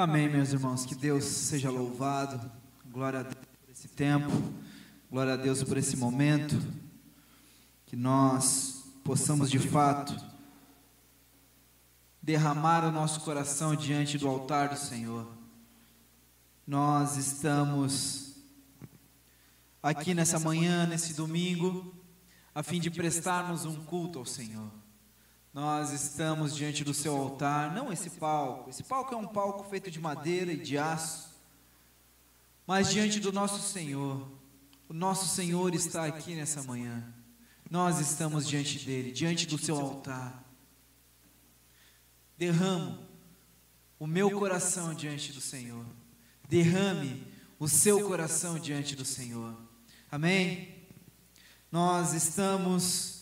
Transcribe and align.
Amém, 0.00 0.28
meus 0.28 0.52
irmãos. 0.52 0.86
Que 0.86 0.94
Deus 0.94 1.24
seja 1.24 1.72
louvado. 1.72 2.48
Glória 2.88 3.18
a 3.18 3.22
Deus 3.24 3.34
por 3.34 3.68
esse 3.72 3.88
tempo. 3.88 4.30
Glória 5.10 5.32
a 5.32 5.36
Deus 5.36 5.64
por 5.64 5.76
esse 5.76 5.96
momento. 5.96 6.56
Que 7.84 7.96
nós 7.96 8.84
possamos 9.02 9.50
de 9.50 9.58
fato 9.58 10.14
derramar 12.22 12.84
o 12.84 12.92
nosso 12.92 13.22
coração 13.22 13.74
diante 13.74 14.16
do 14.16 14.28
altar 14.28 14.68
do 14.68 14.76
Senhor. 14.76 15.26
Nós 16.64 17.16
estamos 17.16 18.36
aqui 19.82 20.14
nessa 20.14 20.38
manhã, 20.38 20.86
nesse 20.86 21.12
domingo, 21.12 21.92
a 22.54 22.62
fim 22.62 22.78
de 22.78 22.88
prestarmos 22.88 23.64
um 23.64 23.74
culto 23.84 24.20
ao 24.20 24.24
Senhor. 24.24 24.70
Nós 25.58 25.90
estamos 25.90 26.54
diante 26.54 26.84
do 26.84 26.94
seu 26.94 27.16
altar, 27.16 27.74
não 27.74 27.92
esse 27.92 28.10
palco. 28.10 28.70
Esse 28.70 28.84
palco 28.84 29.12
é 29.12 29.16
um 29.16 29.26
palco 29.26 29.68
feito 29.68 29.90
de 29.90 29.98
madeira 29.98 30.52
e 30.52 30.56
de 30.56 30.78
aço. 30.78 31.30
Mas 32.64 32.90
diante 32.90 33.18
do 33.18 33.32
nosso 33.32 33.60
Senhor, 33.60 34.30
o 34.88 34.94
nosso 34.94 35.26
Senhor 35.26 35.74
está 35.74 36.04
aqui 36.04 36.36
nessa 36.36 36.62
manhã. 36.62 37.02
Nós 37.68 37.98
estamos 37.98 38.46
diante 38.46 38.78
dele, 38.86 39.10
diante 39.10 39.48
do 39.48 39.58
seu 39.58 39.76
altar. 39.80 40.44
Derramo 42.36 42.96
o 43.98 44.06
meu 44.06 44.30
coração 44.30 44.94
diante 44.94 45.32
do 45.32 45.40
Senhor. 45.40 45.84
Derrame 46.48 47.26
o 47.58 47.66
seu 47.66 48.06
coração 48.06 48.60
diante 48.60 48.94
do 48.94 49.04
Senhor. 49.04 49.56
Amém? 50.08 50.86
Nós 51.72 52.12
estamos 52.12 53.17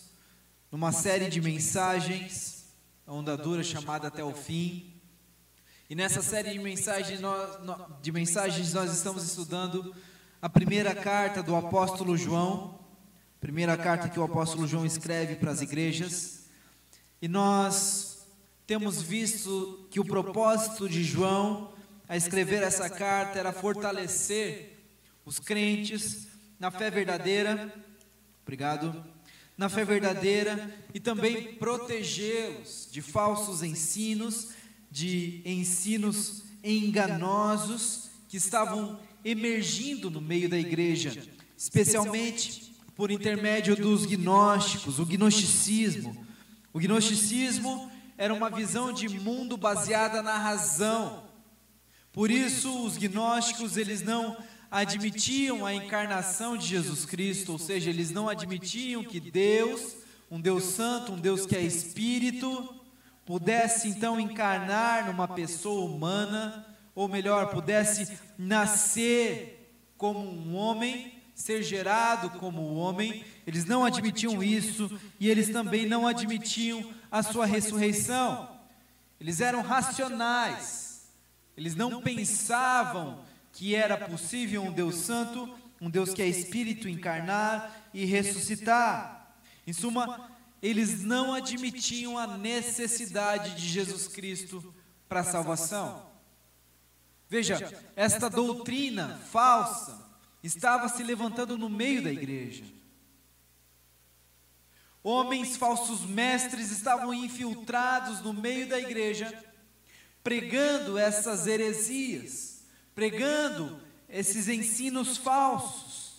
numa 0.71 0.91
série 0.91 1.29
de 1.29 1.39
mensagens, 1.39 2.65
a 3.05 3.13
onda 3.13 3.37
dura 3.37 3.63
chamada 3.63 4.09
Até 4.09 4.23
o 4.23 4.33
Fim. 4.33 4.93
E 5.89 5.95
nessa 5.95 6.21
série 6.21 6.51
de 6.51 6.59
mensagens, 6.59 7.21
nós, 7.21 7.57
de 8.01 8.11
mensagens 8.11 8.73
nós 8.73 8.91
estamos 8.91 9.23
estudando 9.23 9.95
a 10.41 10.49
primeira 10.49 10.93
carta 10.93 11.41
do 11.41 11.55
apóstolo 11.55 12.17
João, 12.17 12.79
primeira 13.39 13.77
carta 13.77 14.09
que 14.09 14.19
o 14.19 14.23
apóstolo 14.23 14.67
João 14.67 14.85
escreve 14.85 15.35
para 15.35 15.51
as 15.51 15.61
igrejas. 15.61 16.47
E 17.21 17.29
nós 17.29 18.27
temos 18.65 19.01
visto 19.01 19.87
que 19.89 20.01
o 20.01 20.05
propósito 20.05 20.89
de 20.89 21.01
João 21.01 21.73
a 22.09 22.17
escrever 22.17 22.61
essa 22.61 22.89
carta 22.89 23.39
era 23.39 23.53
fortalecer 23.53 24.83
os 25.25 25.39
crentes 25.39 26.27
na 26.59 26.69
fé 26.69 26.91
verdadeira. 26.91 27.73
Obrigado 28.43 29.16
na 29.57 29.67
fé 29.69 29.83
verdadeira 29.83 30.73
e 30.93 30.99
também 30.99 31.55
protegê-los 31.55 32.87
de 32.91 33.01
falsos 33.01 33.63
ensinos, 33.63 34.49
de 34.91 35.41
ensinos 35.43 36.43
enganosos 36.63 38.09
que 38.29 38.37
estavam 38.37 38.99
emergindo 39.25 40.11
no 40.11 40.21
meio 40.21 40.47
da 40.47 40.57
igreja, 40.57 41.25
especialmente 41.57 42.71
por 42.95 43.09
intermédio 43.09 43.75
dos 43.75 44.05
gnósticos, 44.05 44.99
o 44.99 45.05
gnosticismo. 45.05 46.25
O 46.71 46.79
gnosticismo 46.79 47.91
era 48.17 48.33
uma 48.33 48.49
visão 48.49 48.93
de 48.93 49.09
mundo 49.09 49.57
baseada 49.57 50.21
na 50.21 50.37
razão. 50.37 51.23
Por 52.11 52.29
isso 52.31 52.85
os 52.85 52.97
gnósticos 52.97 53.77
eles 53.77 54.01
não 54.01 54.37
admitiam 54.69 55.65
a 55.65 55.73
encarnação 55.73 56.57
de 56.57 56.67
Jesus 56.67 57.05
Cristo, 57.05 57.53
ou 57.53 57.59
seja, 57.59 57.89
eles 57.89 58.11
não 58.11 58.27
admitiam 58.27 59.03
que 59.03 59.19
Deus, 59.19 59.95
um 60.29 60.39
Deus 60.39 60.63
santo, 60.63 61.13
um 61.13 61.19
Deus 61.19 61.45
que 61.45 61.55
é 61.55 61.61
espírito, 61.61 62.75
pudesse 63.25 63.87
então 63.89 64.19
encarnar 64.19 65.07
numa 65.07 65.27
pessoa 65.27 65.85
humana, 65.85 66.65
ou 66.93 67.07
melhor, 67.07 67.51
pudesse 67.51 68.17
nascer 68.37 69.71
como 69.97 70.19
um 70.19 70.55
homem, 70.55 71.13
ser 71.35 71.61
gerado 71.63 72.31
como 72.39 72.61
um 72.61 72.77
homem. 72.77 73.23
Eles 73.45 73.65
não 73.65 73.85
admitiam 73.85 74.41
isso 74.41 74.89
e 75.19 75.29
eles 75.29 75.49
também 75.49 75.85
não 75.85 76.07
admitiam 76.07 76.91
a 77.11 77.21
sua 77.21 77.45
ressurreição. 77.45 78.49
Eles 79.19 79.41
eram 79.41 79.61
racionais. 79.61 81.07
Eles 81.55 81.75
não 81.75 82.01
pensavam 82.01 83.19
que 83.57 83.73
era 83.73 83.97
possível 83.97 84.61
um 84.61 84.71
Deus 84.71 84.97
santo, 84.97 85.51
um 85.81 85.89
Deus 85.89 86.13
que 86.13 86.21
é 86.21 86.27
espírito 86.27 86.87
encarnar 86.87 87.89
e 87.91 88.05
ressuscitar. 88.05 89.35
Em 89.65 89.73
suma, 89.73 90.29
eles 90.61 91.03
não 91.03 91.33
admitiam 91.33 92.19
a 92.19 92.37
necessidade 92.37 93.55
de 93.55 93.67
Jesus 93.67 94.07
Cristo 94.09 94.75
para 95.09 95.21
a 95.21 95.23
salvação. 95.23 96.05
Veja, 97.27 97.83
esta 97.95 98.29
doutrina 98.29 99.19
falsa 99.31 100.07
estava 100.43 100.87
se 100.87 101.01
levantando 101.01 101.57
no 101.57 101.67
meio 101.67 102.03
da 102.03 102.11
igreja. 102.11 102.63
Homens 105.01 105.57
falsos 105.57 106.01
mestres 106.01 106.69
estavam 106.69 107.11
infiltrados 107.11 108.21
no 108.21 108.33
meio 108.33 108.69
da 108.69 108.79
igreja, 108.79 109.33
pregando 110.23 110.95
essas 110.95 111.47
heresias 111.47 112.46
pregando 112.97 113.79
esses 114.09 114.47
ensinos 114.47 115.17
falsos. 115.17 116.15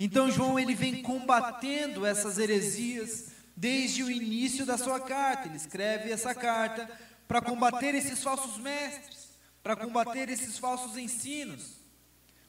Então 0.00 0.28
João 0.28 0.58
ele 0.58 0.74
vem 0.74 1.00
combatendo 1.00 2.04
essas 2.04 2.38
heresias 2.38 3.28
desde 3.56 4.02
o 4.02 4.10
início 4.10 4.66
da 4.66 4.76
sua 4.76 4.98
carta. 4.98 5.46
Ele 5.46 5.56
escreve 5.56 6.10
essa 6.10 6.34
carta 6.34 6.90
para 7.28 7.40
combater 7.40 7.94
esses 7.94 8.20
falsos 8.20 8.58
mestres, 8.58 9.28
para 9.62 9.76
combater 9.76 10.28
esses 10.28 10.58
falsos 10.58 10.96
ensinos. 10.96 11.76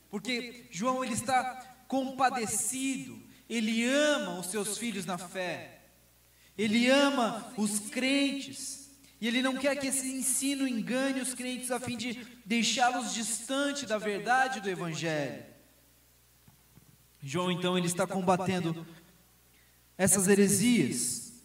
Porque 0.10 0.66
João 0.72 1.06
ele 1.06 1.14
está 1.14 1.44
compadecido, 1.88 3.22
ele 3.48 3.86
ama 3.86 4.40
os 4.40 4.48
seus 4.48 4.80
filhos 4.80 5.06
na 5.06 5.20
fé. 5.20 5.80
Ele 6.58 6.90
ama 6.90 7.54
os 7.56 7.82
crentes. 7.92 8.83
E 9.24 9.28
ele 9.30 9.42
não 9.42 9.56
quer 9.56 9.78
que 9.78 9.88
esse 9.88 10.06
ensino 10.12 10.68
engane 10.68 11.22
os 11.22 11.34
crentes 11.34 11.72
a 11.72 11.80
fim 11.80 11.96
de 11.96 12.28
deixá-los 12.46 13.14
distante 13.14 13.86
da 13.86 13.98
verdade 13.98 14.60
do 14.60 14.70
evangelho. 14.70 15.46
João 17.22 17.50
então 17.50 17.78
ele 17.78 17.88
está 17.88 18.06
combatendo 18.06 18.86
essas 19.98 20.28
heresias. 20.28 21.42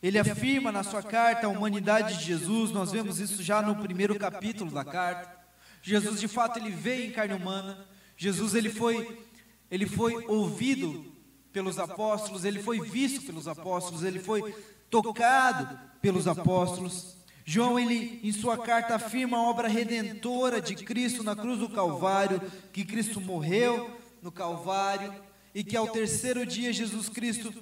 Ele 0.00 0.16
afirma 0.16 0.70
na 0.70 0.84
sua 0.84 1.02
carta 1.02 1.48
a 1.48 1.50
humanidade 1.50 2.18
de 2.18 2.24
Jesus, 2.24 2.70
nós 2.70 2.92
vemos 2.92 3.18
isso 3.18 3.42
já 3.42 3.60
no 3.60 3.74
primeiro 3.82 4.16
capítulo 4.16 4.70
da 4.70 4.84
carta. 4.84 5.36
Jesus 5.82 6.20
de 6.20 6.28
fato 6.28 6.60
ele 6.60 6.70
veio 6.70 7.06
em 7.06 7.10
carne 7.10 7.34
humana. 7.34 7.84
Jesus 8.16 8.54
ele 8.54 8.70
foi 8.70 9.26
ele 9.68 9.86
foi 9.86 10.24
ouvido 10.28 11.12
pelos 11.52 11.80
apóstolos, 11.80 12.44
ele 12.44 12.62
foi 12.62 12.80
visto 12.80 13.26
pelos 13.26 13.48
apóstolos, 13.48 14.04
ele 14.04 14.20
foi 14.20 14.54
tocado 14.92 15.80
pelos 16.02 16.28
apóstolos. 16.28 17.16
João, 17.46 17.78
ele, 17.78 18.20
em 18.22 18.30
sua 18.30 18.58
carta, 18.58 18.94
afirma 18.94 19.38
a 19.38 19.42
obra 19.42 19.66
redentora 19.66 20.60
de 20.60 20.74
Cristo 20.74 21.24
na 21.24 21.34
cruz 21.34 21.58
do 21.58 21.70
Calvário, 21.70 22.40
que 22.72 22.84
Cristo 22.84 23.18
morreu 23.18 23.98
no 24.20 24.30
Calvário 24.30 25.12
e 25.54 25.64
que 25.64 25.76
ao 25.76 25.88
terceiro 25.88 26.44
dia 26.44 26.72
Jesus 26.72 27.08
Cristo, 27.08 27.52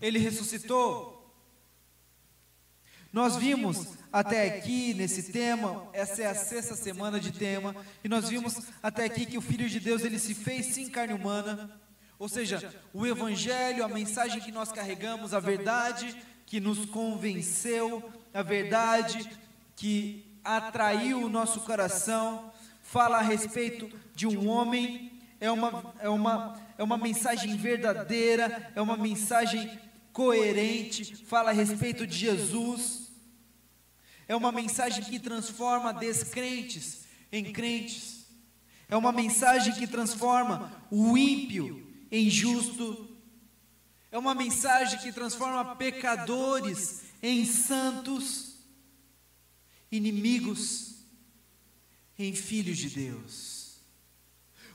ele 0.00 0.18
ressuscitou. 0.20 1.18
Nós 3.12 3.36
vimos 3.36 3.88
até 4.12 4.46
aqui 4.46 4.94
nesse 4.94 5.32
tema, 5.32 5.88
essa 5.92 6.22
é 6.22 6.26
a 6.26 6.34
sexta 6.34 6.74
semana 6.76 7.18
de 7.20 7.32
tema, 7.32 7.74
e 8.02 8.08
nós 8.08 8.28
vimos 8.28 8.56
até 8.82 9.04
aqui 9.04 9.26
que 9.26 9.36
o 9.36 9.42
Filho 9.42 9.68
de 9.68 9.80
Deus, 9.80 10.02
ele 10.02 10.18
se 10.18 10.32
fez 10.34 10.66
sim 10.66 10.88
carne 10.88 11.12
humana, 11.12 11.78
ou 12.18 12.28
seja, 12.28 12.72
o 12.94 13.06
Evangelho, 13.06 13.84
a 13.84 13.88
mensagem 13.88 14.40
que 14.40 14.52
nós 14.52 14.72
carregamos, 14.72 15.34
a 15.34 15.40
verdade 15.40 16.16
que 16.52 16.60
nos 16.60 16.84
convenceu, 16.84 18.12
a 18.34 18.42
verdade 18.42 19.26
que 19.74 20.22
atraiu 20.44 21.22
o 21.22 21.30
nosso 21.30 21.62
coração, 21.62 22.52
fala 22.82 23.16
a 23.16 23.22
respeito 23.22 23.90
de 24.14 24.26
um 24.26 24.46
homem, 24.50 25.18
é 25.40 25.50
uma, 25.50 25.94
é 25.98 26.10
uma, 26.10 26.60
é 26.76 26.84
uma 26.84 26.98
mensagem 26.98 27.56
verdadeira, 27.56 28.70
é 28.76 28.82
uma 28.82 28.98
mensagem 28.98 29.80
coerente, 30.12 31.24
fala 31.24 31.48
a 31.48 31.54
respeito 31.54 32.06
de 32.06 32.18
Jesus, 32.18 33.10
é 34.28 34.36
uma 34.36 34.52
mensagem 34.52 35.02
que 35.02 35.18
transforma 35.18 35.90
descrentes 35.90 37.06
em 37.32 37.50
crentes, 37.50 38.26
é 38.90 38.96
uma 38.98 39.10
mensagem 39.10 39.72
que 39.72 39.86
transforma 39.86 40.70
o 40.90 41.16
ímpio 41.16 41.82
em 42.10 42.28
justo, 42.28 43.08
é 44.12 44.18
uma 44.18 44.34
mensagem 44.34 44.98
que 44.98 45.10
transforma 45.10 45.74
pecadores 45.74 47.00
em 47.22 47.46
santos, 47.46 48.56
inimigos 49.90 50.96
em 52.18 52.34
filhos 52.34 52.76
de 52.76 52.90
Deus. 52.90 53.78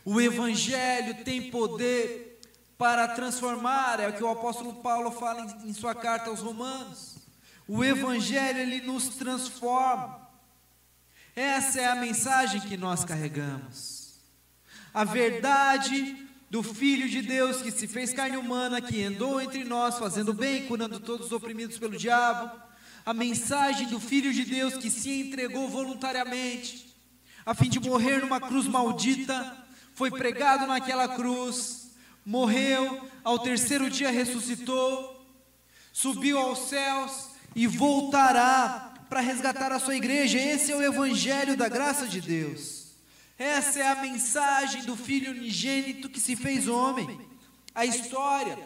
O 0.04 0.20
Evangelho 0.20 1.24
tem 1.24 1.52
poder 1.52 2.42
para 2.80 3.08
transformar, 3.10 4.00
é 4.00 4.08
o 4.08 4.14
que 4.14 4.24
o 4.24 4.30
apóstolo 4.30 4.76
Paulo 4.82 5.12
fala 5.12 5.42
em, 5.42 5.70
em 5.70 5.74
sua 5.74 5.94
carta 5.94 6.32
aos 6.32 6.40
Romanos. 6.40 7.18
O 7.68 7.84
Evangelho 7.84 8.60
ele 8.60 8.82
nos 8.82 9.10
transforma. 9.10 10.28
Essa 11.36 11.82
é 11.82 11.86
a 11.86 11.96
mensagem 11.96 12.60
que 12.62 12.76
nós 12.76 13.06
carregamos. 13.06 14.16
A 14.92 15.04
verdade 15.04 16.27
do 16.50 16.64
Filho 16.64 17.10
de 17.10 17.22
Deus 17.22 17.62
que 17.62 17.72
se 17.72 17.88
fez 17.88 18.14
carne 18.14 18.38
humana, 18.38 18.82
que 18.82 19.04
andou 19.04 19.42
entre 19.42 19.64
nós, 19.64 19.98
fazendo 19.98 20.34
bem, 20.34 20.66
curando 20.66 21.00
todos 21.00 21.28
os 21.28 21.32
oprimidos 21.32 21.78
pelo 21.78 21.98
diabo. 21.98 22.52
A 23.06 23.14
mensagem 23.14 23.88
do 23.88 24.00
Filho 24.00 24.34
de 24.34 24.46
Deus 24.46 24.76
que 24.76 24.90
se 24.90 25.22
entregou 25.22 25.70
voluntariamente, 25.70 26.96
a 27.46 27.54
fim 27.54 27.70
de 27.70 27.80
morrer 27.80 28.22
numa 28.22 28.40
cruz 28.40 28.66
maldita, 28.68 29.58
foi 29.94 30.12
pregado 30.12 30.68
naquela 30.68 31.08
cruz, 31.08 31.92
morreu, 32.26 33.10
ao 33.24 33.40
terceiro 33.40 33.90
dia 33.90 34.12
ressuscitou, 34.12 35.26
subiu 35.92 36.38
aos 36.38 36.70
céus 36.70 37.30
e 37.56 37.66
voltará 37.66 38.94
para 39.10 39.22
resgatar 39.22 39.72
a 39.72 39.80
sua 39.80 39.96
igreja. 39.96 40.38
Esse 40.38 40.72
é 40.72 40.76
o 40.76 40.84
evangelho 40.84 41.58
da 41.58 41.70
graça 41.70 42.06
de 42.06 42.22
Deus. 42.22 42.77
Essa 43.38 43.80
é 43.80 43.88
a 43.88 44.02
mensagem 44.02 44.84
do 44.84 44.96
Filho 44.96 45.32
unigênito 45.32 46.10
que 46.10 46.20
se 46.20 46.36
fez 46.36 46.68
homem. 46.68 47.20
A 47.74 47.86
história 47.86 48.58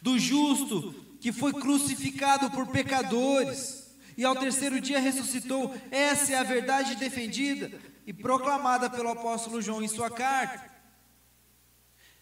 do 0.00 0.18
justo 0.18 0.92
que 1.20 1.32
foi 1.32 1.52
crucificado 1.52 2.50
por 2.50 2.66
pecadores 2.66 3.86
e 4.16 4.24
ao 4.24 4.36
terceiro 4.36 4.80
dia 4.80 5.00
ressuscitou. 5.00 5.74
Essa 5.90 6.32
é 6.32 6.36
a 6.36 6.42
verdade 6.42 6.96
defendida 6.96 7.80
e 8.06 8.12
proclamada 8.12 8.90
pelo 8.90 9.08
apóstolo 9.08 9.62
João 9.62 9.82
em 9.82 9.88
sua 9.88 10.10
carta. 10.10 10.70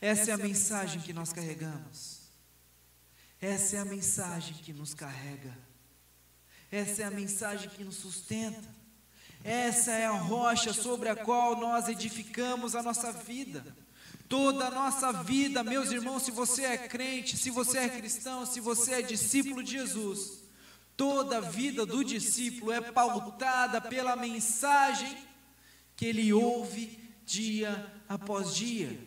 Essa 0.00 0.30
é 0.30 0.34
a 0.34 0.38
mensagem 0.38 1.00
que 1.00 1.12
nós 1.12 1.32
carregamos. 1.32 2.20
Essa 3.40 3.76
é 3.76 3.78
a 3.80 3.84
mensagem 3.84 4.54
que 4.54 4.72
nos 4.72 4.94
carrega. 4.94 5.56
Essa 6.70 7.02
é 7.02 7.04
a 7.06 7.10
mensagem 7.10 7.68
que 7.70 7.82
nos 7.82 7.96
sustenta. 7.96 8.79
Essa 9.42 9.92
é 9.92 10.06
a 10.06 10.12
rocha 10.12 10.72
sobre 10.72 11.08
a 11.08 11.16
qual 11.16 11.56
nós 11.56 11.88
edificamos 11.88 12.74
a 12.74 12.82
nossa 12.82 13.10
vida. 13.12 13.64
Toda 14.28 14.66
a 14.66 14.70
nossa 14.70 15.12
vida, 15.12 15.64
meus 15.64 15.90
irmãos, 15.90 16.22
se 16.22 16.30
você 16.30 16.64
é 16.64 16.78
crente, 16.78 17.36
se 17.36 17.50
você 17.50 17.78
é 17.78 17.88
cristão, 17.88 18.46
se 18.46 18.60
você 18.60 18.94
é 18.94 19.02
discípulo 19.02 19.62
de 19.62 19.72
Jesus, 19.72 20.44
toda 20.96 21.38
a 21.38 21.40
vida 21.40 21.84
do 21.84 22.04
discípulo 22.04 22.70
é 22.70 22.80
pautada 22.80 23.80
pela 23.80 24.14
mensagem 24.14 25.16
que 25.96 26.06
ele 26.06 26.32
ouve 26.32 26.98
dia 27.26 27.92
após 28.08 28.54
dia, 28.54 28.98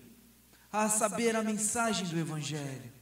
a 0.71 0.89
saber, 0.89 1.35
a 1.35 1.44
mensagem 1.44 2.06
do 2.07 2.19
Evangelho. 2.19 2.93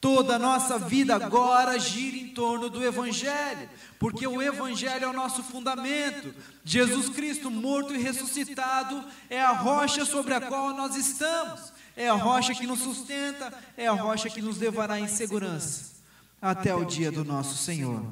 Toda 0.00 0.36
a 0.36 0.38
nossa 0.38 0.78
vida 0.78 1.16
agora 1.16 1.76
gira 1.76 2.16
em 2.16 2.28
torno 2.28 2.70
do 2.70 2.84
Evangelho, 2.84 3.68
porque 3.98 4.24
o 4.28 4.40
Evangelho 4.40 5.06
é 5.06 5.08
o 5.08 5.12
nosso 5.12 5.42
fundamento. 5.42 6.32
Jesus 6.64 7.08
Cristo, 7.08 7.50
morto 7.50 7.92
e 7.92 7.98
ressuscitado, 7.98 9.04
é 9.28 9.42
a 9.42 9.50
rocha 9.50 10.04
sobre 10.04 10.34
a 10.34 10.40
qual 10.40 10.72
nós 10.72 10.94
estamos, 10.94 11.72
é 11.96 12.08
a 12.08 12.14
rocha 12.14 12.54
que 12.54 12.64
nos 12.64 12.78
sustenta, 12.78 13.52
é 13.76 13.88
a 13.88 13.92
rocha 13.92 14.30
que 14.30 14.40
nos 14.40 14.58
levará 14.58 15.00
em 15.00 15.08
segurança. 15.08 15.98
até 16.40 16.72
o 16.72 16.84
dia 16.84 17.10
do 17.10 17.24
nosso 17.24 17.56
Senhor. 17.56 18.06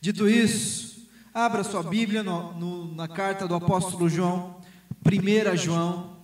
Dito 0.00 0.28
isso, 0.28 1.08
abra 1.32 1.64
sua 1.64 1.82
Bíblia 1.82 2.22
no, 2.22 2.52
no, 2.52 2.94
na 2.94 3.08
carta 3.08 3.48
do 3.48 3.56
apóstolo 3.56 4.08
João, 4.08 4.60
1 5.04 5.56
João, 5.56 6.18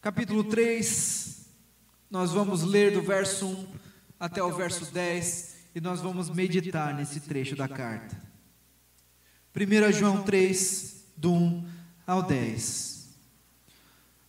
capítulo 0.00 0.44
3 0.44 1.37
nós 2.10 2.32
vamos 2.32 2.62
ler 2.62 2.92
do 2.92 3.02
verso 3.02 3.46
1 3.46 3.66
até 4.18 4.42
o 4.42 4.54
verso 4.54 4.90
10 4.92 5.56
e 5.74 5.80
nós 5.80 6.00
vamos 6.00 6.30
meditar 6.30 6.94
nesse 6.94 7.20
trecho 7.20 7.54
da 7.54 7.68
carta. 7.68 8.16
1 9.54 9.92
João 9.92 10.22
3, 10.22 11.04
do 11.16 11.32
1 11.32 11.68
ao 12.06 12.22
10. 12.22 12.98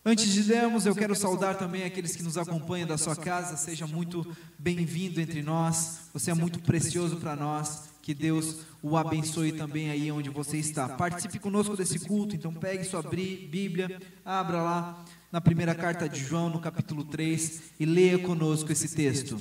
Antes 0.04 0.32
de 0.32 0.42
lermos, 0.42 0.86
eu 0.86 0.94
quero 0.94 1.14
saudar 1.14 1.56
também 1.56 1.84
aqueles 1.84 2.16
que 2.16 2.22
nos 2.22 2.36
acompanham 2.36 2.88
da 2.88 2.98
sua 2.98 3.14
casa. 3.14 3.56
Seja 3.56 3.86
muito 3.86 4.26
bem-vindo 4.58 5.20
entre 5.20 5.42
nós. 5.42 6.00
Você 6.12 6.30
é 6.30 6.34
muito 6.34 6.58
precioso 6.60 7.16
para 7.16 7.36
nós. 7.36 7.90
Que 8.02 8.14
Deus 8.14 8.60
o 8.82 8.96
abençoe 8.96 9.52
também 9.52 9.90
aí 9.90 10.10
onde 10.10 10.30
você 10.30 10.56
está. 10.56 10.88
Participe 10.88 11.38
conosco 11.38 11.76
desse 11.76 11.98
culto. 11.98 12.34
Então, 12.34 12.52
pegue 12.52 12.84
sua 12.84 13.02
Bíblia, 13.02 14.00
abra 14.24 14.62
lá 14.62 15.04
na 15.30 15.40
primeira 15.40 15.74
carta 15.74 16.08
de 16.08 16.18
João, 16.24 16.48
no 16.50 16.60
capítulo 16.60 17.04
3, 17.04 17.62
e 17.78 17.84
leia 17.86 18.18
conosco 18.18 18.72
esse 18.72 18.88
texto. 18.88 19.38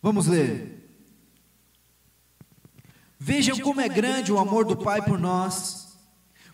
Vamos 0.00 0.26
ler. 0.26 0.80
Vejam 3.18 3.58
como 3.60 3.80
é 3.80 3.88
grande 3.88 4.32
o 4.32 4.38
amor 4.38 4.64
do 4.64 4.76
Pai 4.76 5.00
por 5.00 5.18
nós, 5.18 5.96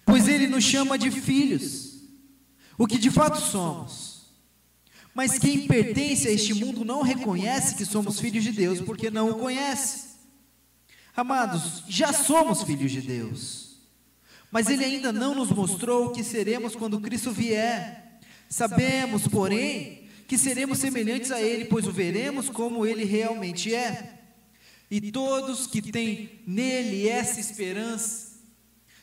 pois 0.05 0.29
Ele 0.29 0.47
nos 0.47 0.65
chama 0.65 0.99
de 0.99 1.11
filhos, 1.11 2.03
o 2.77 2.87
que 2.87 2.99
de 2.99 3.11
fato 3.11 3.41
somos. 3.41 4.19
Mas 5.15 5.39
quem 5.39 5.67
pertence 5.67 6.29
a 6.29 6.31
este 6.31 6.53
mundo 6.53 6.85
não 6.85 7.03
reconhece 7.03 7.75
que 7.75 7.87
somos 7.87 8.21
filhos 8.21 8.45
de 8.45 8.53
Deus, 8.53 8.81
porque 8.81 9.11
não 9.11 9.31
o 9.31 9.39
conhece. 9.39 10.09
Amados, 11.17 11.83
já 11.89 12.13
somos 12.13 12.63
filhos 12.63 12.93
de 12.93 13.01
Deus. 13.01 13.68
Mas 14.51 14.69
ele 14.69 14.85
ainda 14.85 15.13
não 15.13 15.35
nos 15.35 15.51
mostrou 15.51 16.07
o 16.07 16.11
que 16.11 16.25
seremos 16.25 16.75
quando 16.75 17.01
Cristo 17.01 17.31
vier. 17.31 18.19
Sabemos, 18.49 19.29
porém, 19.29 20.09
que 20.27 20.39
seremos 20.39 20.79
semelhantes 20.79 21.31
a 21.31 21.41
ele, 21.41 21.67
pois 21.67 21.87
o 21.87 21.93
veremos 21.93 22.49
como 22.49 22.87
ele 22.87 23.05
realmente 23.05 23.75
é. 23.75 24.15
E 24.91 25.13
todos 25.13 25.67
que 25.67 25.83
têm 25.83 26.41
nele 26.47 27.09
essa 27.09 27.39
esperança 27.39 28.29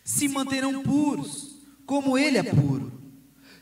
se 0.03 0.27
manterão 0.27 0.81
puros, 0.81 1.57
como 1.85 2.17
ele 2.17 2.37
é 2.39 2.43
puro. 2.43 2.91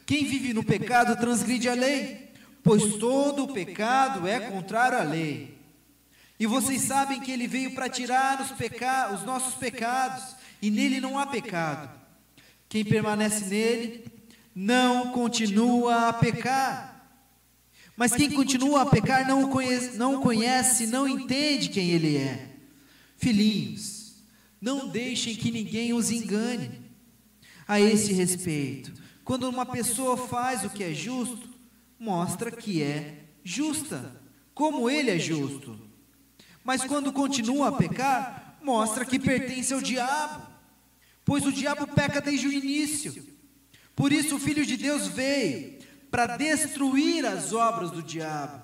Quem 0.06 0.26
vive 0.26 0.54
no 0.54 0.64
pecado 0.64 1.20
transgride 1.20 1.68
a 1.68 1.74
lei, 1.74 2.32
pois 2.62 2.96
todo 2.96 3.44
o 3.44 3.54
pecado 3.54 4.28
é 4.28 4.40
contrário 4.40 4.98
à 4.98 5.04
lei. 5.04 5.58
E 6.40 6.46
vocês 6.46 6.82
sabem 6.82 7.22
que 7.22 7.32
ele 7.32 7.48
veio 7.48 7.74
para 7.74 7.90
tirar 7.90 8.42
os, 8.42 8.52
peca 8.52 9.14
os 9.14 9.24
nossos 9.24 9.56
pecados 9.56 10.36
e 10.64 10.72
nele 10.72 11.02
não 11.02 11.20
há 11.20 11.28
pecado. 11.28 11.94
Quem 12.70 12.86
permanece 12.86 13.44
nele 13.48 14.06
não 14.56 15.12
continua 15.12 16.08
a 16.08 16.14
pecar. 16.14 17.06
Mas 17.98 18.14
quem 18.14 18.32
continua 18.32 18.84
a 18.84 18.86
pecar 18.86 19.28
não 19.28 19.44
o 19.44 19.50
conhece, 19.50 19.98
não, 19.98 20.22
conhece, 20.22 20.88
não 20.88 21.06
entende 21.06 21.68
quem 21.68 21.90
ele 21.90 22.16
é. 22.16 22.50
Filhinhos, 23.18 24.14
não 24.62 24.88
deixem 24.88 25.36
que 25.36 25.52
ninguém 25.52 25.92
os 25.92 26.10
engane. 26.10 26.72
A 27.68 27.82
esse 27.82 28.14
respeito, 28.14 28.94
quando 29.26 29.50
uma 29.50 29.66
pessoa 29.66 30.16
faz 30.16 30.64
o 30.64 30.70
que 30.70 30.86
é 30.86 30.94
justo, 30.94 31.50
mostra 32.00 32.50
que 32.50 32.82
é 32.82 33.26
justa, 33.44 34.16
como 34.54 34.90
ele 34.90 35.12
é 35.12 35.20
justo. 35.20 35.78
Mas 36.64 36.86
quando 36.86 37.12
continua 37.12 37.68
a 37.68 37.72
pecar, 37.74 38.58
mostra 38.64 39.04
que 39.04 39.20
pertence 39.20 39.74
ao 39.74 39.82
diabo 39.82 40.53
pois 41.26 41.46
o 41.46 41.52
diabo 41.52 41.88
peca 41.88 42.22
desde 42.22 42.48
o 42.48 42.52
início. 42.52 43.14
Por 43.96 44.12
isso 44.12 44.36
o 44.36 44.40
Filho 44.40 44.66
de 44.66 44.78
Deus 44.78 45.08
veio 45.08 45.80
para 46.10 46.38
destruir 46.38 47.26
as 47.26 47.54
obras 47.54 47.92
do 47.92 48.04
diabo. 48.04 48.62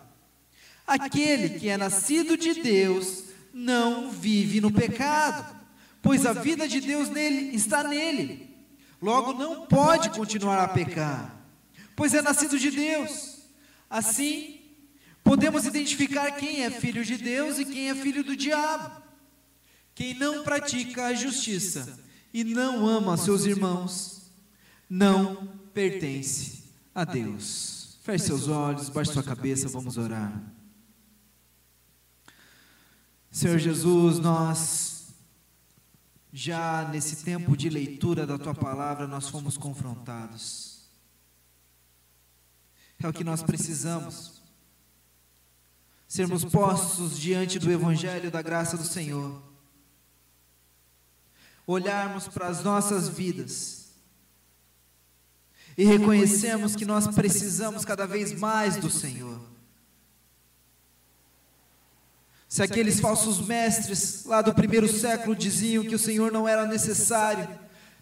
Aquele 0.85 1.59
que 1.59 1.69
é 1.69 1.77
nascido 1.77 2.35
de 2.35 2.61
Deus 2.61 3.25
não 3.53 4.09
vive 4.09 4.59
no 4.59 4.71
pecado, 4.71 5.55
pois 6.01 6.25
a 6.25 6.33
vida 6.33 6.67
de 6.67 6.81
Deus 6.81 7.09
nele 7.09 7.55
está 7.55 7.83
nele. 7.83 8.49
Logo 9.01 9.33
não 9.33 9.65
pode 9.65 10.09
continuar 10.09 10.63
a 10.63 10.67
pecar, 10.67 11.35
pois 11.95 12.13
é 12.13 12.21
nascido 12.21 12.59
de 12.59 12.71
Deus. 12.71 13.37
Assim, 13.89 14.59
podemos 15.23 15.65
identificar 15.65 16.31
quem 16.31 16.63
é 16.63 16.69
filho 16.69 17.05
de 17.05 17.17
Deus 17.17 17.59
e 17.59 17.65
quem 17.65 17.89
é 17.89 17.95
filho 17.95 18.23
do 18.23 18.35
diabo. 18.35 19.01
Quem 19.95 20.13
não 20.13 20.43
pratica 20.43 21.07
a 21.07 21.13
justiça 21.13 21.99
e 22.33 22.43
não 22.43 22.87
ama 22.87 23.17
seus 23.17 23.45
irmãos, 23.45 24.31
não 24.89 25.47
pertence 25.73 26.63
a 26.93 27.03
Deus. 27.03 27.97
Feche 28.01 28.25
seus 28.25 28.47
olhos, 28.47 28.89
baixe 28.89 29.13
sua 29.13 29.23
cabeça, 29.23 29.67
vamos 29.67 29.97
orar. 29.97 30.41
Senhor 33.31 33.57
Jesus, 33.59 34.19
nós 34.19 35.13
já 36.31 36.87
nesse 36.89 37.23
tempo 37.23 37.57
de 37.57 37.69
leitura 37.69 38.25
da 38.25 38.37
tua 38.37 38.53
palavra, 38.53 39.07
nós 39.07 39.29
fomos 39.29 39.57
confrontados. 39.57 40.89
É 43.01 43.07
o 43.07 43.13
que 43.13 43.23
nós 43.23 43.41
precisamos. 43.41 44.41
Sermos 46.07 46.43
postos 46.43 47.19
diante 47.19 47.59
do 47.59 47.71
evangelho 47.71 48.31
da 48.31 48.41
graça 48.41 48.75
do 48.75 48.83
Senhor 48.83 49.48
olharmos 51.71 52.27
para 52.27 52.47
as 52.47 52.63
nossas 52.63 53.07
vidas 53.07 53.89
e 55.77 55.85
reconhecermos 55.85 56.75
que 56.75 56.83
nós 56.83 57.07
precisamos 57.07 57.85
cada 57.85 58.07
vez 58.07 58.33
mais 58.33 58.75
do 58.77 58.89
Senhor. 58.89 59.39
Se 62.47 62.63
aqueles 62.63 62.99
falsos 62.99 63.45
mestres 63.45 64.25
lá 64.25 64.41
do 64.41 64.53
primeiro 64.53 64.91
século 64.91 65.35
diziam 65.35 65.83
que 65.83 65.93
o 65.93 65.99
Senhor 65.99 66.31
não 66.31 66.47
era 66.47 66.65
necessário, 66.65 67.47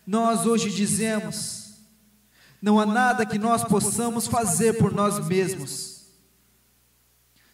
nós 0.06 0.46
hoje 0.46 0.72
dizemos: 0.72 1.74
não 2.62 2.80
há 2.80 2.86
nada 2.86 3.26
que 3.26 3.38
nós 3.38 3.66
possamos 3.66 4.28
fazer 4.28 4.78
por 4.78 4.94
nós 4.94 5.28
mesmos, 5.28 6.06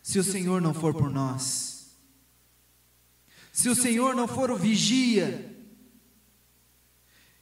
se 0.03 0.19
o 0.19 0.23
Senhor 0.23 0.61
não 0.61 0.75
for 0.75 0.93
por 0.93 1.09
nós. 1.09 1.73
Se 3.51 3.69
o 3.69 3.75
Senhor 3.75 4.15
não 4.15 4.27
for 4.27 4.49
o 4.49 4.55
vigia, 4.55 5.52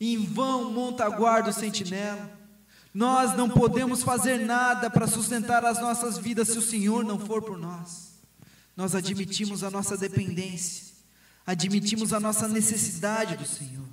em 0.02 0.26
vão 0.26 0.72
monta 0.72 1.08
guarda 1.10 1.52
o 1.52 1.54
sentinela. 1.54 2.40
Nós 2.94 3.38
não 3.38 3.48
podemos 3.48 4.02
fazer 4.02 4.40
nada 4.40 4.90
para 4.90 5.08
sustentar 5.08 5.64
as 5.64 5.80
nossas 5.80 6.18
vidas 6.18 6.50
se 6.50 6.58
o 6.58 6.62
Senhor 6.62 7.06
não 7.06 7.20
for 7.20 7.42
por 7.42 7.58
nós. 7.58 8.20
Nós 8.76 8.96
admitimos 8.96 9.64
a 9.64 9.70
nossa 9.70 9.96
dependência, 9.96 10.94
admitimos 11.46 12.14
a 12.14 12.20
nossa 12.20 12.48
necessidade 12.48 13.38
do 13.38 13.46
Senhor. 13.46 13.88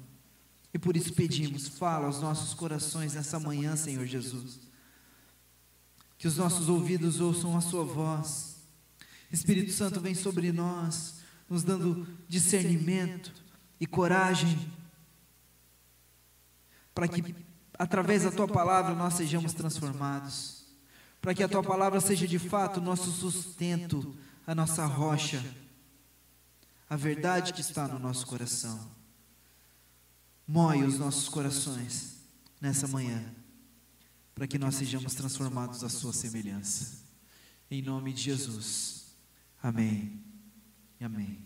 E 0.73 0.79
por 0.79 0.97
isso 0.97 1.13
pedimos, 1.13 1.69
fala 1.69 2.07
aos 2.07 2.21
nossos 2.21 2.55
corações 2.55 3.15
nessa 3.15 3.39
manhã, 3.39 3.77
Senhor 3.77 4.07
Jesus. 4.07 4.61
Que 6.17 6.27
os 6.27 6.37
nossos 6.37 6.69
ouvidos 6.69 7.21
ouçam 7.21 7.57
a 7.57 7.61
Sua 7.61 7.85
voz. 7.85 8.57
Espírito 9.31 9.73
Santo 9.73 10.01
vem 10.01 10.15
sobre 10.15 10.53
nós, 10.53 11.17
nos 11.49 11.63
dando 11.63 12.07
discernimento 12.29 13.33
e 13.81 13.87
coragem, 13.87 14.59
para 16.99 17.07
que 17.07 17.33
através 17.79 18.25
da 18.25 18.33
tua 18.33 18.49
palavra 18.49 18.93
nós 18.93 19.15
sejamos 19.15 19.53
transformados, 19.53 20.65
para 21.21 21.33
que 21.33 21.45
a 21.45 21.49
tua 21.49 21.63
palavra 21.63 22.01
seja 22.01 22.27
de 22.27 22.41
fato 22.41 22.79
o 22.79 22.83
nosso 22.83 23.13
sustento, 23.13 24.17
a 24.45 24.53
nossa 24.53 24.85
rocha, 24.85 25.41
a 26.91 26.97
verdade 26.97 27.53
que 27.53 27.61
está 27.61 27.87
no 27.87 28.01
nosso 28.01 28.27
coração. 28.27 28.91
Moe 30.45 30.83
os 30.83 30.99
nossos 30.99 31.29
corações 31.29 32.17
nessa 32.61 32.89
manhã, 32.89 33.33
para 34.35 34.49
que 34.49 34.59
nós 34.59 34.75
sejamos 34.75 35.15
transformados 35.15 35.85
à 35.85 35.89
sua 35.89 36.13
semelhança. 36.13 37.05
Em 37.71 37.81
nome 37.81 38.13
de 38.13 38.23
Jesus. 38.23 39.15
Amém. 39.63 40.21
Amém. 41.01 41.39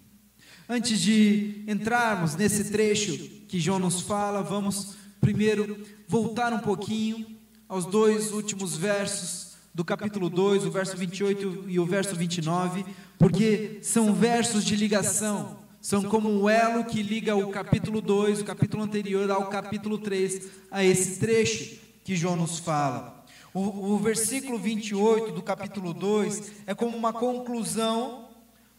Antes 0.67 0.99
de 0.99 1.63
entrarmos 1.69 2.37
nesse 2.37 2.71
trecho 2.71 3.19
que 3.47 3.61
João 3.61 3.79
nos 3.79 4.01
fala, 4.01 4.43
vamos 4.43 5.02
primeiro 5.23 5.87
voltar 6.09 6.53
um 6.53 6.59
pouquinho 6.59 7.25
aos 7.69 7.87
dois 7.87 8.33
últimos 8.33 8.77
versos 8.77 9.53
do 9.73 9.85
capítulo 9.85 10.29
2, 10.29 10.67
o 10.67 10.71
verso 10.71 10.97
28 10.97 11.65
e 11.69 11.79
o 11.79 11.87
verso 11.87 12.17
29, 12.17 12.85
porque 13.17 13.79
são 13.83 14.13
versos 14.13 14.65
de 14.65 14.75
ligação, 14.75 15.59
são 15.81 16.03
como 16.03 16.29
um 16.29 16.51
elo 16.51 16.85
que 16.85 17.03
liga 17.03 17.37
o 17.37 17.51
capítulo 17.51 18.03
2, 18.03 18.41
o 18.41 18.45
capítulo 18.45 18.83
anterior, 18.83 19.31
ao 19.31 19.47
capítulo 19.47 19.97
3, 19.97 20.43
a 20.73 20.85
esse 20.85 21.21
trecho 21.21 21.79
que 22.05 22.17
João 22.17 22.35
nos 22.35 22.59
fala. 22.59 23.25
O, 23.55 23.93
o 23.95 23.99
versículo 23.99 24.59
28 24.59 25.31
do 25.31 25.41
capítulo 25.41 25.95
2 25.95 26.65
é 26.67 26.75
como 26.75 26.97
uma 26.97 27.13
conclusão 27.13 28.29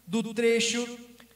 do 0.06 0.22
trecho 0.34 0.86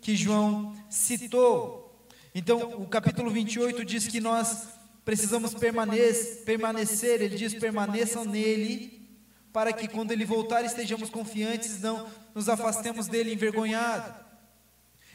que 0.01 0.17
João 0.17 0.75
citou. 0.89 2.05
Então, 2.35 2.81
o 2.81 2.85
capítulo 2.85 3.31
28 3.31 3.85
diz 3.85 4.05
que 4.05 4.19
nós 4.19 4.76
precisamos 5.07 5.53
permanecer, 5.53 6.43
permanecer, 6.43 7.21
ele 7.21 7.37
diz: 7.37 7.53
permaneçam 7.53 8.25
nele, 8.25 9.09
para 9.53 9.71
que 9.71 9.87
quando 9.87 10.11
ele 10.11 10.25
voltar 10.25 10.65
estejamos 10.65 11.09
confiantes, 11.09 11.79
não 11.79 12.09
nos 12.35 12.49
afastemos 12.49 13.07
dele 13.07 13.33
envergonhado. 13.33 14.13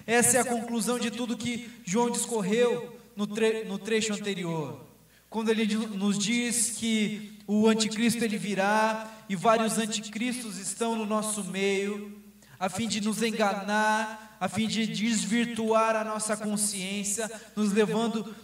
Essa 0.07 0.39
é 0.39 0.41
a 0.41 0.47
conclusão 0.47 0.99
de 0.99 1.11
tudo 1.11 1.37
que 1.37 1.71
João 1.85 2.11
discorreu 2.11 2.99
no, 3.15 3.27
tre 3.27 3.65
no 3.65 3.79
trecho 3.79 4.15
anterior. 4.15 4.81
Quando 5.29 5.51
ele 5.51 5.67
nos 5.77 6.19
diz 6.19 6.71
que 6.79 7.39
o 7.47 7.69
anticristo 7.69 8.25
ele 8.25 8.39
virá 8.39 9.13
e 9.29 9.37
vários 9.37 9.77
anticristos 9.77 10.57
estão 10.57 10.97
no 10.97 11.05
nosso 11.05 11.45
meio, 11.45 12.19
a 12.59 12.71
fim 12.71 12.89
de 12.89 13.03
nos 13.03 13.23
enganar, 13.23 14.39
a 14.41 14.49
fim 14.49 14.67
de 14.67 14.87
desvirtuar 14.87 15.97
a 15.97 16.03
nossa 16.03 16.35
consciência, 16.35 17.31
nos 17.55 17.73
levando 17.73 18.35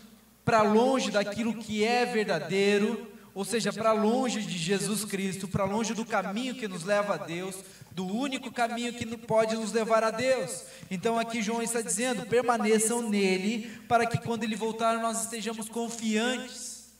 para 0.49 0.62
longe 0.62 1.11
daquilo 1.11 1.52
que 1.52 1.85
é 1.85 2.07
verdadeiro, 2.07 3.07
ou 3.35 3.45
seja, 3.45 3.71
para 3.71 3.93
longe 3.93 4.40
de 4.40 4.57
Jesus 4.57 5.05
Cristo, 5.05 5.47
para 5.47 5.67
longe 5.67 5.93
do 5.93 6.07
caminho 6.07 6.55
que 6.55 6.67
nos 6.67 6.85
leva 6.85 7.17
a 7.17 7.19
Deus, 7.19 7.55
do 7.90 8.07
único 8.07 8.50
caminho 8.50 8.95
que 8.95 9.05
pode 9.19 9.55
nos 9.57 9.73
levar 9.73 10.02
a 10.02 10.11
Deus. 10.11 10.62
Então 10.90 11.19
aqui 11.19 11.43
João 11.43 11.61
está 11.61 11.83
dizendo: 11.83 12.25
permaneçam 12.25 13.07
nele, 13.07 13.71
para 13.87 14.07
que 14.07 14.17
quando 14.17 14.45
ele 14.45 14.57
voltar 14.57 14.99
nós 15.02 15.25
estejamos 15.25 15.69
confiantes, 15.69 16.95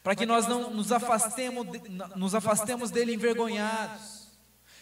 para 0.00 0.14
que 0.14 0.24
nós 0.24 0.46
não 0.46 0.70
nos 0.70 0.92
afastemos, 0.92 1.66
nos 2.14 2.36
afastemos 2.36 2.92
dele 2.92 3.14
envergonhados. 3.14 4.28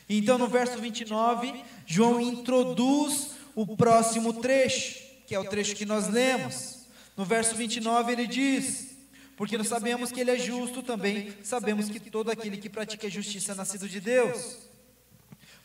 Então 0.07 0.37
no 0.37 0.47
verso 0.47 0.79
29, 0.79 1.55
João 1.87 2.21
introduz 2.21 3.31
o 3.55 3.79
próximo 3.79 4.43
trecho, 4.43 5.03
que 5.27 5.35
é 5.35 5.41
o 5.41 5.49
trecho 5.49 5.75
que 5.75 5.87
nós 5.87 6.07
lemos. 6.07 6.76
No 7.17 7.25
verso 7.25 7.55
29 7.55 8.13
ele 8.13 8.27
diz: 8.27 8.97
Porque 9.37 9.57
nós 9.57 9.69
sabemos 9.69 10.13
que 10.13 10.21
ele 10.21 10.31
é 10.31 10.39
justo 10.39 10.83
também, 10.83 11.35
sabemos 11.43 11.89
que 11.89 11.99
todo 11.99 12.31
aquele 12.31 12.57
que 12.59 12.69
pratica 12.69 13.07
a 13.07 13.11
justiça 13.11 13.53
é 13.53 13.55
nascido 13.55 13.89
de 13.89 14.01
Deus. 14.01 14.59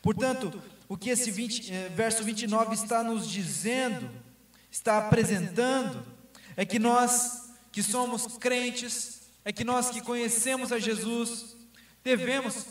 Portanto, 0.01 0.61
o 0.87 0.97
que 0.97 1.09
esse 1.09 1.29
20, 1.29 1.71
eh, 1.71 1.89
verso 1.95 2.23
29 2.23 2.73
está 2.73 3.03
nos 3.03 3.29
dizendo, 3.29 4.09
está 4.71 4.97
apresentando, 4.97 6.03
é 6.55 6.65
que 6.65 6.79
nós 6.79 7.51
que 7.71 7.83
somos 7.83 8.37
crentes, 8.37 9.21
é 9.45 9.51
que 9.51 9.63
nós 9.63 9.89
que 9.89 10.01
conhecemos 10.01 10.71
a 10.71 10.79
Jesus, 10.79 11.55
devemos 12.03 12.65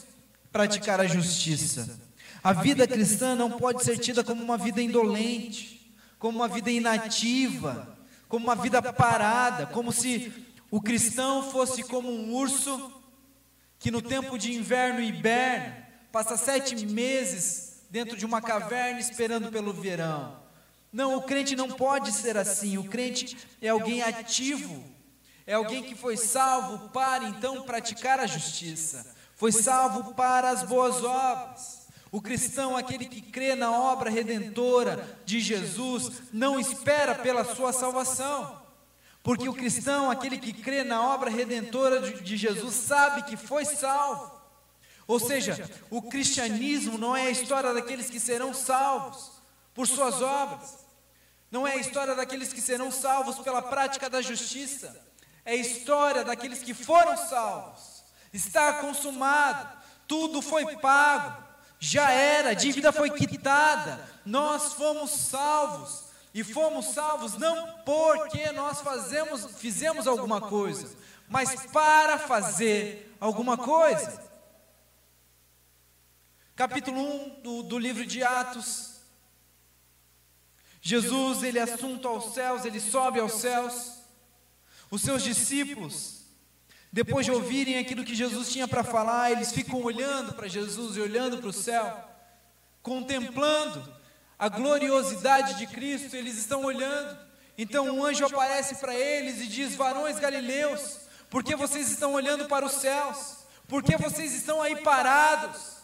praticar 0.53 1.01
a 1.01 1.07
justiça. 1.07 1.99
A 2.43 2.53
vida 2.53 2.87
cristã 2.87 3.35
não 3.35 3.51
pode 3.51 3.85
ser 3.85 3.99
tida 3.99 4.25
como 4.25 4.43
uma 4.43 4.59
vida 4.59 4.83
indolente, 4.83 5.95
como 6.19 6.39
uma 6.39 6.49
vida 6.49 6.71
inativa, 6.71 7.97
como 8.31 8.47
uma 8.47 8.55
vida 8.55 8.81
parada, 8.81 9.67
como 9.67 9.91
se 9.91 10.33
o 10.71 10.81
cristão 10.81 11.51
fosse 11.51 11.83
como 11.83 12.09
um 12.09 12.33
urso 12.33 12.93
que 13.77 13.91
no 13.91 14.01
tempo 14.01 14.39
de 14.39 14.53
inverno 14.53 15.01
hiberna, 15.01 15.85
passa 16.13 16.37
sete 16.37 16.87
meses 16.87 17.83
dentro 17.91 18.17
de 18.17 18.25
uma 18.25 18.41
caverna 18.41 19.01
esperando 19.01 19.51
pelo 19.51 19.73
verão. 19.73 20.41
Não, 20.93 21.17
o 21.17 21.23
crente 21.23 21.57
não 21.57 21.71
pode 21.71 22.13
ser 22.13 22.37
assim. 22.37 22.79
O 22.79 22.85
crente 22.85 23.37
é 23.61 23.69
alguém 23.69 24.01
ativo, 24.01 24.81
é 25.45 25.55
alguém 25.55 25.83
que 25.83 25.97
foi 25.97 26.17
salvo 26.17 26.89
para 26.91 27.25
então 27.25 27.63
praticar 27.63 28.21
a 28.21 28.29
justiça, 28.29 29.13
foi 29.35 29.51
salvo 29.51 30.15
para 30.15 30.51
as 30.51 30.63
boas 30.63 31.03
obras. 31.03 31.80
O 32.13 32.21
cristão, 32.21 32.77
aquele 32.77 33.05
que 33.05 33.23
crê 33.23 33.55
na 33.55 33.71
obra 33.71 34.11
redentora 34.11 35.19
de 35.25 35.39
Jesus, 35.39 36.23
não 36.33 36.59
espera 36.59 37.15
pela 37.15 37.45
sua 37.45 37.73
salvação. 37.73 38.61
Porque 39.23 39.49
o 39.49 39.55
cristão, 39.55 40.11
aquele 40.11 40.39
que 40.39 40.53
crê 40.53 40.83
na 40.83 41.07
obra 41.07 41.31
redentora 41.31 42.01
de 42.01 42.37
Jesus, 42.37 42.75
sabe 42.75 43.23
que 43.23 43.37
foi 43.37 43.65
salvo. 43.65 44.41
Ou 45.07 45.21
seja, 45.21 45.71
o 45.89 46.03
cristianismo 46.03 46.99
não 46.99 47.17
é 47.17 47.27
a 47.27 47.31
história 47.31 47.73
daqueles 47.73 48.11
que 48.11 48.19
serão 48.19 48.53
salvos 48.53 49.31
por 49.73 49.87
suas 49.87 50.21
obras, 50.21 50.79
não 51.51 51.67
é 51.67 51.75
a 51.75 51.77
história 51.77 52.15
daqueles 52.15 52.53
que 52.53 52.61
serão 52.61 52.91
salvos 52.91 53.39
pela 53.39 53.63
prática 53.63 54.11
da 54.11 54.21
justiça, 54.21 55.01
é 55.45 55.53
a 55.53 55.57
história 55.57 56.25
daqueles 56.25 56.61
que 56.61 56.75
foram 56.75 57.17
salvos. 57.17 58.05
Está 58.33 58.75
consumado, 58.75 59.69
tudo 60.07 60.41
foi 60.41 60.77
pago 60.77 61.50
já 61.83 62.13
era, 62.13 62.51
a 62.51 62.55
dívida 62.55 62.93
foi 62.93 63.09
quitada, 63.09 64.07
nós 64.25 64.75
fomos 64.75 65.11
salvos. 65.11 66.11
E 66.33 66.45
fomos 66.45 66.87
salvos 66.87 67.37
não 67.37 67.79
porque 67.79 68.53
nós 68.53 68.83
fazemos, 68.83 69.47
fizemos 69.57 70.07
alguma 70.07 70.41
coisa, 70.41 70.97
mas 71.29 71.67
para 71.73 72.19
fazer 72.19 73.17
alguma 73.19 73.57
coisa. 73.57 74.31
Capítulo 76.55 77.01
1 77.01 77.41
do, 77.41 77.63
do 77.65 77.79
livro 77.79 78.07
de 78.07 78.23
Atos. 78.23 79.01
Jesus, 80.81 81.43
ele 81.43 81.59
é 81.59 81.63
assunto 81.63 82.07
aos 82.07 82.35
céus, 82.35 82.65
ele 82.65 82.79
sobe 82.79 83.19
aos 83.19 83.33
céus. 83.33 83.95
Os 84.89 85.03
seus 85.03 85.23
discípulos 85.23 86.20
depois 86.93 87.25
de 87.25 87.33
ouvirem 87.33 87.79
aquilo 87.79 88.05
que 88.05 88.15
Jesus 88.15 88.53
tinha 88.53 88.67
para 88.67 88.83
falar, 88.83 89.31
eles 89.31 89.53
ficam 89.53 89.81
olhando 89.81 90.35
para 90.35 90.49
Jesus 90.49 90.97
e 90.97 91.01
olhando 91.01 91.39
para 91.39 91.49
o 91.49 91.53
céu, 91.53 92.05
contemplando 92.83 93.83
a 94.39 94.49
gloriosidade 94.49 95.55
de 95.59 95.67
Cristo, 95.67 96.17
eles 96.17 96.37
estão 96.37 96.65
olhando. 96.65 97.17
Então 97.57 97.85
um 97.87 98.05
anjo 98.05 98.25
aparece 98.25 98.77
para 98.77 98.95
eles 98.95 99.41
e 99.41 99.47
diz: 99.47 99.77
Varões 99.77 100.19
galileus, 100.19 101.01
por 101.29 101.45
que 101.45 101.55
vocês 101.55 101.91
estão 101.91 102.15
olhando 102.15 102.47
para 102.47 102.67
os 102.67 102.73
céus? 102.73 103.37
Por 103.69 103.85
que 103.85 103.97
vocês 103.97 104.35
estão 104.35 104.61
aí 104.61 104.77
parados? 104.83 105.77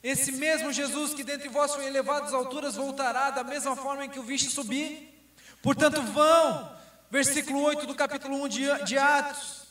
Esse 0.00 0.30
mesmo 0.30 0.72
Jesus 0.72 1.12
que 1.12 1.24
dentre 1.24 1.48
vós 1.48 1.74
foi 1.74 1.86
elevado 1.86 2.26
às 2.26 2.32
alturas 2.32 2.76
voltará 2.76 3.30
da 3.30 3.42
mesma 3.42 3.74
forma 3.74 4.04
em 4.04 4.08
que 4.08 4.20
o 4.20 4.22
viste 4.22 4.48
subir. 4.48 5.12
Portanto, 5.60 6.00
vão, 6.02 6.70
versículo 7.10 7.62
8 7.62 7.84
do 7.84 7.94
capítulo 7.96 8.44
1 8.44 8.48
de, 8.48 8.84
de 8.84 8.96
Atos. 8.96 9.65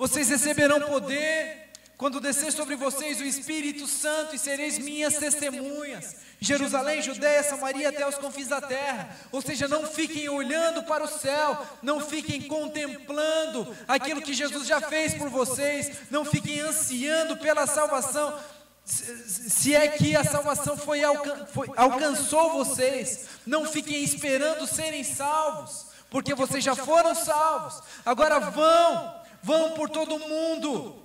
Vocês 0.00 0.30
receberão 0.30 0.80
poder 0.80 1.68
quando 1.98 2.22
descer 2.22 2.50
sobre 2.52 2.74
vocês 2.74 3.20
o 3.20 3.24
Espírito 3.24 3.86
Santo 3.86 4.34
e 4.34 4.38
sereis 4.38 4.78
minhas 4.78 5.18
testemunhas. 5.18 6.16
Jerusalém, 6.40 7.02
Judéia, 7.02 7.42
Samaria 7.42 7.90
até 7.90 8.08
os 8.08 8.14
confins 8.14 8.48
da 8.48 8.62
terra. 8.62 9.14
Ou 9.30 9.42
seja, 9.42 9.68
não 9.68 9.86
fiquem 9.86 10.26
olhando 10.30 10.84
para 10.84 11.04
o 11.04 11.06
céu, 11.06 11.66
não 11.82 12.00
fiquem 12.00 12.40
contemplando 12.40 13.76
aquilo 13.86 14.22
que 14.22 14.32
Jesus 14.32 14.66
já 14.66 14.80
fez 14.80 15.12
por 15.12 15.28
vocês, 15.28 15.94
não 16.10 16.24
fiquem 16.24 16.60
ansiando 16.60 17.36
pela 17.36 17.66
salvação. 17.66 18.38
Se 18.86 19.74
é 19.74 19.86
que 19.86 20.16
a 20.16 20.24
salvação 20.24 20.78
foi, 20.78 21.04
alcan 21.04 21.44
foi 21.44 21.68
alcançou 21.76 22.54
vocês, 22.64 23.26
não 23.44 23.66
fiquem 23.66 24.02
esperando 24.02 24.66
serem 24.66 25.04
salvos, 25.04 25.88
porque 26.08 26.34
vocês 26.34 26.64
já 26.64 26.74
foram 26.74 27.14
salvos. 27.14 27.82
Agora 28.06 28.40
vão, 28.40 29.19
vão 29.42 29.72
por 29.72 29.88
todo 29.88 30.16
o 30.16 30.28
mundo 30.28 31.00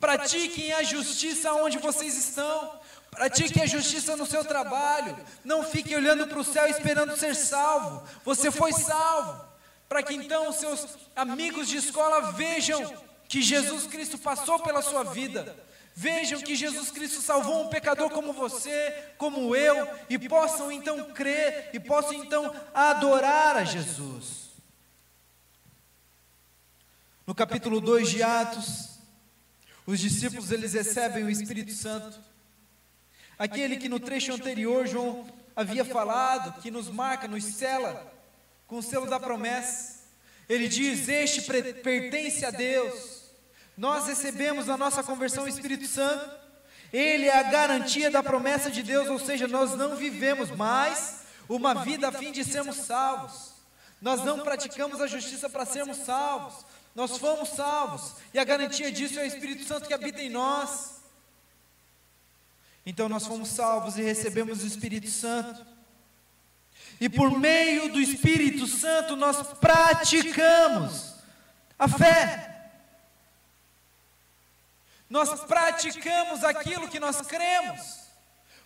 Pratiquem 0.00 0.72
a 0.72 0.82
justiça 0.82 1.52
onde 1.52 1.76
vocês 1.76 2.16
estão. 2.16 2.80
Pratiquem 3.10 3.62
a 3.62 3.66
justiça 3.66 4.16
no 4.16 4.24
seu 4.24 4.42
trabalho. 4.42 5.14
Não 5.44 5.62
fiquem 5.62 5.94
olhando 5.94 6.26
para 6.26 6.38
o 6.38 6.44
céu 6.44 6.66
esperando 6.66 7.16
ser 7.18 7.36
salvo. 7.36 8.02
Você 8.24 8.50
foi 8.50 8.72
salvo. 8.72 9.44
Para 9.86 10.02
que 10.02 10.14
então 10.14 10.48
os 10.48 10.56
seus 10.56 10.86
amigos 11.14 11.68
de 11.68 11.76
escola 11.76 12.32
vejam 12.32 12.80
que 13.28 13.42
Jesus 13.42 13.86
Cristo 13.86 14.16
passou 14.16 14.58
pela 14.60 14.80
sua 14.80 15.04
vida. 15.04 15.54
Vejam 15.94 16.40
que 16.40 16.56
Jesus 16.56 16.90
Cristo 16.90 17.20
salvou 17.20 17.66
um 17.66 17.68
pecador 17.68 18.08
como 18.08 18.32
você, 18.32 18.94
como 19.18 19.54
eu, 19.54 19.86
e 20.08 20.18
possam 20.18 20.72
então 20.72 21.12
crer 21.12 21.70
e 21.74 21.80
possam 21.80 22.14
então 22.14 22.54
adorar 22.72 23.56
a 23.56 23.64
Jesus. 23.64 24.49
No 27.26 27.34
capítulo 27.34 27.80
2 27.80 28.10
de 28.10 28.22
Atos, 28.22 28.98
os 29.86 30.00
discípulos 30.00 30.50
eles 30.50 30.72
recebem 30.72 31.24
o 31.24 31.30
Espírito 31.30 31.72
Santo. 31.72 32.18
Aquele 33.38 33.76
que 33.76 33.88
no 33.88 34.00
trecho 34.00 34.32
anterior 34.32 34.86
João 34.86 35.26
havia 35.54 35.84
falado, 35.84 36.60
que 36.60 36.70
nos 36.70 36.88
marca, 36.88 37.28
nos 37.28 37.44
sela 37.44 38.12
com 38.66 38.78
o 38.78 38.82
selo 38.82 39.06
da 39.06 39.18
promessa. 39.18 40.00
Ele 40.48 40.68
diz: 40.68 41.08
Este 41.08 41.42
pertence 41.42 42.44
a 42.44 42.50
Deus. 42.50 43.20
Nós 43.76 44.06
recebemos 44.06 44.66
na 44.66 44.76
nossa 44.76 45.02
conversão 45.02 45.44
o 45.44 45.48
Espírito 45.48 45.86
Santo. 45.86 46.38
Ele 46.92 47.26
é 47.26 47.38
a 47.38 47.44
garantia 47.44 48.10
da 48.10 48.22
promessa 48.22 48.70
de 48.70 48.82
Deus, 48.82 49.08
ou 49.08 49.18
seja, 49.18 49.46
nós 49.46 49.74
não 49.76 49.96
vivemos 49.96 50.50
mais 50.50 51.20
uma 51.48 51.74
vida 51.84 52.08
a 52.08 52.12
fim 52.12 52.32
de 52.32 52.44
sermos 52.44 52.76
salvos. 52.76 53.52
Nós 54.00 54.24
não 54.24 54.40
praticamos 54.40 55.00
a 55.00 55.06
justiça 55.06 55.48
para 55.48 55.64
sermos 55.64 55.98
salvos. 55.98 56.64
Nós 56.94 57.16
fomos 57.16 57.50
salvos, 57.50 58.14
e 58.34 58.38
a 58.38 58.44
garantia 58.44 58.90
disso 58.90 59.18
é 59.18 59.22
o 59.22 59.26
Espírito 59.26 59.64
Santo 59.64 59.86
que 59.86 59.94
habita 59.94 60.20
em 60.20 60.28
nós. 60.28 61.00
Então 62.84 63.08
nós 63.08 63.26
fomos 63.26 63.50
salvos 63.50 63.96
e 63.96 64.02
recebemos 64.02 64.62
o 64.62 64.66
Espírito 64.66 65.10
Santo. 65.10 65.64
E 67.00 67.08
por 67.08 67.38
meio 67.38 67.92
do 67.92 68.00
Espírito 68.00 68.66
Santo 68.66 69.16
nós 69.16 69.40
praticamos 69.58 71.14
a 71.78 71.88
fé. 71.88 72.70
Nós 75.08 75.40
praticamos 75.44 76.44
aquilo 76.44 76.88
que 76.88 77.00
nós 77.00 77.20
cremos. 77.22 78.00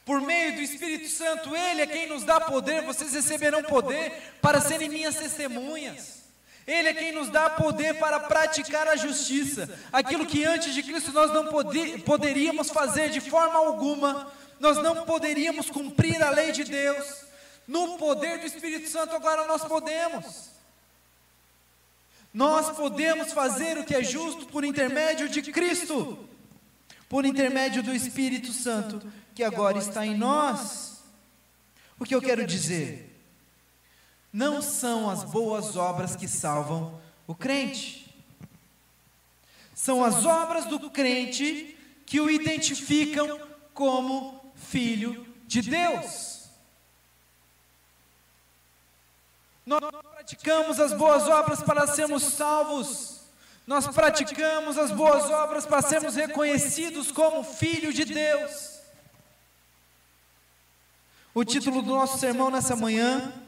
Por 0.04 0.20
meio 0.20 0.56
do 0.56 0.60
Espírito 0.60 1.08
Santo, 1.08 1.56
Ele 1.56 1.82
é 1.82 1.86
quem 1.86 2.06
nos 2.06 2.24
dá 2.24 2.40
poder. 2.40 2.82
Vocês 2.82 3.14
receberão 3.14 3.62
poder 3.62 4.34
para 4.42 4.60
serem 4.60 4.88
minhas 4.88 5.14
testemunhas. 5.14 6.23
Ele 6.66 6.88
é 6.88 6.94
quem 6.94 7.12
nos 7.12 7.28
dá 7.28 7.50
poder 7.50 7.98
para 7.98 8.20
praticar 8.20 8.88
a 8.88 8.96
justiça. 8.96 9.68
Aquilo 9.92 10.24
que 10.24 10.44
antes 10.44 10.72
de 10.72 10.82
Cristo 10.82 11.12
nós 11.12 11.30
não 11.30 11.46
poderíamos 12.04 12.70
fazer 12.70 13.10
de 13.10 13.20
forma 13.20 13.58
alguma, 13.58 14.32
nós 14.58 14.78
não 14.78 15.04
poderíamos 15.04 15.68
cumprir 15.70 16.22
a 16.22 16.30
lei 16.30 16.52
de 16.52 16.64
Deus. 16.64 17.24
No 17.68 17.98
poder 17.98 18.38
do 18.38 18.46
Espírito 18.46 18.88
Santo, 18.88 19.14
agora 19.14 19.46
nós 19.46 19.64
podemos. 19.64 20.50
Nós 22.32 22.74
podemos 22.76 23.32
fazer 23.32 23.78
o 23.78 23.84
que 23.84 23.94
é 23.94 24.02
justo 24.02 24.46
por 24.46 24.64
intermédio 24.64 25.28
de 25.28 25.40
Cristo, 25.52 26.18
por 27.08 27.24
intermédio 27.24 27.82
do 27.82 27.94
Espírito 27.94 28.52
Santo, 28.52 29.00
que 29.34 29.44
agora 29.44 29.78
está 29.78 30.04
em 30.04 30.16
nós. 30.16 31.02
O 31.98 32.04
que 32.04 32.14
eu 32.14 32.22
quero 32.22 32.46
dizer? 32.46 33.13
Não 34.34 34.60
são 34.60 35.08
as 35.08 35.22
boas 35.22 35.76
obras 35.76 36.16
que 36.16 36.26
salvam 36.26 37.00
o 37.24 37.36
crente. 37.36 38.12
São 39.72 40.04
as 40.04 40.26
obras 40.26 40.64
do 40.64 40.90
crente 40.90 41.78
que 42.04 42.20
o 42.20 42.28
identificam 42.28 43.40
como 43.72 44.52
filho 44.56 45.24
de 45.46 45.62
Deus. 45.62 46.48
Nós 49.64 49.78
praticamos 49.78 50.80
as 50.80 50.92
boas 50.92 51.28
obras 51.28 51.62
para 51.62 51.86
sermos 51.86 52.24
salvos. 52.24 53.20
Nós 53.64 53.86
praticamos 53.86 54.76
as 54.76 54.90
boas 54.90 55.30
obras 55.30 55.64
para 55.64 55.80
sermos 55.80 56.16
reconhecidos 56.16 57.12
como 57.12 57.44
filho 57.44 57.92
de 57.92 58.04
Deus. 58.04 58.80
O 61.32 61.44
título 61.44 61.82
do 61.82 61.90
nosso 61.90 62.18
sermão 62.18 62.50
nessa 62.50 62.74
manhã 62.74 63.43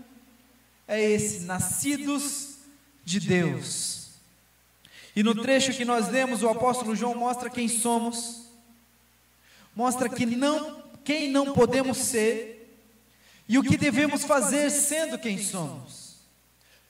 é 0.86 1.00
esse: 1.00 1.40
nascidos 1.40 2.56
de 3.04 3.20
Deus. 3.20 4.10
E 5.14 5.22
no 5.22 5.34
trecho 5.34 5.72
que 5.72 5.84
nós 5.84 6.08
lemos, 6.08 6.42
o 6.42 6.48
apóstolo 6.48 6.94
João 6.94 7.14
mostra 7.14 7.48
quem 7.48 7.68
somos, 7.68 8.42
mostra 9.74 10.08
que 10.08 10.26
não, 10.26 10.82
quem 11.02 11.30
não 11.30 11.54
podemos 11.54 11.96
ser 11.96 12.56
e 13.48 13.58
o 13.58 13.62
que 13.62 13.76
devemos 13.76 14.24
fazer 14.24 14.70
sendo 14.70 15.18
quem 15.18 15.38
somos. 15.38 16.16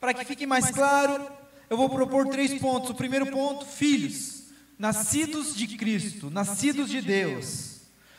Para 0.00 0.12
que 0.12 0.24
fique 0.24 0.46
mais 0.46 0.70
claro, 0.70 1.24
eu 1.68 1.76
vou 1.76 1.88
propor 1.88 2.28
três 2.28 2.58
pontos. 2.60 2.90
O 2.90 2.94
primeiro 2.94 3.26
ponto, 3.26 3.66
filhos, 3.66 4.44
nascidos 4.78 5.54
de 5.54 5.66
Cristo, 5.76 6.30
nascidos 6.30 6.88
de 6.88 7.00
Deus. 7.00 7.76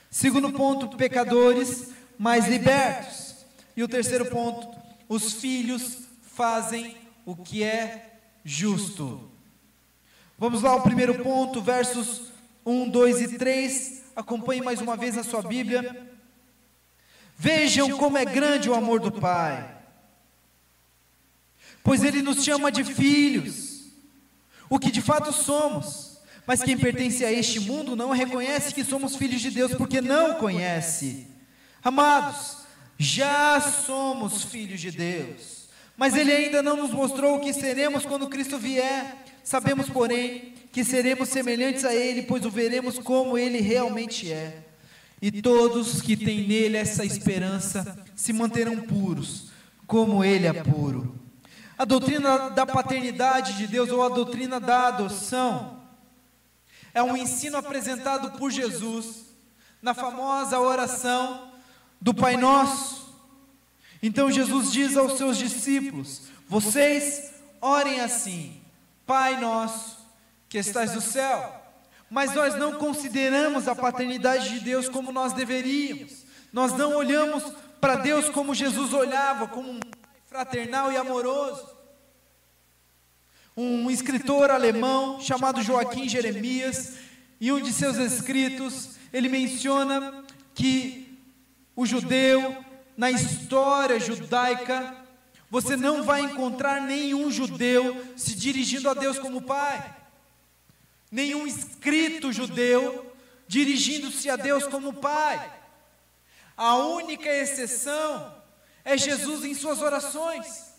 Segundo 0.10 0.52
ponto, 0.52 0.96
pecadores, 0.96 1.90
mas 2.18 2.48
libertos. 2.48 3.36
E 3.76 3.84
o 3.84 3.88
terceiro 3.88 4.26
ponto, 4.28 4.77
os 5.08 5.34
filhos 5.34 6.00
fazem 6.22 6.98
o 7.26 7.36
que 7.36 7.64
é 7.64 8.20
justo. 8.44 9.30
Vamos 10.38 10.62
lá 10.62 10.72
ao 10.72 10.82
primeiro 10.82 11.24
ponto, 11.24 11.62
versos 11.62 12.32
1, 12.66 12.90
2 12.90 13.22
e 13.22 13.38
3. 13.38 14.04
Acompanhe 14.16 14.62
mais 14.62 14.82
uma 14.82 14.96
vez 14.96 15.16
na 15.16 15.24
sua 15.24 15.42
Bíblia. 15.42 16.16
Vejam 17.38 17.98
como 17.98 18.18
é 18.18 18.26
grande 18.26 18.70
o 18.70 18.74
amor 18.74 19.00
do 19.00 19.12
Pai, 19.12 19.78
pois 21.84 22.04
Ele 22.04 22.24
nos 22.24 22.44
chama 22.44 22.72
de 22.72 22.84
filhos, 22.84 23.92
o 24.68 24.80
que 24.80 24.90
de 24.90 25.02
fato 25.02 25.32
somos. 25.32 26.18
Mas 26.48 26.64
quem 26.64 26.78
pertence 26.78 27.26
a 27.26 27.32
este 27.32 27.60
mundo 27.60 27.96
não 27.96 28.12
reconhece 28.12 28.74
que 28.74 28.84
somos 28.84 29.16
filhos 29.18 29.42
de 29.42 29.52
Deus, 29.52 29.76
porque 29.76 30.02
não 30.02 30.36
conhece. 30.36 31.28
Amados, 31.84 32.60
já 32.98 33.62
somos 33.62 34.44
filhos 34.44 34.82
de 34.82 34.92
Deus, 34.92 35.68
mas 35.96 36.16
Ele 36.16 36.32
ainda 36.32 36.64
não 36.64 36.76
nos 36.78 36.92
mostrou 36.92 37.36
o 37.36 37.40
que 37.40 37.54
seremos 37.54 38.06
quando 38.06 38.28
Cristo 38.28 38.58
vier. 38.58 39.26
Sabemos, 39.44 39.90
porém, 39.90 40.54
que 40.72 40.84
seremos 40.84 41.30
semelhantes 41.30 41.86
a 41.86 41.94
Ele, 41.94 42.24
pois 42.24 42.46
o 42.46 42.52
veremos 42.52 43.00
como 43.00 43.38
Ele 43.38 43.62
realmente 43.62 44.32
é. 44.32 44.64
E 45.22 45.42
todos 45.42 46.02
que 46.02 46.16
têm 46.16 46.48
nele 46.48 46.78
essa 46.78 47.04
esperança 47.06 47.98
se 48.16 48.32
manterão 48.34 48.78
puros, 48.82 49.50
como 49.86 50.24
Ele 50.24 50.48
é 50.48 50.54
puro. 50.54 51.16
A 51.78 51.86
doutrina 51.86 52.50
da 52.50 52.66
paternidade 52.66 53.58
de 53.58 53.68
Deus 53.68 53.90
ou 53.90 54.04
a 54.04 54.10
doutrina 54.10 54.60
da 54.60 54.88
adoção 54.88 55.82
é 56.94 57.02
um 57.02 57.16
ensino 57.16 57.58
apresentado 57.58 58.38
por 58.38 58.52
Jesus 58.52 59.28
na 59.82 59.94
famosa 59.94 60.60
oração 60.60 61.52
do 62.00 62.14
Pai 62.14 62.38
Nosso. 62.38 63.16
Então 64.02 64.32
Jesus 64.32 64.72
diz 64.72 64.96
aos 64.96 65.18
seus 65.18 65.38
discípulos: 65.38 66.24
Vocês 66.48 67.32
orem 67.62 68.00
assim, 68.00 68.62
Pai 69.06 69.40
Nosso 69.40 69.98
que 70.50 70.58
estás 70.58 70.96
no 70.96 71.02
céu. 71.02 71.64
Mas 72.10 72.34
nós 72.34 72.56
não 72.56 72.74
consideramos 72.74 73.68
a 73.68 73.76
paternidade 73.76 74.50
de 74.50 74.60
Deus 74.62 74.88
como 74.88 75.12
nós 75.12 75.34
deveríamos. 75.34 76.26
Nós 76.54 76.74
não 76.74 76.96
olhamos 76.96 77.44
para 77.82 77.96
Deus 77.96 78.30
como 78.30 78.56
Jesus 78.56 78.94
olhava, 78.94 79.48
como 79.48 79.72
um 79.72 79.80
pai 79.80 80.22
fraternal 80.26 80.92
e 80.92 80.98
amoroso. 80.98 81.68
Um 83.56 83.90
escritor 83.90 84.52
alemão 84.52 85.20
chamado 85.20 85.62
Joaquim 85.62 86.08
Jeremias, 86.08 86.94
em 87.42 87.52
um 87.52 87.60
de 87.60 87.74
seus 87.74 87.98
escritos, 87.98 88.92
ele 89.12 89.28
menciona 89.28 90.24
que 90.54 91.07
o 91.78 91.86
judeu, 91.86 92.58
na 92.98 93.12
história 93.12 94.00
judaica, 94.00 94.98
você 95.48 95.78
não 95.78 96.02
vai 96.02 96.22
encontrar 96.22 96.82
nenhum 96.82 97.32
judeu 97.32 98.04
se 98.18 98.36
dirigindo 98.36 98.90
a 98.90 98.96
Deus 98.96 99.20
como 99.20 99.44
Pai, 99.44 99.96
nenhum 101.12 101.46
escrito 101.46 102.34
judeu 102.34 103.16
dirigindo-se 103.48 104.28
a 104.28 104.36
Deus 104.36 104.66
como 104.66 104.92
Pai. 104.92 105.54
A 106.58 106.76
única 106.78 107.30
exceção 107.30 108.36
é 108.84 108.98
Jesus 108.98 109.46
em 109.46 109.54
suas 109.54 109.80
orações. 109.80 110.74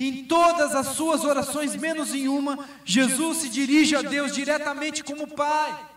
Em 0.00 0.24
todas 0.24 0.74
as 0.74 0.88
suas 0.88 1.22
orações, 1.24 1.76
menos 1.76 2.14
em 2.14 2.28
uma, 2.28 2.66
Jesus 2.82 3.38
se 3.38 3.48
dirige 3.50 3.94
a 3.94 4.00
Deus 4.00 4.32
diretamente 4.32 5.04
como 5.04 5.26
Pai. 5.26 5.87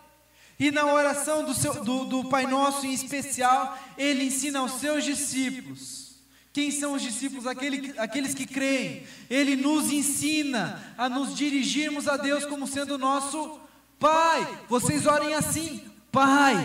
E 0.61 0.69
na 0.69 0.85
oração 0.85 1.43
do, 1.43 1.55
seu, 1.55 1.83
do, 1.83 2.05
do 2.05 2.25
Pai 2.25 2.45
Nosso 2.45 2.85
em 2.85 2.93
especial, 2.93 3.75
ele 3.97 4.25
ensina 4.25 4.59
aos 4.59 4.73
seus 4.73 5.03
discípulos. 5.03 6.17
Quem 6.53 6.69
são 6.69 6.93
os 6.93 7.01
discípulos? 7.01 7.47
Aquele, 7.47 7.97
aqueles 7.97 8.35
que 8.35 8.45
creem. 8.45 9.01
Ele 9.27 9.55
nos 9.55 9.91
ensina 9.91 10.93
a 10.95 11.09
nos 11.09 11.35
dirigirmos 11.35 12.07
a 12.07 12.15
Deus 12.15 12.45
como 12.45 12.67
sendo 12.67 12.95
nosso 12.99 13.59
Pai. 13.97 14.47
Vocês 14.69 15.07
orem 15.07 15.33
assim: 15.33 15.83
Pai. 16.11 16.55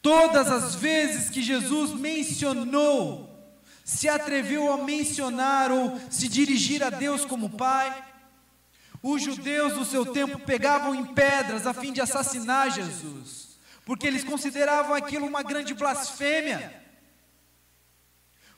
Todas 0.00 0.50
as 0.50 0.76
vezes 0.76 1.28
que 1.28 1.42
Jesus 1.42 1.92
mencionou, 1.92 3.38
se 3.84 4.08
atreveu 4.08 4.72
a 4.72 4.82
mencionar 4.82 5.70
ou 5.70 6.00
se 6.10 6.26
dirigir 6.26 6.82
a 6.82 6.88
Deus 6.88 7.26
como 7.26 7.50
Pai, 7.50 8.02
os 9.08 9.22
judeus 9.22 9.74
do 9.74 9.84
seu 9.84 10.04
tempo 10.04 10.36
pegavam 10.40 10.92
em 10.92 11.04
pedras 11.04 11.64
a 11.64 11.72
fim 11.72 11.92
de 11.92 12.00
assassinar 12.00 12.72
Jesus, 12.72 13.56
porque 13.84 14.04
eles 14.04 14.24
consideravam 14.24 14.94
aquilo 14.94 15.26
uma 15.26 15.44
grande 15.44 15.72
blasfêmia. 15.74 16.84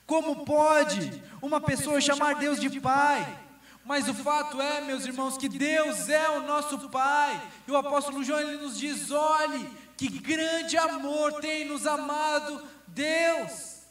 Como 0.07 0.43
pode 0.43 1.21
uma 1.39 1.61
pessoa 1.61 2.01
chamar 2.01 2.33
Deus 2.35 2.59
de 2.59 2.79
Pai? 2.79 3.47
Mas 3.85 4.07
o 4.07 4.13
fato 4.13 4.59
é, 4.59 4.81
meus 4.81 5.05
irmãos, 5.05 5.37
que 5.37 5.47
Deus 5.47 6.09
é 6.09 6.29
o 6.31 6.41
nosso 6.41 6.89
Pai. 6.89 7.39
E 7.67 7.71
o 7.71 7.77
apóstolo 7.77 8.23
João 8.23 8.39
ele 8.39 8.57
nos 8.57 8.77
diz: 8.77 9.11
olhe, 9.11 9.69
que 9.95 10.07
grande 10.09 10.77
amor 10.77 11.33
tem 11.33 11.65
nos 11.65 11.85
amado 11.85 12.67
Deus. 12.87 13.83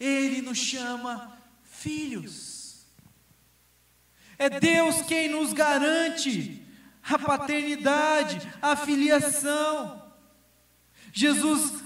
Ele 0.00 0.40
nos 0.40 0.56
chama 0.56 1.38
filhos. 1.64 2.51
É 4.42 4.50
Deus 4.50 5.02
quem 5.02 5.28
nos 5.28 5.52
garante 5.52 6.66
a 7.00 7.16
paternidade, 7.16 8.42
a 8.60 8.74
filiação. 8.74 10.02
Jesus, 11.12 11.80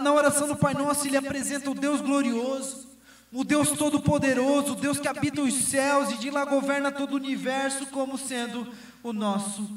na 0.00 0.10
oração 0.10 0.48
do 0.48 0.56
Pai 0.56 0.72
Nosso, 0.72 1.06
ele 1.06 1.18
apresenta 1.18 1.70
o 1.70 1.74
Deus 1.74 2.00
glorioso, 2.00 2.88
o 3.30 3.44
Deus 3.44 3.72
todo-poderoso, 3.72 4.72
o 4.72 4.76
Deus 4.76 4.98
que 4.98 5.06
habita 5.06 5.42
os 5.42 5.52
céus 5.64 6.12
e 6.12 6.16
de 6.16 6.30
lá 6.30 6.46
governa 6.46 6.90
todo 6.90 7.12
o 7.12 7.16
universo, 7.16 7.88
como 7.88 8.16
sendo 8.16 8.66
o 9.02 9.12
nosso 9.12 9.68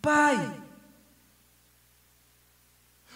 Pai. 0.00 0.62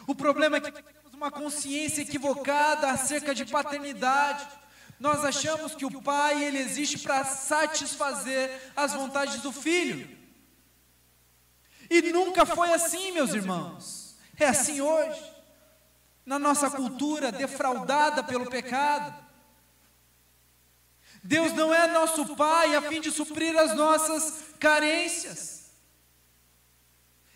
O 0.04 0.16
problema 0.16 0.56
é 0.56 0.60
que 0.60 0.72
temos 0.72 1.14
uma 1.14 1.30
consciência 1.30 2.02
equivocada 2.02 2.90
acerca 2.90 3.32
de 3.32 3.44
paternidade. 3.44 4.48
Nós 5.00 5.24
achamos 5.24 5.74
que 5.74 5.86
o 5.86 6.02
pai 6.02 6.44
ele 6.44 6.58
existe 6.58 6.98
para 6.98 7.24
satisfazer 7.24 8.70
as 8.76 8.92
vontades 8.92 9.40
do 9.40 9.50
filho. 9.50 10.06
E 11.88 12.02
nunca 12.12 12.44
foi 12.44 12.70
assim, 12.74 13.10
meus 13.10 13.32
irmãos. 13.32 14.14
É 14.38 14.46
assim 14.46 14.82
hoje. 14.82 15.24
Na 16.26 16.38
nossa 16.38 16.70
cultura 16.70 17.32
defraudada 17.32 18.22
pelo 18.22 18.50
pecado. 18.50 19.18
Deus 21.24 21.54
não 21.54 21.72
é 21.72 21.86
nosso 21.86 22.36
pai 22.36 22.76
a 22.76 22.82
fim 22.82 23.00
de 23.00 23.10
suprir 23.10 23.58
as 23.58 23.74
nossas 23.74 24.54
carências. 24.60 25.70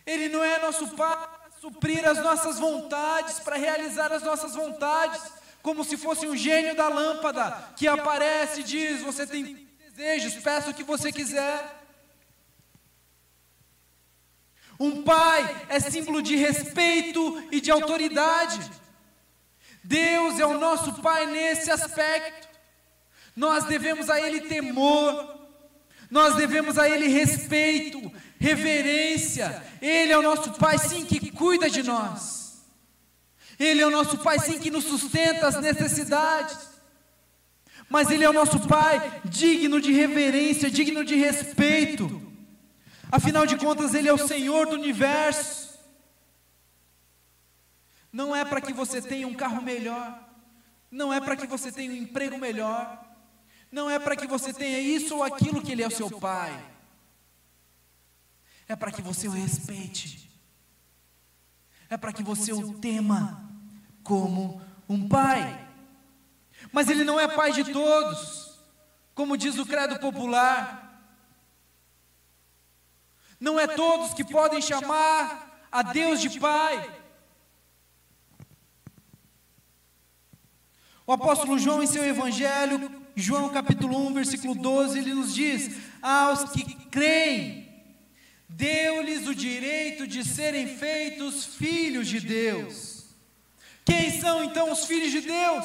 Ele 0.05 0.29
não 0.29 0.45
é 0.45 0.59
nosso 0.61 0.89
pai 0.89 1.29
suprir 1.63 2.07
as 2.07 2.19
nossas 2.19 2.59
vontades, 2.59 3.41
para 3.41 3.57
realizar 3.57 4.13
as 4.13 4.23
nossas 4.23 4.55
vontades, 4.55 5.23
como 5.65 5.83
se 5.83 5.97
fosse 5.97 6.27
um 6.27 6.37
gênio 6.37 6.77
da 6.77 6.89
lâmpada 6.89 7.73
que 7.75 7.89
aparece 7.89 8.61
e 8.61 8.65
diz: 8.65 9.01
Você 9.01 9.27
tem 9.27 9.67
desejos, 9.79 10.35
peça 10.35 10.69
o 10.69 10.75
que 10.75 10.85
você 10.85 11.11
quiser. 11.11 11.83
Um 14.79 15.03
pai 15.03 15.67
é 15.71 15.81
símbolo 15.81 16.21
de 16.21 16.37
respeito 16.37 17.49
e 17.51 17.63
de 17.63 17.71
autoridade. 17.71 18.61
Deus 19.83 20.39
é 20.39 20.45
o 20.45 20.61
nosso 20.61 21.01
pai 21.01 21.25
nesse 21.27 21.71
aspecto. 21.71 22.47
Nós 23.35 23.65
devemos 23.65 24.11
a 24.11 24.21
Ele 24.21 24.43
temor, 24.43 25.49
nós 26.11 26.37
devemos 26.37 26.77
a 26.77 26.91
Ele 26.91 27.09
respeito, 27.09 28.13
reverência. 28.39 29.65
Ele 29.81 30.13
é 30.13 30.19
o 30.19 30.23
nosso 30.23 30.53
Pai, 30.53 30.79
sim, 30.79 31.07
que 31.07 31.31
cuida 31.31 31.71
de 31.71 31.83
nós. 31.83 32.44
Ele 33.59 33.81
é 33.81 33.87
o 33.87 33.91
nosso 33.91 34.19
Pai, 34.19 34.39
sim, 34.39 34.59
que 34.59 34.71
nos 34.71 34.85
sustenta 34.85 35.47
as 35.47 35.61
necessidades. 35.61 36.57
Mas 37.89 38.11
Ele 38.11 38.25
é 38.25 38.31
o 38.31 38.33
nosso 38.33 38.61
Pai, 38.61 39.21
digno 39.25 39.81
de 39.81 39.93
reverência, 39.93 40.71
digno 40.71 41.05
de 41.05 41.15
respeito. 41.15 42.23
Afinal 43.11 43.47
de 43.47 43.57
contas, 43.57 43.95
Ele 43.95 44.09
é 44.09 44.13
o 44.13 44.27
Senhor 44.27 44.67
do 44.67 44.75
universo. 44.75 45.79
Não 48.13 48.35
é 48.35 48.45
para 48.45 48.61
que 48.61 48.73
você 48.73 49.03
tenha 49.03 49.27
um 49.27 49.35
carro 49.35 49.61
melhor, 49.61 50.29
não 50.91 51.13
é 51.13 51.21
para 51.21 51.37
que 51.37 51.47
você 51.47 51.73
tenha 51.73 51.91
um 51.91 51.97
emprego 51.97 52.39
melhor, 52.39 53.05
não 53.71 53.91
é 53.91 53.99
para 53.99 54.15
que 54.15 54.27
você 54.27 54.53
tenha 54.53 54.79
isso 54.79 55.17
ou 55.17 55.25
aquilo 55.25 55.61
que 55.61 55.73
Ele 55.73 55.83
é 55.83 55.89
o 55.89 55.91
seu 55.91 56.11
Pai 56.11 56.75
é 58.69 58.75
para 58.75 58.91
que 58.91 59.03
você 59.03 59.29
o 59.29 59.33
respeite, 59.33 60.31
é 61.95 61.97
para 61.97 62.13
que 62.13 62.23
você 62.23 62.53
o 62.53 62.75
tema 62.75 63.49
como 64.03 64.61
um 64.89 65.09
pai. 65.09 65.69
Mas 66.73 66.89
ele 66.89 67.05
não 67.05 67.19
é 67.19 67.29
pai 67.29 67.53
de 67.53 67.73
todos, 67.73 68.59
como 69.15 69.37
diz 69.37 69.59
o 69.59 69.67
credo 69.67 69.99
popular. 70.01 70.83
Não 73.39 73.59
é 73.59 73.67
todos 73.67 74.13
que 74.13 74.25
podem 74.25 74.61
chamar 74.61 75.69
a 75.71 75.83
Deus 75.83 76.21
de 76.21 76.39
pai. 76.39 77.01
O 81.07 81.13
apóstolo 81.13 81.59
João, 81.59 81.83
em 81.83 81.87
seu 81.87 82.05
evangelho, 82.05 82.91
João 83.15 83.51
capítulo 83.51 84.07
1, 84.09 84.15
versículo 84.15 84.55
12, 84.55 84.99
ele 84.99 85.15
nos 85.15 85.35
diz: 85.35 85.77
Aos 86.03 86.51
que 86.51 86.65
creem, 86.87 87.64
deu-lhes 88.57 89.27
o 89.27 89.35
direito 89.35 90.07
de 90.07 90.25
serem 90.25 90.77
feitos 90.77 91.45
filhos 91.45 92.07
de 92.09 92.21
Deus. 92.21 93.05
Quem 93.85 94.21
são 94.21 94.45
então 94.45 94.73
os 94.73 94.85
filhos 94.85 95.11
de 95.11 95.21
Deus? 95.21 95.65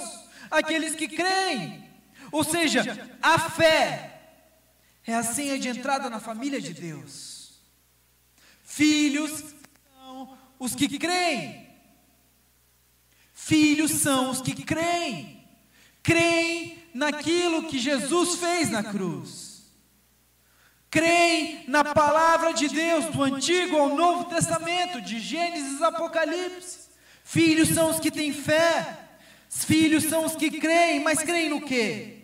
Aqueles 0.49 0.95
que 0.95 1.08
creem. 1.08 1.88
Ou 2.32 2.43
seja, 2.43 3.17
a 3.21 3.38
fé 3.38 4.21
é 5.06 5.13
a 5.13 5.23
senha 5.23 5.58
de 5.58 5.69
entrada 5.69 6.10
na 6.10 6.19
família 6.19 6.60
de 6.60 6.73
Deus. 6.73 7.60
Filhos 8.63 9.43
são 9.93 10.38
os 10.58 10.75
que 10.75 10.97
creem. 10.97 11.67
Filhos 13.34 13.91
são 13.91 14.32
os 14.32 14.41
que 14.41 14.63
creem. 14.63 15.47
Creem 16.02 16.84
naquilo 16.93 17.67
que 17.67 17.78
Jesus 17.78 18.39
fez 18.39 18.69
na 18.69 18.84
cruz 18.84 19.48
creem 20.89 21.63
na 21.67 21.84
palavra 21.84 22.54
de 22.54 22.67
Deus, 22.67 23.06
do 23.06 23.23
Antigo 23.23 23.78
ao 23.78 23.95
Novo 23.95 24.25
Testamento, 24.25 25.02
de 25.02 25.19
Gênesis 25.19 25.82
a 25.82 25.88
Apocalipse. 25.88 26.89
Filhos 27.23 27.69
são 27.69 27.91
os 27.91 27.99
que 27.99 28.10
têm 28.10 28.34
fé, 28.34 28.97
filhos 29.49 30.06
são 30.06 30.25
os 30.25 30.36
que 30.36 30.49
creem, 30.49 30.99
mas 30.99 31.19
creem 31.19 31.49
no 31.49 31.62
quê? 31.62 32.15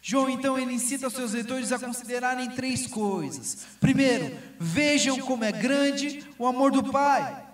João 0.00 0.30
então 0.30 0.58
ele 0.58 0.72
incita 0.72 1.08
os 1.08 1.12
seus 1.12 1.32
leitores 1.32 1.72
a 1.72 1.78
considerarem 1.78 2.48
três 2.50 2.86
coisas. 2.86 3.66
Primeiro, 3.80 4.38
vejam 4.58 5.18
como 5.20 5.44
é 5.44 5.52
grande 5.52 6.24
o 6.38 6.46
amor 6.46 6.70
do 6.70 6.90
Pai. 6.90 7.44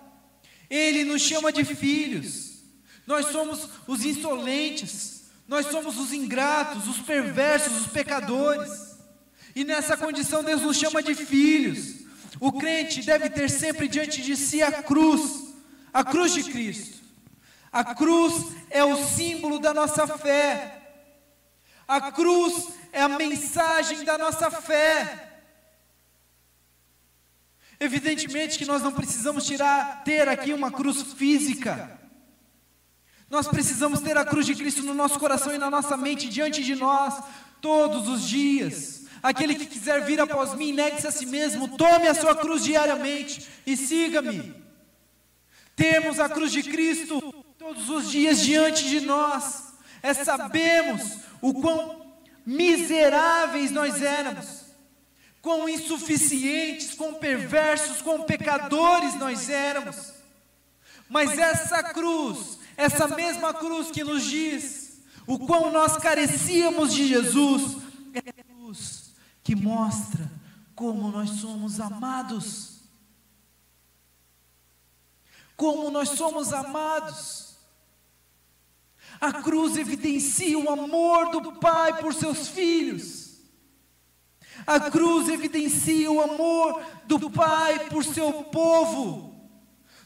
Ele 0.69 1.03
nos 1.03 1.21
chama 1.21 1.51
de 1.51 1.65
filhos. 1.65 2.63
Nós 3.05 3.27
somos 3.27 3.69
os 3.87 4.05
insolentes, 4.05 5.25
nós 5.47 5.65
somos 5.67 5.97
os 5.97 6.13
ingratos, 6.13 6.87
os 6.87 6.99
perversos, 6.99 7.81
os 7.81 7.87
pecadores. 7.87 8.94
E 9.55 9.63
nessa 9.63 9.95
condição 9.95 10.43
Deus 10.43 10.61
nos 10.61 10.77
chama 10.77 11.01
de 11.01 11.15
filhos. 11.15 12.05
O 12.41 12.51
crente 12.51 13.01
deve 13.01 13.29
ter 13.29 13.49
sempre 13.49 13.87
diante 13.87 14.21
de 14.21 14.35
si 14.35 14.61
a 14.61 14.83
cruz, 14.83 15.53
a 15.93 16.03
cruz 16.03 16.33
de 16.33 16.43
Cristo. 16.43 17.01
A 17.71 17.95
cruz 17.95 18.33
é 18.69 18.83
o 18.83 18.97
símbolo 18.97 19.57
da 19.57 19.73
nossa 19.73 20.05
fé. 20.05 20.81
A 21.87 22.11
cruz 22.11 22.69
é 22.91 23.01
a 23.01 23.09
mensagem 23.09 24.03
da 24.03 24.17
nossa 24.17 24.51
fé. 24.51 25.41
Evidentemente 27.79 28.57
que 28.57 28.65
nós 28.65 28.81
não 28.81 28.91
precisamos 28.91 29.45
tirar, 29.45 30.03
ter 30.03 30.27
aqui 30.27 30.53
uma 30.53 30.71
cruz 30.71 31.01
física. 31.13 31.99
Nós 33.29 33.47
precisamos 33.47 34.01
ter 34.01 34.17
a 34.17 34.25
cruz 34.25 34.45
de 34.45 34.55
Cristo 34.55 34.83
no 34.83 34.93
nosso 34.93 35.19
coração 35.19 35.53
e 35.53 35.57
na 35.57 35.69
nossa 35.69 35.95
mente 35.97 36.29
diante 36.29 36.63
de 36.63 36.75
nós 36.75 37.21
todos 37.61 38.07
os 38.07 38.27
dias. 38.27 39.04
Aquele 39.25 39.55
que 39.55 39.65
quiser 39.65 40.05
vir 40.05 40.21
após 40.21 40.53
mim, 40.53 40.71
negue-se 40.71 41.07
a 41.07 41.11
si 41.11 41.25
mesmo, 41.25 41.75
tome 41.75 42.07
a 42.07 42.13
sua 42.13 42.35
cruz 42.35 42.63
diariamente 42.63 43.47
e 43.65 43.75
siga-me. 43.75 44.53
Temos 45.75 46.19
a 46.19 46.29
cruz 46.29 46.51
de 46.51 46.61
Cristo 46.61 47.19
todos 47.57 47.89
os 47.89 48.11
dias 48.11 48.39
diante 48.39 48.87
de 48.87 49.01
nós. 49.01 49.73
É 50.03 50.13
sabemos 50.13 51.17
o 51.41 51.55
quão 51.55 52.05
miseráveis 52.45 53.71
nós 53.71 53.99
éramos 53.99 54.63
quão 55.41 55.67
insuficientes, 55.67 56.93
quão 56.93 57.15
perversos, 57.15 58.03
quão 58.03 58.23
pecadores 58.23 59.15
nós 59.15 59.49
éramos. 59.49 60.13
Mas 61.09 61.35
essa 61.37 61.81
cruz, 61.81 62.59
essa 62.77 63.07
mesma 63.07 63.55
cruz 63.55 63.89
que 63.89 64.03
nos 64.03 64.23
diz 64.23 64.99
o 65.25 65.39
quão 65.39 65.71
nós 65.71 65.97
carecíamos 65.97 66.93
de 66.93 67.07
Jesus, 67.07 67.77
é 68.13 68.44
que 69.45 69.55
mostra 69.55 70.27
como 70.73 71.11
nós 71.11 71.29
somos 71.29 71.79
amados. 71.79 72.79
Como 75.55 75.91
nós 75.91 76.09
somos 76.09 76.51
amados. 76.51 77.55
A 79.21 79.31
cruz 79.43 79.77
evidencia 79.77 80.57
o 80.57 80.67
amor 80.67 81.29
do 81.29 81.53
Pai 81.53 82.01
por 82.01 82.11
seus 82.11 82.47
filhos. 82.47 83.35
A 84.65 84.89
cruz 84.89 85.29
evidencia 85.29 86.11
o 86.11 86.21
amor 86.21 86.83
do 87.05 87.29
Pai 87.29 87.87
por 87.87 88.03
seu 88.03 88.45
povo. 88.45 89.47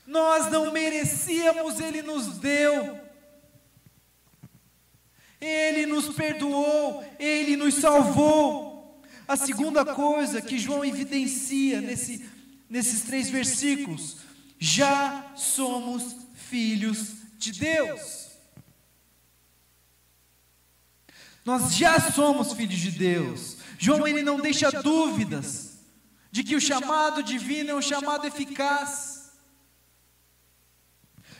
Nós 0.05 0.51
não 0.51 0.73
merecíamos, 0.73 1.79
Ele 1.79 2.01
nos 2.01 2.39
deu. 2.39 2.99
Ele 5.39 5.85
nos 5.85 6.09
perdoou, 6.09 7.01
Ele 7.17 7.55
nos 7.55 7.75
salvou. 7.75 8.68
A 9.29 9.37
segunda 9.37 9.85
coisa 9.85 10.41
que 10.41 10.57
João 10.57 10.83
evidencia 10.83 11.79
nesse, 11.79 12.27
nesses 12.67 13.03
três 13.03 13.29
versículos: 13.29 14.17
já 14.57 15.33
somos 15.35 16.15
filhos 16.33 17.11
de 17.37 17.51
Deus. 17.51 18.29
Nós 21.45 21.75
já 21.75 21.99
somos 21.99 22.53
filhos 22.53 22.79
de 22.79 22.89
Deus. 22.89 23.57
João 23.77 24.07
ele 24.07 24.23
não 24.23 24.39
deixa 24.39 24.71
dúvidas 24.71 25.77
de 26.31 26.43
que 26.43 26.55
o 26.55 26.61
chamado 26.61 27.21
divino 27.21 27.69
é 27.69 27.75
um 27.75 27.83
chamado 27.83 28.25
eficaz. 28.25 29.31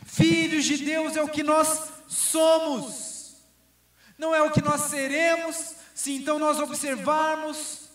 Filhos 0.06 0.64
de 0.64 0.78
Deus 0.78 1.16
é 1.16 1.24
o 1.24 1.30
que 1.30 1.42
nós 1.42 1.90
somos, 2.08 3.38
não 4.16 4.36
é 4.36 4.44
o 4.44 4.52
que 4.52 4.62
nós 4.62 4.82
seremos, 4.92 5.79
se 6.00 6.14
então 6.14 6.40
nós 6.40 6.60
observarmos 6.60 7.90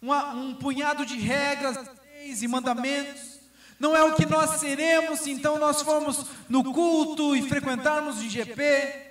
uma, 0.00 0.32
um 0.32 0.54
punhado 0.54 1.04
de 1.04 1.18
regras, 1.18 1.76
leis 2.14 2.42
e 2.42 2.48
mandamentos. 2.48 3.40
Não 3.78 3.94
é 3.94 4.02
o 4.02 4.14
que 4.14 4.24
nós 4.24 4.58
seremos, 4.58 5.20
se 5.20 5.30
então 5.30 5.58
nós 5.58 5.82
formos 5.82 6.24
no 6.48 6.64
culto 6.72 7.36
e 7.36 7.42
frequentarmos 7.48 8.18
o 8.18 8.22
IGP 8.22 9.10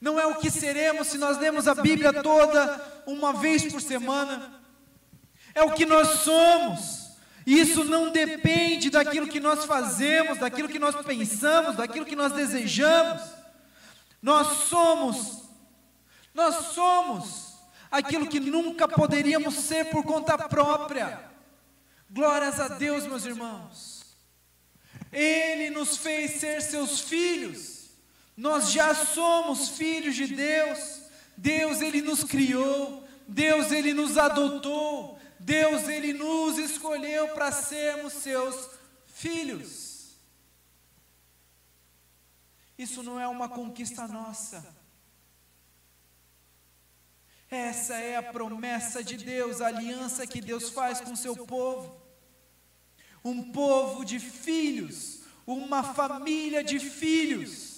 não 0.00 0.18
é 0.18 0.26
o 0.26 0.34
que 0.34 0.50
seremos 0.50 1.06
se 1.06 1.16
nós 1.16 1.38
lemos 1.38 1.68
a 1.68 1.76
Bíblia 1.76 2.12
toda 2.24 3.02
uma 3.06 3.34
vez 3.34 3.70
por 3.70 3.80
semana. 3.80 4.60
É 5.54 5.62
o 5.62 5.74
que 5.74 5.86
nós 5.86 6.08
somos. 6.22 7.12
Isso 7.46 7.84
não 7.84 8.10
depende 8.10 8.90
daquilo 8.90 9.28
que 9.28 9.38
nós 9.38 9.64
fazemos, 9.64 10.38
daquilo 10.38 10.68
que 10.68 10.80
nós 10.80 10.96
pensamos, 11.06 11.76
daquilo 11.76 12.04
que 12.04 12.16
nós 12.16 12.32
desejamos. 12.32 13.22
Nós 14.20 14.68
somos, 14.68 15.41
nós 16.34 16.72
somos 16.72 17.52
aquilo 17.90 18.26
que 18.26 18.40
nunca 18.40 18.88
poderíamos 18.88 19.54
ser 19.54 19.90
por 19.90 20.04
conta 20.04 20.36
própria. 20.48 21.30
Glórias 22.10 22.58
a 22.58 22.68
Deus, 22.68 23.06
meus 23.06 23.24
irmãos. 23.24 24.02
Ele 25.10 25.70
nos 25.70 25.96
fez 25.96 26.40
ser 26.40 26.62
seus 26.62 27.00
filhos. 27.00 27.90
Nós 28.36 28.70
já 28.70 28.94
somos 28.94 29.70
filhos 29.70 30.14
de 30.14 30.26
Deus. 30.26 31.02
Deus 31.36 31.80
ele 31.80 32.00
nos 32.00 32.22
criou, 32.24 33.06
Deus 33.26 33.72
ele 33.72 33.92
nos 33.92 34.16
adotou, 34.16 35.18
Deus 35.38 35.88
ele 35.88 36.12
nos 36.12 36.58
escolheu 36.58 37.28
para 37.28 37.50
sermos 37.50 38.12
seus 38.12 38.70
filhos. 39.06 40.16
Isso 42.78 43.02
não 43.02 43.18
é 43.18 43.26
uma 43.26 43.48
conquista 43.48 44.06
nossa. 44.06 44.81
Essa 47.54 47.96
é 47.96 48.16
a 48.16 48.22
promessa 48.22 49.04
de 49.04 49.18
Deus, 49.18 49.60
a 49.60 49.66
aliança 49.66 50.26
que 50.26 50.40
Deus 50.40 50.70
faz 50.70 51.02
com 51.02 51.14
seu 51.14 51.36
povo. 51.36 52.00
Um 53.22 53.52
povo 53.52 54.04
de 54.04 54.18
filhos, 54.18 55.20
uma 55.46 55.82
família 55.82 56.64
de 56.64 56.80
filhos 56.80 57.72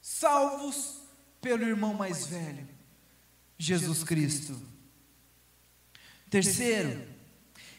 salvos 0.00 1.02
pelo 1.40 1.64
irmão 1.64 1.94
mais 1.94 2.26
velho, 2.26 2.66
Jesus 3.56 4.02
Cristo. 4.02 4.60
Terceiro, 6.28 7.06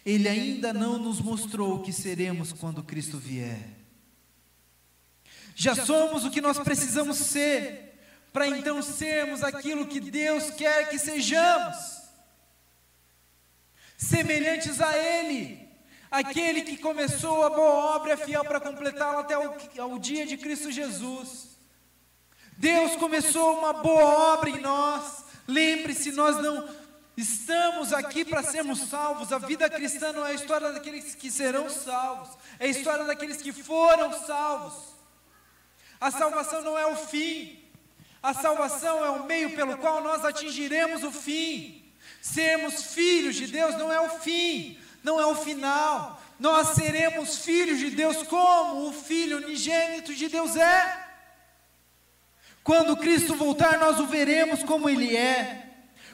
ele 0.05 0.29
ainda 0.29 0.71
não 0.71 0.97
nos 0.97 1.19
mostrou 1.19 1.75
o 1.75 1.83
que 1.83 1.91
seremos 1.91 2.53
quando 2.53 2.83
Cristo 2.83 3.17
vier. 3.17 3.75
Já 5.55 5.75
somos 5.75 6.23
o 6.23 6.31
que 6.31 6.39
nós 6.39 6.57
precisamos 6.59 7.17
ser, 7.17 7.96
para 8.37 8.49
então 8.49 8.83
sermos 8.83 9.43
aquilo 9.43 9.87
que 9.87 9.99
Deus 9.99 10.51
quer 10.51 10.89
que 10.89 10.99
sejamos, 10.99 12.03
semelhantes 13.97 14.79
a 14.79 14.95
Ele, 14.95 15.67
aquele 16.11 16.61
que 16.61 16.77
começou 16.77 17.43
a 17.43 17.49
boa 17.49 17.95
obra 17.95 18.13
é 18.13 18.17
fiel 18.17 18.45
para 18.45 18.59
completá-la 18.59 19.21
até 19.21 19.35
o, 19.35 19.97
dia 19.97 20.23
de 20.27 20.37
Cristo 20.37 20.69
Jesus. 20.69 21.57
Deus 22.55 22.95
começou 22.97 23.57
uma 23.57 23.73
boa 23.73 24.35
obra 24.35 24.51
em 24.51 24.59
nós. 24.59 25.23
Lembre-se, 25.47 26.11
nós 26.11 26.37
não 26.37 26.69
estamos 27.17 27.91
aqui 27.91 28.23
para 28.23 28.43
sermos 28.43 28.81
salvos. 28.81 29.33
A 29.33 29.39
vida 29.39 29.67
cristã 29.67 30.13
não 30.13 30.23
é 30.23 30.29
a 30.29 30.35
história 30.35 30.71
daqueles 30.71 31.15
que 31.15 31.31
serão 31.31 31.71
salvos, 31.71 32.37
é 32.59 32.67
a 32.67 32.69
história 32.69 33.03
daqueles 33.03 33.37
que 33.37 33.51
foram 33.51 34.13
salvos. 34.13 34.95
A 35.99 36.11
salvação 36.11 36.61
não 36.61 36.77
é 36.77 36.85
o 36.85 36.95
fim, 36.95 37.66
a 38.27 38.33
salvação 38.33 39.05
é 39.05 39.09
o 39.09 39.23
meio 39.23 39.55
pelo 39.55 39.77
qual 39.77 40.03
nós 40.03 40.25
atingiremos 40.25 41.01
o 41.01 41.11
fim. 41.13 41.81
Sermos 42.21 42.93
filhos 42.93 43.37
de 43.37 43.47
Deus 43.47 43.77
não 43.77 43.89
é 43.89 44.01
o 44.01 44.19
fim, 44.19 44.77
não 45.01 45.17
é 45.17 45.25
o 45.25 45.33
final. 45.33 46.21
Nós 46.37 46.75
seremos 46.75 47.37
filhos 47.37 47.79
de 47.79 47.89
Deus 47.89 48.23
como 48.23 48.89
o 48.89 48.91
Filho 48.91 49.37
unigênito 49.37 50.13
de 50.13 50.27
Deus 50.27 50.57
é. 50.57 51.07
Quando 52.65 52.97
Cristo 52.97 53.33
voltar, 53.33 53.79
nós 53.79 53.97
o 53.97 54.07
veremos 54.07 54.61
como 54.61 54.89
Ele 54.89 55.15
é. 55.15 55.65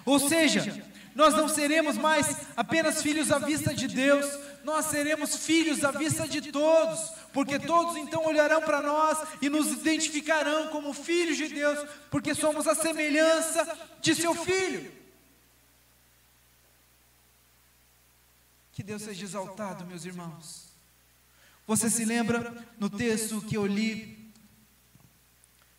Ou 0.05 0.19
seja, 0.19 0.85
nós 1.15 1.33
não 1.33 1.49
seremos 1.49 1.97
mais 1.97 2.37
apenas 2.55 3.01
filhos 3.01 3.31
à 3.31 3.39
vista 3.39 3.73
de 3.73 3.87
Deus, 3.87 4.27
nós 4.63 4.85
seremos 4.85 5.35
filhos 5.35 5.83
à 5.83 5.91
vista 5.91 6.27
de 6.27 6.51
todos, 6.51 7.11
porque 7.33 7.59
todos 7.59 7.97
então 7.97 8.25
olharão 8.25 8.61
para 8.61 8.81
nós 8.81 9.17
e 9.41 9.49
nos 9.49 9.67
identificarão 9.71 10.69
como 10.69 10.93
filhos 10.93 11.37
de 11.37 11.49
Deus, 11.49 11.87
porque 12.09 12.33
somos 12.33 12.67
a 12.67 12.73
semelhança 12.73 13.77
de 14.01 14.15
seu 14.15 14.33
filho. 14.33 14.91
Que 18.71 18.81
Deus 18.81 19.01
seja 19.01 19.23
exaltado, 19.23 19.85
meus 19.85 20.05
irmãos. 20.05 20.69
Você 21.67 21.89
se 21.89 22.05
lembra 22.05 22.65
no 22.79 22.89
texto 22.89 23.41
que 23.41 23.55
eu 23.55 23.65
li 23.65 24.31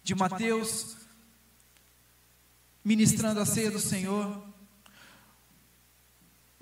de 0.03 0.15
Mateus, 0.15 0.97
ministrando 2.85 3.41
a 3.41 3.47
ceia 3.47 3.71
do 3.71 3.81
Senhor. 3.81 4.44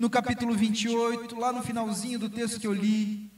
No 0.03 0.09
capítulo 0.09 0.53
28, 0.53 1.33
lá 1.39 1.53
no 1.53 1.63
finalzinho 1.63 2.19
do 2.19 2.29
texto 2.29 2.59
que 2.59 2.67
eu 2.67 2.73
li, 2.73 3.31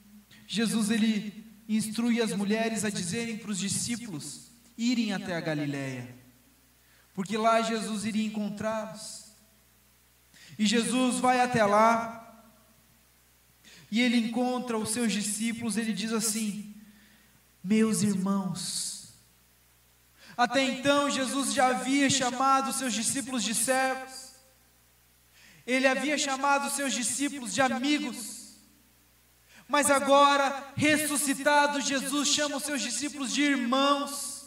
Jesus 0.48 0.90
ele 0.90 1.46
instrui 1.70 2.20
as 2.20 2.34
mulheres 2.34 2.84
a 2.84 2.90
dizerem 2.90 3.38
para 3.38 3.52
os 3.52 3.60
discípulos 3.60 4.48
irem 4.76 5.14
até 5.14 5.36
a 5.36 5.40
Galiléia, 5.42 6.16
porque 7.14 7.38
lá 7.38 7.62
Jesus 7.62 8.04
iria 8.04 8.26
encontrá-los. 8.26 9.26
E 10.58 10.66
Jesus 10.66 11.20
vai 11.20 11.40
até 11.40 11.64
lá, 11.64 12.44
e 13.92 14.02
ele 14.02 14.18
encontra 14.18 14.76
os 14.76 14.90
seus 14.90 15.14
discípulos, 15.14 15.78
ele 15.78 15.94
diz 15.94 16.12
assim: 16.12 16.74
Meus 17.64 18.02
irmãos, 18.02 19.14
até 20.36 20.64
então, 20.64 21.12
Jesus 21.12 21.54
já 21.54 21.68
havia 21.68 22.10
chamado 22.10 22.74
seus 22.74 22.92
discípulos 22.92 23.44
de 23.44 23.54
servos. 23.54 24.25
Ele 25.66 25.88
havia 25.88 26.18
chamado 26.18 26.70
seus 26.70 26.94
discípulos 26.94 27.54
de 27.54 27.62
amigos, 27.62 28.36
mas 29.68 29.90
agora, 29.90 30.72
ressuscitado, 30.76 31.82
Jesus 31.82 32.28
chama 32.28 32.58
os 32.58 32.64
seus 32.64 32.82
discípulos 32.82 33.34
de 33.34 33.42
irmãos. 33.42 34.46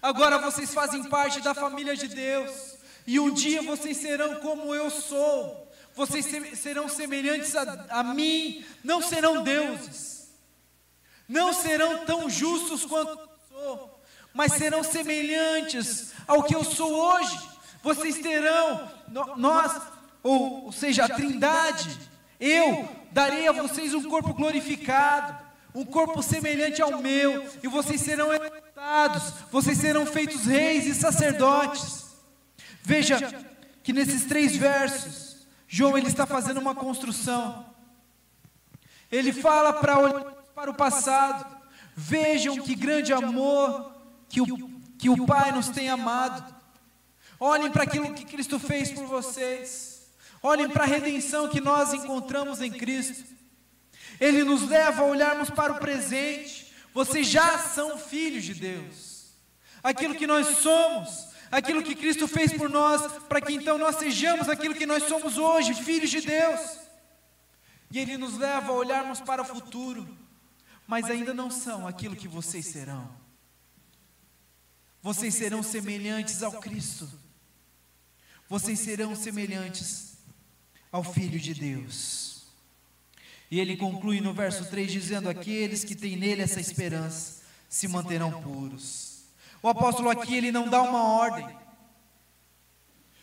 Agora 0.00 0.38
vocês 0.38 0.72
fazem 0.72 1.02
parte 1.04 1.40
da 1.40 1.52
família 1.52 1.96
de 1.96 2.08
Deus, 2.08 2.76
e 3.06 3.18
um 3.18 3.30
dia 3.30 3.62
vocês 3.62 3.96
serão 3.96 4.36
como 4.36 4.74
eu 4.74 4.88
sou, 4.88 5.72
vocês 5.94 6.26
serão 6.58 6.88
semelhantes 6.88 7.54
a, 7.56 7.86
a 7.90 8.04
mim, 8.04 8.64
não 8.84 9.02
serão 9.02 9.42
deuses, 9.42 10.28
não 11.28 11.52
serão 11.52 12.04
tão 12.04 12.30
justos 12.30 12.84
quanto 12.84 13.10
eu 13.10 13.28
sou, 13.48 14.02
mas 14.32 14.52
serão 14.52 14.82
semelhantes 14.82 16.12
ao 16.26 16.44
que 16.44 16.54
eu 16.54 16.64
sou 16.64 16.92
hoje. 16.92 17.50
Vocês 17.82 18.18
terão, 18.18 18.90
nós, 19.36 19.82
ou, 20.22 20.66
ou 20.66 20.72
seja, 20.72 21.04
a 21.04 21.08
Trindade, 21.08 21.98
eu 22.38 22.88
darei 23.10 23.46
a 23.48 23.52
vocês 23.52 23.94
um 23.94 24.08
corpo 24.08 24.34
glorificado, 24.34 25.36
um 25.74 25.84
corpo 25.84 26.22
semelhante 26.22 26.82
ao 26.82 27.00
meu, 27.00 27.46
e 27.62 27.68
vocês 27.68 28.00
serão 28.00 28.32
exaltados, 28.32 29.32
vocês 29.50 29.78
serão 29.78 30.04
feitos 30.06 30.44
reis 30.44 30.86
e 30.86 30.94
sacerdotes. 30.94 32.06
Veja 32.82 33.18
que 33.82 33.92
nesses 33.92 34.24
três 34.24 34.56
versos, 34.56 35.46
João 35.68 35.96
ele 35.96 36.08
está 36.08 36.26
fazendo 36.26 36.60
uma 36.60 36.74
construção. 36.74 37.66
Ele 39.10 39.32
fala 39.32 39.72
para 39.72 39.98
olhar 39.98 40.42
para 40.54 40.70
o 40.70 40.74
passado. 40.74 41.60
Vejam 41.94 42.56
que 42.56 42.74
grande 42.74 43.12
amor 43.12 43.92
que 44.28 44.40
o, 44.40 44.70
que 44.98 45.10
o 45.10 45.26
Pai 45.26 45.52
nos 45.52 45.68
tem 45.68 45.88
amado. 45.90 46.54
Olhem 47.38 47.70
para 47.70 47.82
aquilo 47.82 48.14
que 48.14 48.24
Cristo 48.24 48.58
fez 48.58 48.90
por 48.90 49.06
vocês. 49.06 49.91
Olhem 50.42 50.68
para 50.68 50.82
a 50.82 50.86
redenção 50.86 51.48
que 51.48 51.60
nós 51.60 51.92
encontramos 51.92 52.60
em 52.60 52.70
Cristo. 52.70 53.24
Ele 54.18 54.42
nos 54.42 54.68
leva 54.68 55.02
a 55.02 55.06
olharmos 55.06 55.48
para 55.48 55.72
o 55.72 55.78
presente. 55.78 56.72
Vocês 56.92 57.28
já 57.28 57.58
são 57.58 57.96
filhos 57.96 58.44
de 58.44 58.54
Deus. 58.54 59.30
Aquilo 59.82 60.16
que 60.16 60.26
nós 60.26 60.58
somos, 60.58 61.28
aquilo 61.50 61.82
que 61.82 61.94
Cristo 61.94 62.26
fez 62.26 62.52
por 62.52 62.68
nós, 62.68 63.20
para 63.28 63.40
que 63.40 63.52
então 63.52 63.78
nós 63.78 63.96
sejamos 63.96 64.48
aquilo 64.48 64.74
que 64.74 64.86
nós 64.86 65.04
somos 65.04 65.38
hoje, 65.38 65.74
filhos 65.74 66.10
de 66.10 66.20
Deus. 66.20 66.60
E 67.90 67.98
Ele 67.98 68.16
nos 68.16 68.36
leva 68.36 68.72
a 68.72 68.74
olharmos 68.74 69.20
para 69.20 69.42
o 69.42 69.44
futuro, 69.44 70.08
mas 70.86 71.06
ainda 71.06 71.32
não 71.32 71.50
são 71.50 71.86
aquilo 71.86 72.16
que 72.16 72.26
vocês 72.26 72.66
serão. 72.66 73.08
Vocês 75.00 75.34
serão 75.34 75.62
semelhantes 75.62 76.42
ao 76.42 76.52
Cristo. 76.60 77.08
Vocês 78.48 78.78
serão 78.78 79.14
semelhantes 79.16 80.11
ao 80.92 81.02
Filho 81.02 81.40
de 81.40 81.54
Deus. 81.54 82.42
E 83.50 83.58
ele 83.58 83.76
conclui 83.76 84.20
no 84.20 84.32
verso 84.34 84.66
3 84.66 84.92
dizendo: 84.92 85.28
Aqueles 85.28 85.82
que 85.82 85.96
têm 85.96 86.16
nele 86.16 86.42
essa 86.42 86.60
esperança 86.60 87.42
se 87.68 87.88
manterão 87.88 88.42
puros. 88.42 89.24
O 89.62 89.68
apóstolo 89.68 90.10
aqui 90.10 90.36
ele 90.36 90.52
não 90.52 90.68
dá 90.68 90.82
uma 90.82 91.02
ordem, 91.02 91.48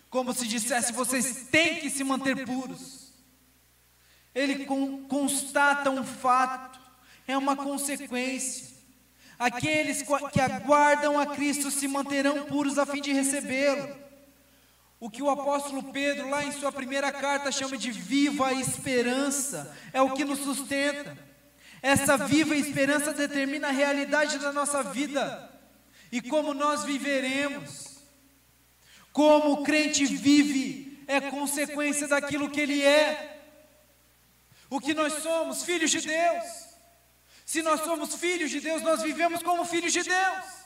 como 0.09 0.33
se 0.33 0.47
dissesse: 0.47 0.91
vocês 0.91 1.47
têm 1.51 1.79
que 1.79 1.89
se 1.89 2.03
manter 2.03 2.45
puros. 2.45 3.09
Ele 4.33 4.65
constata 5.07 5.89
um 5.89 6.03
fato, 6.03 6.79
é 7.27 7.37
uma 7.37 7.55
consequência. 7.55 8.69
Aqueles 9.37 10.03
que 10.03 10.41
aguardam 10.41 11.17
a 11.17 11.25
Cristo 11.27 11.71
se 11.71 11.87
manterão 11.87 12.45
puros 12.45 12.77
a 12.77 12.85
fim 12.85 13.01
de 13.01 13.13
recebê-lo. 13.13 14.08
O 14.99 15.09
que 15.09 15.23
o 15.23 15.29
apóstolo 15.29 15.93
Pedro, 15.93 16.29
lá 16.29 16.43
em 16.43 16.51
sua 16.51 16.71
primeira 16.71 17.11
carta, 17.11 17.51
chama 17.51 17.77
de 17.77 17.89
viva 17.89 18.51
esperança, 18.53 19.73
é 19.93 20.01
o 20.01 20.11
que 20.11 20.25
nos 20.25 20.39
sustenta. 20.39 21.17
Essa 21.81 22.17
viva 22.17 22.55
esperança 22.55 23.13
determina 23.13 23.69
a 23.69 23.71
realidade 23.71 24.37
da 24.39 24.51
nossa 24.51 24.83
vida 24.83 25.49
e 26.11 26.21
como 26.21 26.53
nós 26.53 26.83
viveremos. 26.83 27.99
Como 29.13 29.53
o 29.53 29.63
crente 29.63 30.05
vive 30.05 31.03
é 31.07 31.21
consequência 31.21 32.07
daquilo 32.07 32.49
que 32.49 32.59
ele 32.59 32.81
é. 32.81 33.41
O 34.69 34.79
que 34.79 34.93
nós 34.93 35.13
somos, 35.23 35.63
filhos 35.63 35.89
de 35.89 36.01
Deus. 36.01 36.45
Se 37.45 37.61
nós 37.61 37.81
somos 37.81 38.13
filhos 38.15 38.51
de 38.51 38.59
Deus, 38.59 38.81
nós 38.81 39.01
vivemos 39.01 39.41
como 39.41 39.65
filhos 39.65 39.93
de 39.93 40.03
Deus. 40.03 40.58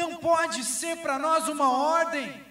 Não 0.00 0.18
pode 0.18 0.62
ser 0.62 0.98
para 0.98 1.18
nós 1.18 1.48
uma 1.48 1.68
ordem. 1.70 2.44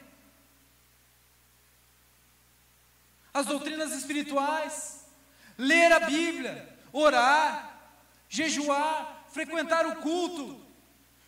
As 3.31 3.45
doutrinas 3.45 3.91
espirituais, 3.91 5.05
ler 5.55 5.91
a 5.91 5.99
Bíblia, 5.99 6.55
orar, 6.91 7.49
jejuar, 8.27 9.25
frequentar 9.31 9.86
o 9.86 9.97
culto, 9.97 10.60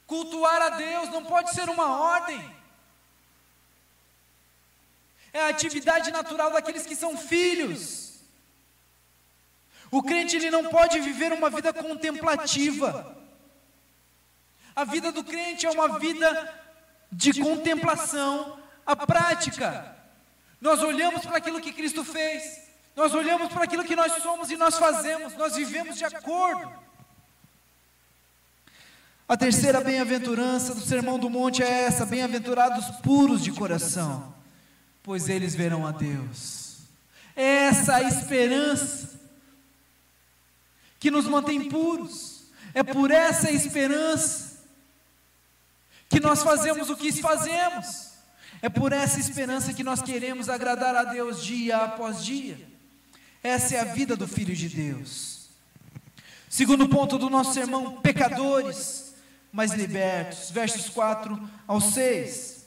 cultuar 0.07 0.59
a 0.59 0.69
Deus, 0.69 1.09
não 1.09 1.23
pode 1.23 1.51
ser 1.51 1.69
uma 1.69 1.87
ordem. 2.01 2.41
É 5.31 5.41
a 5.43 5.49
atividade 5.49 6.09
natural 6.09 6.49
daqueles 6.49 6.87
que 6.87 6.95
são 6.95 7.15
filhos. 7.15 8.21
O 9.91 10.01
crente 10.01 10.35
ele 10.35 10.49
não 10.49 10.65
pode 10.69 10.99
viver 10.99 11.31
uma 11.31 11.51
vida 11.51 11.71
contemplativa. 11.71 13.15
A 14.77 14.83
vida 14.83 15.11
do 15.11 15.23
crente 15.23 15.65
é 15.65 15.71
uma 15.71 15.97
vida 15.97 16.53
de 17.11 17.41
contemplação, 17.41 18.59
a 18.85 18.95
prática. 18.95 19.97
Nós 20.61 20.83
olhamos 20.83 21.25
para 21.25 21.37
aquilo 21.37 21.59
que 21.59 21.73
Cristo 21.73 22.03
fez, 22.03 22.61
nós 22.95 23.11
olhamos 23.15 23.51
para 23.51 23.63
aquilo 23.63 23.83
que 23.83 23.95
nós 23.95 24.21
somos 24.21 24.51
e 24.51 24.55
nós 24.55 24.77
fazemos, 24.77 25.35
nós 25.35 25.55
vivemos 25.55 25.97
de 25.97 26.05
acordo. 26.05 26.71
A 29.27 29.35
terceira 29.35 29.81
bem-aventurança 29.81 30.75
do 30.75 30.81
Sermão 30.81 31.17
do 31.17 31.27
Monte 31.27 31.63
é 31.63 31.85
essa: 31.85 32.05
bem-aventurados 32.05 32.85
puros 32.97 33.43
de 33.43 33.51
coração, 33.51 34.31
pois 35.01 35.27
eles 35.27 35.55
verão 35.55 35.87
a 35.87 35.91
Deus. 35.91 36.81
É 37.35 37.65
essa 37.65 37.99
esperança 38.03 39.19
que 40.99 41.09
nos 41.09 41.25
mantém 41.25 41.67
puros. 41.67 42.43
É 42.75 42.83
por 42.83 43.09
essa 43.09 43.49
esperança 43.49 44.56
que 46.09 46.19
nós 46.19 46.43
fazemos 46.43 46.89
o 46.89 46.95
que 46.95 47.11
fazemos. 47.11 48.07
É 48.61 48.69
por 48.69 48.91
essa 48.91 49.19
esperança 49.19 49.73
que 49.73 49.83
nós 49.83 50.01
queremos 50.01 50.49
agradar 50.49 50.95
a 50.95 51.03
Deus 51.03 51.43
dia 51.43 51.77
após 51.77 52.23
dia. 52.23 52.57
Essa 53.43 53.75
é 53.75 53.79
a 53.79 53.85
vida 53.85 54.15
do 54.15 54.27
Filho 54.27 54.55
de 54.55 54.67
Deus. 54.67 55.49
Segundo 56.49 56.87
ponto 56.89 57.17
do 57.17 57.29
nosso 57.29 57.53
sermão: 57.53 57.97
pecadores, 58.01 59.13
mas 59.51 59.73
libertos. 59.73 60.49
Versos 60.49 60.89
4 60.89 61.39
ao 61.67 61.79
6. 61.79 62.65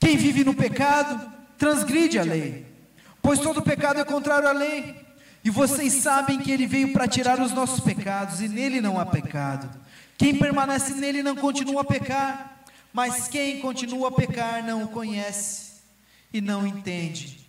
Quem 0.00 0.16
vive 0.16 0.42
no 0.42 0.54
pecado, 0.54 1.32
transgride 1.56 2.18
a 2.18 2.24
lei, 2.24 2.66
pois 3.20 3.38
todo 3.38 3.62
pecado 3.62 4.00
é 4.00 4.04
contrário 4.04 4.48
à 4.48 4.52
lei. 4.52 5.00
E 5.44 5.50
vocês 5.50 5.92
sabem 5.94 6.38
que 6.38 6.50
ele 6.50 6.66
veio 6.66 6.92
para 6.92 7.06
tirar 7.06 7.40
os 7.40 7.52
nossos 7.52 7.80
pecados, 7.80 8.40
e 8.40 8.48
nele 8.48 8.80
não 8.80 8.98
há 8.98 9.04
pecado. 9.04 9.68
Quem 10.22 10.36
permanece 10.36 10.94
nele 10.94 11.20
não 11.20 11.34
continua 11.34 11.80
a 11.80 11.84
pecar, 11.84 12.62
mas 12.92 13.26
quem 13.26 13.58
continua 13.58 14.06
a 14.06 14.12
pecar 14.12 14.64
não 14.64 14.84
o 14.84 14.88
conhece 14.88 15.72
e 16.32 16.40
não 16.40 16.64
entende 16.64 17.44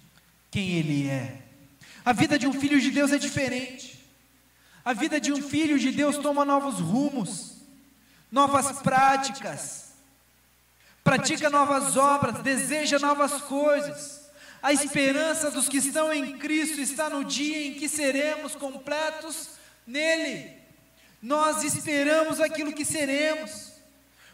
quem 0.49 0.71
ele 0.71 1.07
é. 1.07 1.43
A 2.03 2.11
vida 2.13 2.39
de 2.39 2.47
um 2.47 2.53
filho 2.53 2.81
de 2.81 2.89
Deus 2.89 3.11
é 3.11 3.19
diferente. 3.19 4.03
A 4.83 4.91
vida 4.91 5.21
de 5.21 5.31
um 5.31 5.39
filho 5.39 5.77
de 5.77 5.91
Deus 5.91 6.17
toma 6.17 6.43
novos 6.43 6.79
rumos, 6.79 7.57
novas 8.31 8.79
práticas, 8.81 9.93
pratica 11.03 11.51
novas 11.51 11.95
obras, 11.95 12.41
deseja 12.41 12.97
novas 12.97 13.33
coisas. 13.43 14.31
A 14.63 14.73
esperança 14.73 15.51
dos 15.51 15.69
que 15.69 15.77
estão 15.77 16.11
em 16.11 16.39
Cristo 16.39 16.81
está 16.81 17.07
no 17.07 17.23
dia 17.23 17.67
em 17.67 17.75
que 17.75 17.87
seremos 17.87 18.55
completos 18.55 19.49
nele. 19.85 20.62
Nós 21.23 21.63
esperamos 21.63 22.39
aquilo 22.39 22.73
que 22.73 22.85
seremos. 22.85 23.71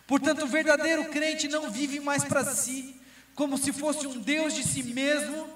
Portanto, 0.05 0.43
o 0.43 0.47
verdadeiro 0.47 1.05
crente 1.05 1.47
não 1.47 1.69
vive 1.71 2.01
mais 2.01 2.25
para 2.25 2.43
si, 2.43 2.99
como 3.35 3.57
se 3.57 3.71
fosse 3.71 4.05
um 4.07 4.19
Deus 4.19 4.53
de 4.53 4.63
si 4.63 4.83
mesmo, 4.83 5.47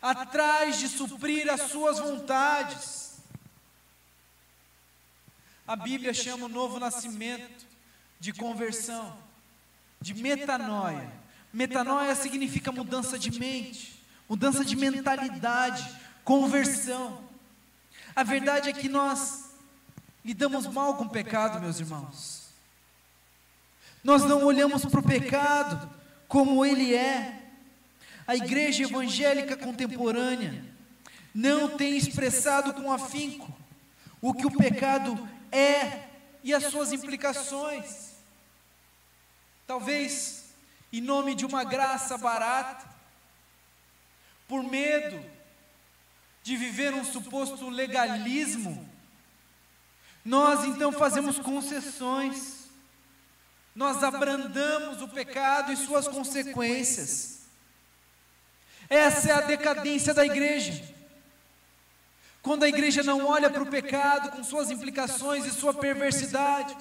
atrás 0.00 0.78
de 0.78 0.88
suprir 0.88 1.50
as 1.50 1.62
suas 1.62 1.98
vontades. 1.98 3.18
A 5.66 5.76
Bíblia 5.76 6.14
chama 6.14 6.46
o 6.46 6.48
novo 6.48 6.78
nascimento 6.78 7.66
de 8.20 8.32
conversão, 8.32 9.18
de 10.00 10.14
metanoia. 10.14 11.12
Metanoia 11.52 12.14
significa 12.14 12.70
mudança 12.72 13.18
de 13.18 13.36
mente 13.38 13.98
mudança 14.28 14.64
de 14.64 14.76
mentalidade, 14.76 15.88
conversão. 16.22 17.24
A 18.14 18.22
verdade 18.22 18.68
é 18.68 18.72
que 18.72 18.88
nós 18.88 19.47
lidamos 20.24 20.66
mal 20.66 20.96
com 20.96 21.04
o 21.04 21.10
pecado, 21.10 21.60
meus 21.60 21.80
irmãos. 21.80 22.48
Nós 24.02 24.24
não 24.24 24.44
olhamos 24.44 24.84
para 24.84 25.00
o 25.00 25.02
pecado 25.02 25.90
como 26.26 26.64
ele 26.64 26.94
é. 26.94 27.34
a 28.26 28.36
igreja 28.36 28.84
evangélica 28.84 29.56
contemporânea 29.56 30.62
não 31.34 31.76
tem 31.76 31.96
expressado 31.96 32.74
com 32.74 32.92
afinco 32.92 33.50
o 34.20 34.34
que 34.34 34.46
o 34.46 34.50
pecado 34.50 35.28
é 35.50 36.08
e 36.42 36.52
as 36.52 36.64
suas 36.64 36.92
implicações. 36.92 38.12
Talvez 39.66 40.38
em 40.92 41.00
nome 41.00 41.34
de 41.34 41.44
uma 41.44 41.64
graça 41.64 42.16
barata, 42.16 42.86
por 44.46 44.62
medo 44.62 45.22
de 46.42 46.56
viver 46.56 46.94
um 46.94 47.04
suposto 47.04 47.68
legalismo, 47.68 48.87
nós 50.28 50.62
então 50.66 50.92
fazemos 50.92 51.38
concessões, 51.38 52.68
nós 53.74 54.04
abrandamos 54.04 55.00
o 55.00 55.08
pecado 55.08 55.72
e 55.72 55.76
suas 55.76 56.06
consequências. 56.06 57.38
Essa 58.90 59.30
é 59.30 59.32
a 59.32 59.40
decadência 59.40 60.12
da 60.12 60.26
igreja. 60.26 60.84
Quando 62.42 62.64
a 62.64 62.68
igreja 62.68 63.02
não 63.02 63.26
olha 63.26 63.48
para 63.48 63.62
o 63.62 63.70
pecado 63.70 64.32
com 64.32 64.44
suas 64.44 64.70
implicações 64.70 65.46
e 65.46 65.50
sua 65.50 65.72
perversidade, 65.72 66.76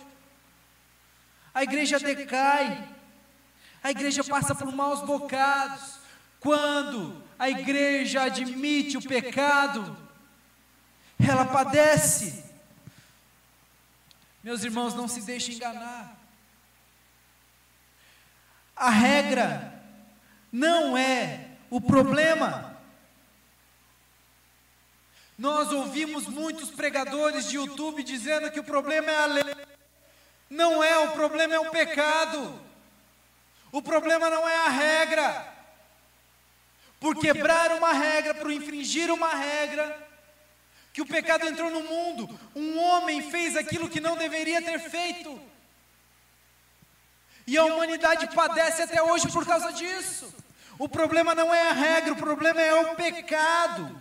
a 1.54 1.64
igreja 1.64 2.00
decai, 2.00 2.86
a 3.82 3.92
igreja 3.92 4.26
passa 4.26 4.54
por 4.54 4.76
maus 4.76 5.00
bocados. 5.04 6.00
Quando 6.42 7.24
a 7.40 7.50
igreja 7.50 8.24
admite 8.24 8.98
o 8.98 9.02
pecado, 9.02 9.96
ela 11.18 11.46
padece. 11.46 12.47
Meus 14.48 14.64
irmãos, 14.64 14.94
não 14.94 15.10
se 15.10 15.20
deixem 15.24 15.56
enganar. 15.56 16.16
A 18.74 18.90
regra 18.90 19.84
não 20.50 20.98
é 20.98 21.50
o 21.70 21.82
problema. 21.82 22.80
Nós 25.38 25.74
ouvimos 25.74 26.28
muitos 26.28 26.72
pregadores 26.72 27.50
de 27.50 27.58
YouTube 27.58 28.02
dizendo 28.04 28.50
que 28.50 28.62
o 28.62 28.64
problema 28.64 29.12
é 29.12 29.18
a 29.18 29.26
lei. 29.26 29.56
Não 30.50 30.82
é, 30.82 30.98
o 31.00 31.12
problema 31.12 31.54
é 31.54 31.60
o 31.60 31.70
pecado. 31.70 32.58
O 33.70 33.82
problema 33.82 34.30
não 34.30 34.48
é 34.48 34.56
a 34.60 34.70
regra. 34.70 35.54
Por 37.02 37.18
quebrar 37.20 37.74
uma 37.74 37.92
regra, 37.92 38.34
por 38.34 38.50
infringir 38.50 39.12
uma 39.12 39.34
regra, 39.34 40.07
que 40.98 41.02
o 41.04 41.06
pecado 41.06 41.48
entrou 41.48 41.70
no 41.70 41.84
mundo, 41.84 42.28
um 42.56 42.80
homem 42.80 43.22
fez 43.30 43.56
aquilo 43.56 43.88
que 43.88 44.02
não 44.02 44.18
deveria 44.18 44.60
ter 44.60 44.80
feito. 44.80 45.40
E 47.46 47.56
a 47.56 47.66
humanidade 47.66 48.28
padece 48.34 48.82
até 48.82 49.00
hoje 49.04 49.32
por 49.32 49.46
causa 49.46 49.72
disso. 49.72 50.34
O 50.80 50.90
problema 50.90 51.36
não 51.36 51.54
é 51.54 51.70
a 51.70 51.72
regra, 51.72 52.14
o 52.14 52.18
problema 52.18 52.60
é 52.60 52.74
o 52.74 52.96
pecado. 52.96 53.96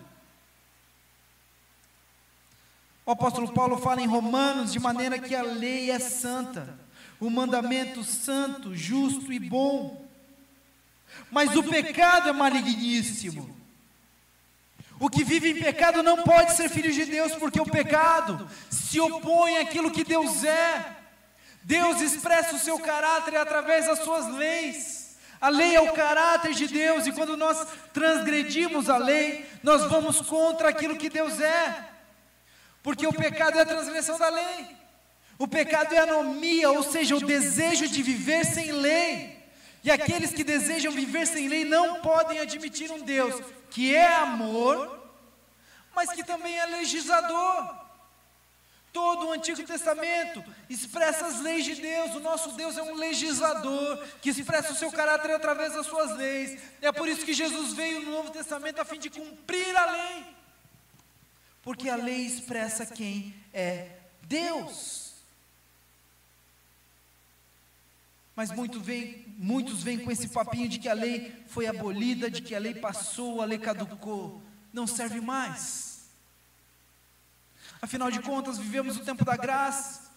O 3.04 3.10
apóstolo 3.10 3.52
Paulo 3.52 3.76
fala 3.76 4.00
em 4.00 4.06
Romanos 4.06 4.72
de 4.72 4.78
maneira 4.78 5.18
que 5.18 5.34
a 5.34 5.42
lei 5.42 5.90
é 5.90 5.98
santa, 5.98 6.78
o 7.20 7.28
mandamento 7.28 8.02
santo, 8.04 8.74
justo 8.74 9.30
e 9.30 9.38
bom. 9.38 10.02
Mas 11.30 11.54
o 11.54 11.62
pecado 11.62 12.30
é 12.30 12.32
maligníssimo. 12.32 13.55
O 14.98 15.10
que 15.10 15.22
vive 15.22 15.50
em 15.50 15.62
pecado 15.62 16.02
não 16.02 16.22
pode 16.22 16.54
ser 16.56 16.70
filho 16.70 16.90
de 16.90 17.04
Deus, 17.04 17.32
porque 17.34 17.60
o 17.60 17.66
pecado 17.66 18.48
se 18.70 18.98
opõe 18.98 19.58
àquilo 19.58 19.90
que 19.90 20.02
Deus 20.02 20.42
é. 20.42 20.96
Deus 21.62 22.00
expressa 22.00 22.56
o 22.56 22.58
seu 22.58 22.78
caráter 22.78 23.36
através 23.36 23.86
das 23.86 23.98
suas 23.98 24.26
leis. 24.34 25.16
A 25.38 25.50
lei 25.50 25.74
é 25.74 25.80
o 25.80 25.92
caráter 25.92 26.54
de 26.54 26.66
Deus, 26.66 27.06
e 27.06 27.12
quando 27.12 27.36
nós 27.36 27.66
transgredimos 27.92 28.88
a 28.88 28.96
lei, 28.96 29.44
nós 29.62 29.82
vamos 29.84 30.20
contra 30.22 30.70
aquilo 30.70 30.96
que 30.96 31.10
Deus 31.10 31.40
é. 31.40 31.88
Porque 32.82 33.06
o 33.06 33.12
pecado 33.12 33.58
é 33.58 33.62
a 33.62 33.66
transgressão 33.66 34.18
da 34.18 34.30
lei. 34.30 34.76
O 35.38 35.46
pecado 35.46 35.94
é 35.94 35.98
anomia, 35.98 36.70
ou 36.70 36.82
seja, 36.82 37.16
o 37.16 37.20
desejo 37.20 37.86
de 37.86 38.02
viver 38.02 38.46
sem 38.46 38.72
lei. 38.72 39.35
E 39.86 39.90
aqueles 39.90 40.32
que 40.32 40.44
desejam 40.44 40.92
viver 40.92 41.26
sem 41.26 41.48
lei 41.48 41.64
não 41.64 42.02
podem 42.02 42.40
admitir 42.40 42.90
um 42.90 43.00
Deus 43.00 43.34
que 43.70 43.94
é 43.94 44.14
amor, 44.16 44.76
mas 45.94 46.10
que 46.10 46.22
também 46.22 46.58
é 46.58 46.66
legislador. 46.66 47.86
Todo 48.92 49.26
o 49.26 49.32
Antigo 49.32 49.62
Testamento 49.62 50.44
expressa 50.68 51.26
as 51.26 51.40
leis 51.40 51.64
de 51.64 51.76
Deus. 51.76 52.14
O 52.14 52.20
nosso 52.20 52.52
Deus 52.52 52.76
é 52.76 52.82
um 52.82 52.94
legislador 52.94 54.04
que 54.20 54.30
expressa 54.30 54.72
o 54.72 54.76
seu 54.76 54.90
caráter 54.90 55.30
através 55.30 55.72
das 55.72 55.86
suas 55.86 56.14
leis. 56.16 56.60
É 56.82 56.92
por 56.92 57.08
isso 57.08 57.24
que 57.24 57.32
Jesus 57.32 57.72
veio 57.72 58.00
no 58.00 58.10
Novo 58.10 58.30
Testamento 58.30 58.80
a 58.80 58.84
fim 58.84 58.98
de 58.98 59.08
cumprir 59.08 59.74
a 59.76 59.90
lei 59.90 60.36
porque 61.66 61.88
a 61.88 61.96
lei 61.96 62.24
expressa 62.24 62.86
quem 62.86 63.34
é 63.52 63.88
Deus. 64.22 65.15
Mas 68.36 68.52
muito 68.52 68.78
vem, 68.78 69.24
muitos 69.38 69.82
vêm 69.82 69.98
com 69.98 70.10
esse 70.10 70.28
papinho 70.28 70.68
de 70.68 70.78
que 70.78 70.90
a 70.90 70.92
lei 70.92 71.42
foi 71.46 71.66
abolida, 71.66 72.30
de 72.30 72.42
que 72.42 72.54
a 72.54 72.58
lei 72.58 72.74
passou, 72.74 73.40
a 73.40 73.46
lei 73.46 73.58
caducou. 73.58 74.42
Não 74.70 74.86
serve 74.86 75.22
mais. 75.22 76.10
Afinal 77.80 78.10
de 78.10 78.20
contas, 78.20 78.58
vivemos 78.58 78.98
o 78.98 79.04
tempo 79.04 79.24
da 79.24 79.38
graça. 79.38 80.10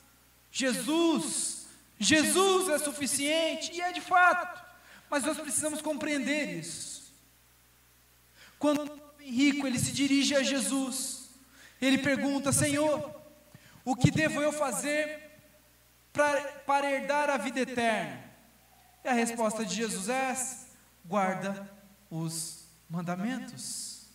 Jesus, 0.51 1.65
Jesus 1.97 2.67
é 2.67 2.77
suficiente, 2.77 3.71
e 3.71 3.79
é 3.79 3.93
de 3.93 4.01
fato. 4.01 4.67
Mas 5.09 5.23
nós 5.23 5.37
precisamos 5.37 5.81
compreender 5.81 6.59
isso. 6.59 7.13
Quando 8.57 8.83
o 8.83 9.01
rico 9.23 9.65
ele 9.65 9.79
se 9.79 9.93
dirige 9.93 10.35
a 10.35 10.43
Jesus, 10.43 11.29
ele 11.81 11.97
pergunta: 11.99 12.51
Senhor, 12.51 13.15
o 13.85 13.95
que 13.95 14.11
devo 14.11 14.41
eu 14.41 14.51
fazer 14.51 15.28
para 16.13 16.91
herdar 16.91 17.29
a 17.29 17.37
vida 17.37 17.61
eterna? 17.61 18.23
E 19.03 19.07
a 19.07 19.13
resposta 19.13 19.65
de 19.65 19.75
Jesus 19.75 20.09
é: 20.09 20.35
guarda 21.05 21.69
os 22.09 22.65
mandamentos. 22.89 24.05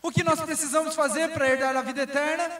O 0.00 0.10
que 0.10 0.22
nós 0.22 0.40
precisamos 0.40 0.94
fazer 0.94 1.32
para 1.32 1.48
herdar 1.48 1.76
a 1.76 1.82
vida 1.82 2.02
eterna? 2.02 2.50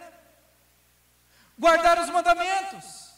Guardar 1.58 1.98
os 2.00 2.08
mandamentos. 2.08 3.10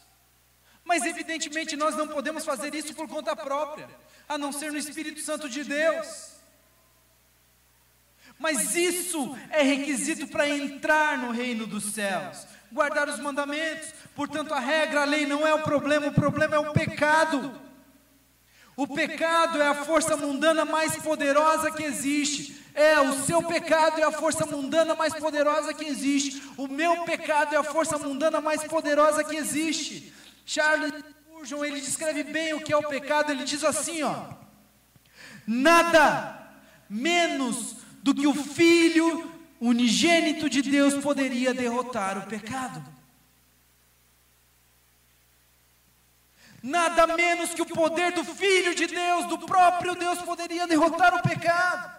Mas 0.84 1.04
evidentemente 1.04 1.76
nós 1.76 1.96
não 1.96 2.08
podemos 2.08 2.44
fazer 2.44 2.74
isso 2.74 2.94
por 2.94 3.08
conta 3.08 3.34
própria, 3.34 3.88
a 4.28 4.36
não 4.36 4.52
ser 4.52 4.70
no 4.70 4.78
Espírito 4.78 5.20
Santo 5.20 5.48
de 5.48 5.64
Deus. 5.64 6.32
Mas 8.38 8.74
isso 8.74 9.36
é 9.50 9.62
requisito 9.62 10.28
para 10.28 10.48
entrar 10.48 11.18
no 11.18 11.30
reino 11.30 11.66
dos 11.66 11.92
céus. 11.94 12.46
Guardar 12.72 13.08
os 13.08 13.18
mandamentos. 13.20 13.88
Portanto, 14.14 14.52
a 14.52 14.60
regra, 14.60 15.02
a 15.02 15.04
lei 15.04 15.26
não 15.26 15.46
é 15.46 15.54
o 15.54 15.62
problema, 15.62 16.06
o 16.06 16.12
problema 16.12 16.56
é 16.56 16.58
o 16.58 16.72
pecado. 16.72 17.60
O 18.76 18.86
pecado 18.86 19.60
é 19.60 19.68
a 19.68 19.74
força 19.74 20.16
mundana 20.16 20.64
mais 20.64 20.96
poderosa 20.96 21.70
que 21.70 21.82
existe. 21.82 22.62
É, 22.74 23.00
o 23.00 23.24
seu 23.24 23.42
pecado 23.42 23.98
é 23.98 24.04
a 24.04 24.12
força 24.12 24.44
mundana 24.44 24.94
mais 24.94 25.14
poderosa 25.14 25.72
que 25.72 25.86
existe. 25.86 26.42
O 26.58 26.68
meu 26.68 27.04
pecado 27.04 27.54
é 27.54 27.58
a 27.58 27.64
força 27.64 27.96
mundana 27.96 28.38
mais 28.38 28.62
poderosa 28.64 29.24
que 29.24 29.34
existe. 29.34 30.12
Charles 30.44 30.92
Spurgeon, 30.92 31.64
ele 31.64 31.80
descreve 31.80 32.22
bem 32.22 32.52
o 32.52 32.60
que 32.60 32.72
é 32.72 32.76
o 32.76 32.86
pecado. 32.86 33.32
Ele 33.32 33.44
diz 33.44 33.64
assim, 33.64 34.02
ó: 34.02 34.26
Nada 35.46 36.50
menos 36.88 37.76
do 38.02 38.14
que 38.14 38.26
o 38.26 38.34
Filho 38.34 39.32
unigênito 39.60 40.48
de 40.48 40.62
Deus 40.62 40.94
poderia 40.94 41.54
derrotar 41.54 42.18
o 42.18 42.26
pecado. 42.26 42.82
Nada 46.62 47.06
menos 47.06 47.54
que 47.54 47.62
o 47.62 47.66
poder 47.66 48.12
do 48.12 48.24
Filho 48.24 48.74
de 48.74 48.86
Deus, 48.86 49.26
do 49.26 49.38
próprio 49.38 49.94
Deus, 49.94 50.20
poderia 50.22 50.66
derrotar 50.66 51.14
o 51.14 51.22
pecado. 51.22 51.94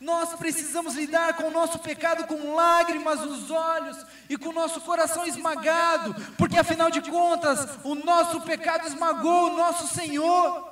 Nós 0.00 0.34
precisamos 0.34 0.94
lidar 0.94 1.34
com 1.34 1.44
o 1.44 1.50
nosso 1.50 1.78
pecado 1.78 2.26
com 2.26 2.54
lágrimas 2.54 3.20
nos 3.20 3.50
olhos 3.50 3.98
e 4.30 4.36
com 4.38 4.48
o 4.48 4.54
nosso 4.54 4.80
coração 4.80 5.26
esmagado, 5.26 6.14
porque 6.38 6.58
afinal 6.58 6.90
de 6.90 7.02
contas, 7.02 7.78
o 7.84 7.94
nosso 7.94 8.40
pecado 8.40 8.86
esmagou 8.86 9.50
o 9.50 9.56
nosso 9.56 9.86
Senhor. 9.94 10.69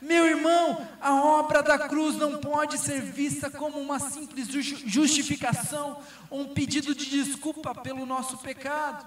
Meu 0.00 0.26
irmão, 0.26 0.86
a 1.00 1.14
obra 1.14 1.62
da 1.62 1.88
cruz 1.88 2.16
não 2.16 2.38
pode 2.38 2.78
ser 2.78 3.00
vista 3.02 3.50
como 3.50 3.80
uma 3.80 3.98
simples 3.98 4.46
justificação 4.48 6.00
ou 6.30 6.42
um 6.42 6.54
pedido 6.54 6.94
de 6.94 7.10
desculpa 7.10 7.74
pelo 7.74 8.06
nosso 8.06 8.38
pecado. 8.38 9.06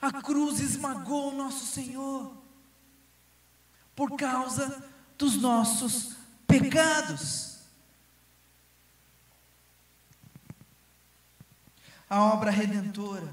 A 0.00 0.20
cruz 0.20 0.58
esmagou 0.58 1.30
o 1.30 1.36
nosso 1.36 1.66
Senhor 1.66 2.36
por 3.94 4.16
causa 4.16 4.84
dos 5.16 5.36
nossos 5.36 6.16
pecados. 6.44 7.60
A 12.10 12.20
obra 12.24 12.50
redentora, 12.50 13.32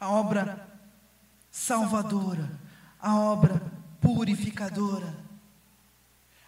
a 0.00 0.10
obra 0.10 0.68
salvadora, 1.52 2.50
a 3.00 3.16
obra 3.16 3.73
purificadora 4.04 5.16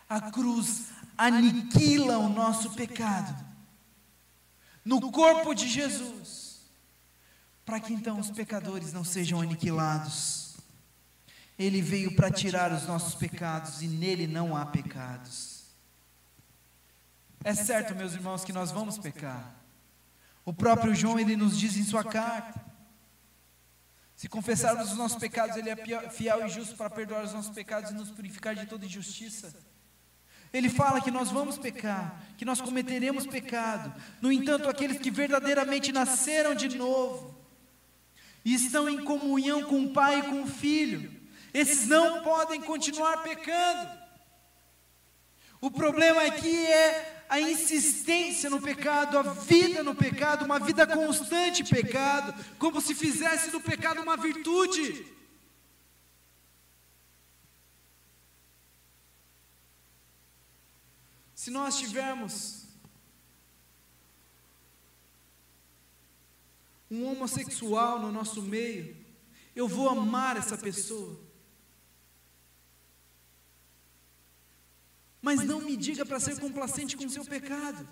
A 0.08 0.30
cruz 0.30 0.88
aniquila 1.16 2.18
o 2.18 2.28
nosso 2.28 2.74
pecado 2.74 3.46
no 4.84 5.10
corpo 5.10 5.52
de 5.52 5.68
Jesus, 5.68 6.60
para 7.64 7.80
que 7.80 7.92
então 7.92 8.20
os 8.20 8.30
pecadores 8.30 8.92
não 8.92 9.02
sejam 9.02 9.40
aniquilados. 9.40 10.56
Ele 11.58 11.82
veio 11.82 12.14
para 12.14 12.30
tirar 12.30 12.70
os 12.70 12.86
nossos 12.86 13.16
pecados 13.16 13.82
e 13.82 13.88
nele 13.88 14.28
não 14.28 14.56
há 14.56 14.64
pecados. 14.64 15.64
É 17.42 17.52
certo, 17.52 17.96
meus 17.96 18.14
irmãos, 18.14 18.44
que 18.44 18.52
nós 18.52 18.70
vamos 18.70 18.96
pecar. 18.96 19.56
O 20.44 20.52
próprio 20.52 20.94
João 20.94 21.18
ele 21.18 21.36
nos 21.36 21.58
diz 21.58 21.76
em 21.76 21.82
sua 21.82 22.04
carta: 22.04 22.64
se 24.16 24.28
confessarmos 24.28 24.92
os 24.92 24.96
nossos 24.96 25.18
pecados, 25.18 25.56
ele 25.56 25.68
é 25.68 25.76
fiel 26.10 26.46
e 26.46 26.48
justo 26.48 26.74
para 26.74 26.88
perdoar 26.88 27.22
os 27.22 27.34
nossos 27.34 27.54
pecados 27.54 27.90
e 27.90 27.94
nos 27.94 28.10
purificar 28.10 28.54
de 28.54 28.64
toda 28.64 28.86
injustiça. 28.86 29.54
Ele 30.50 30.70
fala 30.70 31.02
que 31.02 31.10
nós 31.10 31.30
vamos 31.30 31.58
pecar, 31.58 32.18
que 32.38 32.44
nós 32.44 32.58
cometeremos 32.58 33.26
pecado. 33.26 33.92
No 34.22 34.32
entanto, 34.32 34.70
aqueles 34.70 34.98
que 34.98 35.10
verdadeiramente 35.10 35.92
nasceram 35.92 36.54
de 36.54 36.78
novo 36.78 37.38
e 38.42 38.54
estão 38.54 38.88
em 38.88 39.04
comunhão 39.04 39.64
com 39.64 39.84
o 39.84 39.92
Pai 39.92 40.20
e 40.20 40.22
com 40.22 40.44
o 40.44 40.46
Filho, 40.46 41.12
esses 41.52 41.86
não 41.86 42.22
podem 42.22 42.62
continuar 42.62 43.18
pecando. 43.18 43.90
O 45.60 45.70
problema 45.70 46.22
aqui 46.22 46.66
é 46.66 47.15
a 47.28 47.40
insistência 47.40 48.48
no 48.48 48.60
pecado, 48.60 49.18
a 49.18 49.22
vida 49.22 49.82
no 49.82 49.94
pecado, 49.94 50.44
uma 50.44 50.58
vida 50.58 50.86
constante 50.86 51.64
pecado, 51.64 52.34
como 52.58 52.80
se 52.80 52.94
fizesse 52.94 53.50
do 53.50 53.60
pecado 53.60 54.00
uma 54.00 54.16
virtude. 54.16 55.06
Se 61.34 61.50
nós 61.50 61.78
tivermos 61.78 62.66
um 66.90 67.04
homossexual 67.04 67.98
no 67.98 68.12
nosso 68.12 68.40
meio, 68.42 68.96
eu 69.54 69.66
vou 69.66 69.88
amar 69.88 70.36
essa 70.36 70.56
pessoa. 70.56 71.25
Mas 75.26 75.40
não 75.50 75.60
me 75.60 75.76
diga 75.76 76.06
para 76.06 76.20
ser 76.20 76.38
complacente 76.38 76.96
com 76.96 77.04
o 77.04 77.10
seu 77.10 77.24
pecado. 77.24 77.82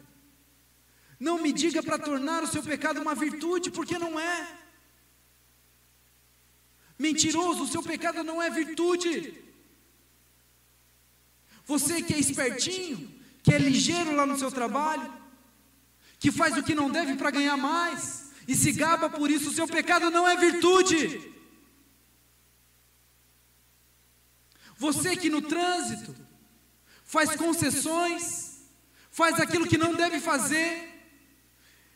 Não 1.18 1.37
me 1.45 1.53
diga 1.53 1.82
para 1.82 1.99
tornar 1.99 2.45
o 2.45 2.47
seu 2.47 2.62
pecado 2.62 3.01
uma 3.01 3.12
virtude, 3.12 3.72
porque 3.72 3.99
não 3.99 4.20
é. 4.20 4.57
Mentiroso, 6.97 7.64
o 7.64 7.66
seu 7.66 7.82
pecado 7.82 8.22
não 8.22 8.41
é 8.41 8.49
virtude. 8.51 9.12
Você 11.64 12.03
que 12.03 12.14
é 12.14 12.20
espertinho, 12.20 13.12
que 13.43 13.53
é 13.53 13.59
ligeiro 13.59 14.14
lá 14.14 14.24
no 14.24 14.39
seu 14.39 14.53
trabalho, 14.53 15.12
que 16.20 16.30
faz 16.30 16.57
o 16.57 16.62
que 16.62 16.80
não 16.80 16.89
deve 16.89 17.16
para 17.16 17.32
ganhar 17.32 17.57
mais, 17.57 18.30
e 18.47 18.55
se 18.55 18.70
gaba 18.70 19.11
por 19.11 19.28
isso, 19.28 19.49
o 19.49 19.57
seu 19.59 19.66
pecado 19.66 20.09
não 20.09 20.28
é 20.28 20.37
virtude. 20.37 21.32
Você 24.76 25.16
que 25.16 25.28
no 25.28 25.43
trânsito 25.43 26.23
faz 27.14 27.36
concessões, 27.36 28.24
faz 29.08 29.38
aquilo 29.38 29.68
que 29.68 29.78
não 29.78 29.94
deve 29.94 30.18
fazer, 30.18 30.68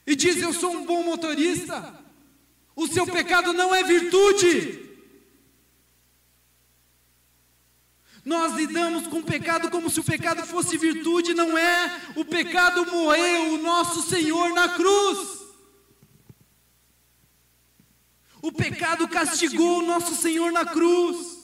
e 0.06 0.14
diz: 0.14 0.36
Eu 0.40 0.52
sou 0.52 0.70
um 0.72 0.84
bom 0.84 1.02
motorista, 1.02 1.76
o 2.76 2.86
seu 2.86 3.04
pecado 3.04 3.52
não 3.52 3.74
é 3.74 3.82
virtude. 3.82 4.86
Nós 8.24 8.54
lidamos 8.54 9.06
com 9.08 9.18
o 9.20 9.24
pecado 9.24 9.70
como 9.70 9.90
se 9.90 10.00
o 10.00 10.04
pecado 10.04 10.46
fosse 10.46 10.76
virtude, 10.76 11.34
não 11.34 11.56
é. 11.56 12.00
O 12.14 12.24
pecado 12.24 12.84
morreu 12.86 13.54
o 13.54 13.58
nosso 13.58 14.02
Senhor 14.02 14.50
na 14.50 14.68
cruz. 14.68 15.38
O 18.42 18.52
pecado 18.52 19.08
castigou 19.08 19.78
o 19.78 19.86
nosso 19.86 20.14
Senhor 20.14 20.52
na 20.52 20.64
cruz. 20.64 21.37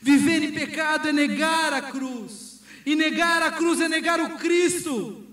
Viver 0.00 0.42
em 0.42 0.52
pecado 0.52 1.08
é 1.08 1.12
negar 1.12 1.72
a 1.72 1.82
cruz, 1.90 2.60
e 2.84 2.94
negar 2.94 3.42
a 3.42 3.52
cruz 3.52 3.80
é 3.80 3.88
negar 3.88 4.20
o 4.20 4.36
Cristo. 4.38 5.26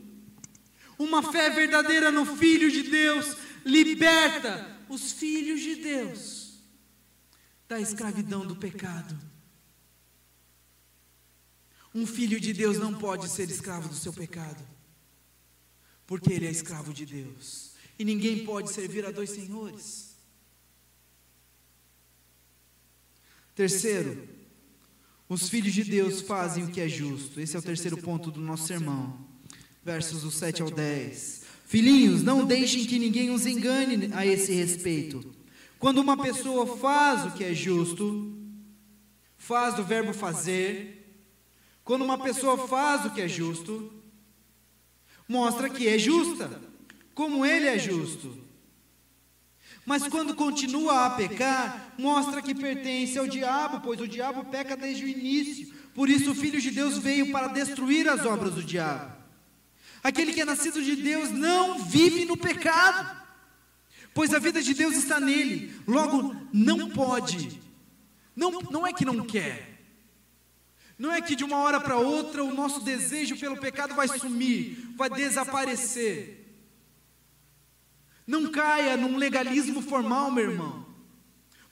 Uma 0.97 1.21
fé 1.31 1.49
verdadeira 1.49 2.11
no 2.11 2.25
Filho 2.25 2.71
de 2.71 2.83
Deus 2.83 3.35
liberta 3.65 4.79
os 4.89 5.11
filhos 5.11 5.61
de 5.61 5.75
Deus 5.75 6.43
da 7.67 7.79
escravidão 7.79 8.45
do 8.45 8.55
pecado. 8.55 9.17
Um 11.93 12.07
filho 12.07 12.39
de 12.39 12.53
Deus 12.53 12.77
não 12.77 12.93
pode 12.93 13.29
ser 13.29 13.49
escravo 13.49 13.87
do 13.87 13.95
seu 13.95 14.11
pecado, 14.11 14.63
porque 16.07 16.33
ele 16.33 16.47
é 16.47 16.51
escravo 16.51 16.93
de 16.93 17.05
Deus. 17.05 17.73
E 17.97 18.03
ninguém 18.03 18.43
pode 18.43 18.71
servir 18.71 19.05
a 19.05 19.11
dois 19.11 19.29
senhores. 19.29 20.15
Terceiro, 23.53 24.27
os 25.33 25.49
filhos 25.49 25.73
de 25.73 25.83
Deus 25.83 26.21
fazem 26.21 26.63
o 26.63 26.67
que 26.67 26.79
é 26.79 26.87
justo. 26.87 27.39
Esse 27.39 27.55
é 27.55 27.59
o 27.59 27.63
terceiro 27.63 27.97
ponto 27.97 28.29
do 28.29 28.39
nosso 28.39 28.67
sermão. 28.67 29.17
Versos 29.83 30.21
do 30.21 30.31
7 30.31 30.61
ao 30.61 30.69
10. 30.69 31.41
Filhinhos, 31.65 32.21
não 32.21 32.45
deixem 32.45 32.85
que 32.85 32.99
ninguém 32.99 33.31
os 33.31 33.45
engane 33.45 34.09
a 34.13 34.25
esse 34.25 34.53
respeito. 34.53 35.33
Quando 35.79 35.99
uma 35.99 36.15
pessoa 36.15 36.77
faz 36.77 37.25
o 37.25 37.31
que 37.31 37.43
é 37.43 37.53
justo, 37.53 38.31
faz 39.37 39.75
do 39.75 39.83
verbo 39.83 40.13
fazer, 40.13 41.25
quando 41.83 42.03
uma 42.03 42.17
pessoa 42.17 42.67
faz 42.67 43.05
o 43.05 43.09
que 43.09 43.21
é 43.21 43.27
justo, 43.27 43.91
mostra 45.27 45.69
que 45.69 45.87
é 45.87 45.97
justa, 45.97 46.61
como 47.13 47.45
ele 47.45 47.67
é 47.67 47.77
justo. 47.77 48.37
Mas 49.85 50.07
quando 50.07 50.33
continua 50.33 51.05
a 51.05 51.09
pecar, 51.09 51.93
mostra 51.97 52.41
que 52.41 52.55
pertence 52.55 53.17
ao 53.17 53.27
diabo, 53.27 53.81
pois 53.81 53.99
o 53.99 54.07
diabo 54.07 54.45
peca 54.45 54.77
desde 54.77 55.03
o 55.03 55.07
início. 55.07 55.73
Por 55.93 56.09
isso 56.09 56.31
o 56.31 56.35
Filho 56.35 56.61
de 56.61 56.71
Deus 56.71 56.97
veio 56.97 57.31
para 57.31 57.47
destruir 57.47 58.07
as 58.07 58.25
obras 58.25 58.53
do 58.53 58.63
diabo. 58.63 59.13
Aquele 60.03 60.33
que 60.33 60.41
é 60.41 60.45
nascido 60.45 60.81
de 60.81 60.95
Deus 60.95 61.31
não 61.31 61.79
vive 61.79 62.25
no 62.25 62.37
pecado, 62.37 63.23
pois 64.13 64.33
a 64.33 64.39
vida 64.39 64.61
de 64.61 64.73
Deus 64.73 64.95
está 64.95 65.19
nele. 65.19 65.73
Logo, 65.87 66.35
não 66.53 66.89
pode, 66.89 67.61
não, 68.35 68.51
não 68.51 68.87
é 68.87 68.93
que 68.93 69.05
não 69.05 69.25
quer, 69.25 69.79
não 70.97 71.11
é 71.11 71.21
que 71.21 71.35
de 71.35 71.43
uma 71.43 71.57
hora 71.57 71.79
para 71.79 71.97
outra 71.97 72.43
o 72.43 72.53
nosso 72.53 72.81
desejo 72.81 73.37
pelo 73.37 73.57
pecado 73.57 73.95
vai 73.95 74.07
sumir, 74.07 74.93
vai 74.95 75.09
desaparecer. 75.09 76.42
Não 78.25 78.49
caia 78.51 78.95
num 78.95 79.17
legalismo 79.17 79.81
formal, 79.81 80.31
meu 80.31 80.51
irmão. 80.51 80.85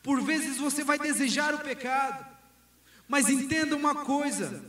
Por 0.04 0.22
vezes 0.22 0.58
você 0.58 0.84
vai 0.84 0.98
desejar 0.98 1.54
o 1.54 1.60
pecado, 1.60 2.26
mas 3.08 3.30
entenda 3.30 3.76
uma 3.76 3.96
coisa: 3.96 4.64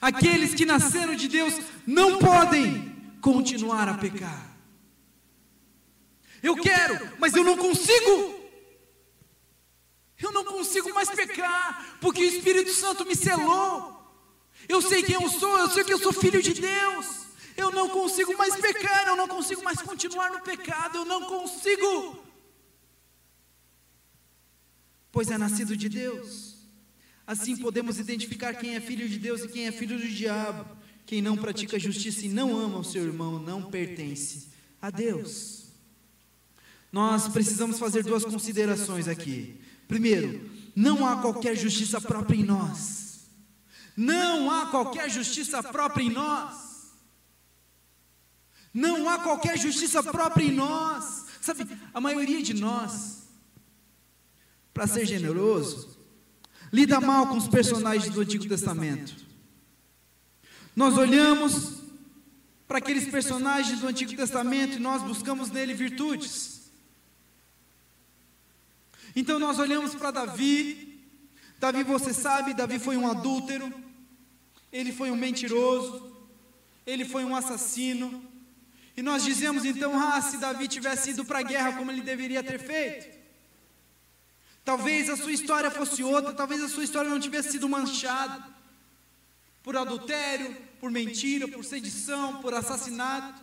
aqueles 0.00 0.54
que 0.54 0.64
nasceram 0.64 1.14
de 1.14 1.28
Deus 1.28 1.54
não 1.86 2.18
podem 2.18 2.96
continuar 3.20 3.88
a 3.88 3.94
pecar. 3.94 4.56
Eu 6.42 6.56
quero, 6.56 7.16
mas 7.18 7.34
eu 7.34 7.44
não 7.44 7.56
consigo. 7.56 8.38
Eu 10.20 10.32
não 10.32 10.44
consigo 10.44 10.92
mais 10.92 11.08
pecar, 11.10 11.96
porque 12.00 12.22
o 12.22 12.28
Espírito 12.28 12.72
Santo 12.72 13.06
me 13.06 13.14
selou. 13.14 13.96
Eu 14.68 14.82
sei 14.82 15.02
quem 15.02 15.14
eu 15.14 15.28
sou, 15.28 15.58
eu 15.58 15.70
sei 15.70 15.84
que 15.84 15.92
eu 15.92 15.98
sou 15.98 16.12
filho 16.12 16.42
de 16.42 16.54
Deus. 16.54 17.27
Eu 17.58 17.72
não 17.72 17.88
consigo 17.88 18.38
mais 18.38 18.54
pecar, 18.54 19.08
eu 19.08 19.16
não 19.16 19.26
consigo 19.26 19.64
mais 19.64 19.82
continuar 19.82 20.30
no 20.30 20.40
pecado, 20.40 20.98
eu 20.98 21.04
não 21.04 21.22
consigo. 21.24 22.24
Pois 25.10 25.28
é 25.28 25.36
nascido 25.36 25.76
de 25.76 25.88
Deus. 25.88 26.56
Assim 27.26 27.56
podemos 27.56 27.98
identificar 27.98 28.54
quem 28.54 28.76
é 28.76 28.80
filho 28.80 29.08
de 29.08 29.18
Deus 29.18 29.42
e 29.42 29.48
quem 29.48 29.66
é 29.66 29.72
filho 29.72 29.98
do 29.98 30.08
diabo. 30.08 30.78
Quem 31.04 31.20
não 31.20 31.36
pratica 31.36 31.80
justiça 31.80 32.26
e 32.26 32.28
não 32.28 32.56
ama 32.56 32.78
o 32.78 32.84
seu 32.84 33.04
irmão 33.04 33.40
não 33.40 33.60
pertence 33.62 34.50
a 34.80 34.88
Deus. 34.88 35.64
Nós 36.92 37.26
precisamos 37.26 37.76
fazer 37.76 38.04
duas 38.04 38.24
considerações 38.24 39.08
aqui. 39.08 39.60
Primeiro, 39.88 40.48
não 40.76 41.04
há 41.04 41.20
qualquer 41.20 41.56
justiça 41.56 42.00
própria 42.00 42.36
em 42.36 42.44
nós. 42.44 43.26
Não 43.96 44.48
há 44.48 44.66
qualquer 44.66 45.10
justiça 45.10 45.60
própria 45.60 46.04
em 46.04 46.10
nós. 46.10 46.67
Não 48.72 49.08
há 49.08 49.18
qualquer 49.18 49.58
justiça 49.58 50.02
própria 50.02 50.44
em 50.44 50.52
nós. 50.52 51.26
Sabe, 51.40 51.66
a 51.94 52.00
maioria 52.00 52.42
de 52.42 52.54
nós, 52.54 53.28
para 54.74 54.86
ser 54.86 55.06
generoso, 55.06 55.98
lida 56.72 57.00
mal 57.00 57.26
com 57.26 57.36
os 57.36 57.48
personagens 57.48 58.12
do 58.12 58.20
Antigo 58.20 58.46
Testamento. 58.46 59.14
Nós 60.76 60.96
olhamos 60.96 61.78
para 62.68 62.78
aqueles 62.78 63.08
personagens 63.08 63.80
do 63.80 63.88
Antigo 63.88 64.14
Testamento 64.14 64.76
e 64.76 64.80
nós 64.80 65.02
buscamos 65.02 65.50
nele 65.50 65.72
virtudes. 65.72 66.70
Então 69.16 69.38
nós 69.38 69.58
olhamos 69.58 69.94
para 69.94 70.10
Davi. 70.10 71.02
Davi, 71.58 71.82
você 71.82 72.12
sabe, 72.12 72.54
Davi 72.54 72.78
foi 72.78 72.96
um 72.96 73.10
adúltero. 73.10 73.72
ele 74.70 74.92
foi 74.92 75.10
um 75.10 75.16
mentiroso, 75.16 76.12
ele 76.86 77.04
foi 77.06 77.24
um 77.24 77.34
assassino. 77.34 78.22
E 78.98 79.02
nós 79.02 79.22
dizemos 79.22 79.64
então, 79.64 79.96
ah, 79.96 80.20
se 80.20 80.38
Davi 80.38 80.66
tivesse 80.66 81.10
ido 81.10 81.24
para 81.24 81.38
a 81.38 81.42
guerra 81.42 81.74
como 81.74 81.88
ele 81.88 82.00
deveria 82.00 82.42
ter 82.42 82.58
feito. 82.58 83.16
Talvez 84.64 85.08
a 85.08 85.16
sua 85.16 85.30
história 85.30 85.70
fosse 85.70 86.02
outra, 86.02 86.32
talvez 86.32 86.60
a 86.64 86.68
sua 86.68 86.82
história 86.82 87.08
não 87.08 87.20
tivesse 87.20 87.52
sido 87.52 87.68
manchada 87.68 88.44
por 89.62 89.76
adultério, 89.76 90.52
por 90.80 90.90
mentira, 90.90 91.46
por 91.46 91.64
sedição, 91.64 92.42
por 92.42 92.52
assassinato. 92.52 93.40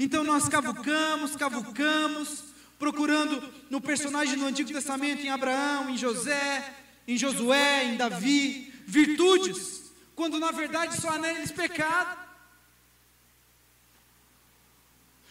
Então 0.00 0.24
nós 0.24 0.48
cavucamos, 0.48 1.36
cavucamos, 1.36 2.42
procurando 2.76 3.40
no 3.70 3.80
personagem 3.80 4.36
do 4.36 4.46
Antigo 4.46 4.72
Testamento, 4.72 5.22
em 5.24 5.30
Abraão, 5.30 5.90
em 5.90 5.96
José, 5.96 6.74
em 7.06 7.16
Josué, 7.16 7.84
em 7.84 7.96
Davi, 7.96 8.74
virtudes, 8.84 9.92
quando 10.16 10.40
na 10.40 10.50
verdade 10.50 11.00
só 11.00 11.10
há 11.10 11.18
neles 11.18 11.52
pecado. 11.52 12.27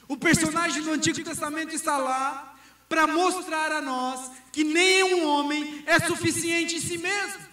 O 0.08 0.16
personagem 0.18 0.82
do 0.82 0.92
Antigo 0.92 1.24
Testamento 1.24 1.76
está 1.76 1.98
lá 1.98 2.56
para 2.88 3.06
mostrar 3.08 3.72
a 3.72 3.82
nós 3.82 4.32
que 4.52 4.64
nenhum 4.64 5.28
homem 5.28 5.84
é 5.86 6.00
suficiente 6.00 6.78
em 6.78 6.82
si 6.82 6.98
mesmo. 6.98 7.48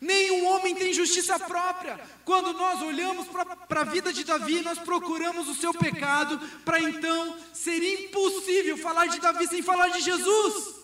Nenhum 0.00 0.46
homem 0.46 0.74
tem 0.74 0.92
justiça 0.92 1.38
própria. 1.38 2.00
Quando 2.24 2.52
nós 2.54 2.82
olhamos 2.82 3.28
para 3.68 3.82
a 3.82 3.84
vida 3.84 4.12
de 4.12 4.24
Davi, 4.24 4.60
nós 4.60 4.80
procuramos 4.80 5.48
o 5.48 5.54
seu 5.54 5.72
pecado, 5.72 6.40
para 6.64 6.80
então 6.80 7.36
ser 7.52 7.80
impossível 7.80 8.76
falar 8.76 9.06
de 9.06 9.20
Davi 9.20 9.46
sem 9.46 9.62
falar 9.62 9.88
de 9.88 10.00
Jesus. 10.00 10.81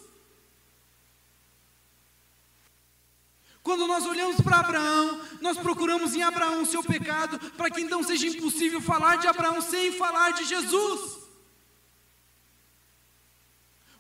Quando 3.68 3.86
nós 3.86 4.06
olhamos 4.06 4.40
para 4.40 4.60
Abraão, 4.60 5.20
nós 5.42 5.58
procuramos 5.58 6.14
em 6.14 6.22
Abraão 6.22 6.62
o 6.62 6.64
seu 6.64 6.82
pecado, 6.82 7.38
para 7.50 7.68
que 7.68 7.82
então 7.82 8.02
seja 8.02 8.26
impossível 8.26 8.80
falar 8.80 9.16
de 9.16 9.26
Abraão 9.26 9.60
sem 9.60 9.92
falar 9.92 10.30
de 10.30 10.44
Jesus. 10.46 11.18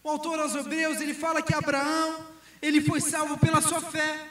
O 0.02 0.08
autor 0.08 0.40
aos 0.40 0.54
Hebreus, 0.54 1.02
ele 1.02 1.12
fala 1.12 1.42
que 1.42 1.52
Abraão, 1.52 2.26
ele 2.62 2.80
foi 2.80 2.98
salvo 2.98 3.36
pela 3.36 3.60
sua 3.60 3.82
fé. 3.82 4.30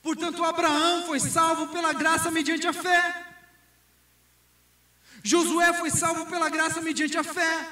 Portanto, 0.00 0.42
Abraão 0.42 1.04
foi 1.04 1.20
salvo 1.20 1.66
pela 1.66 1.92
graça 1.92 2.30
mediante 2.30 2.66
a 2.66 2.72
fé. 2.72 3.26
Josué 5.22 5.74
foi 5.74 5.90
salvo 5.90 6.24
pela 6.24 6.48
graça 6.48 6.80
mediante 6.80 7.18
a 7.18 7.22
fé. 7.22 7.68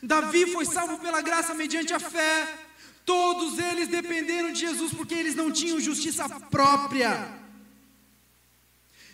Davi 0.00 0.52
foi 0.52 0.64
salvo 0.64 0.98
pela 1.00 1.20
graça 1.20 1.52
mediante 1.52 1.92
a 1.92 1.98
fé. 1.98 2.67
Todos 3.08 3.58
eles 3.58 3.88
dependeram 3.88 4.52
de 4.52 4.60
Jesus 4.60 4.92
porque 4.92 5.14
eles 5.14 5.34
não 5.34 5.50
tinham 5.50 5.80
justiça 5.80 6.28
própria. 6.28 7.12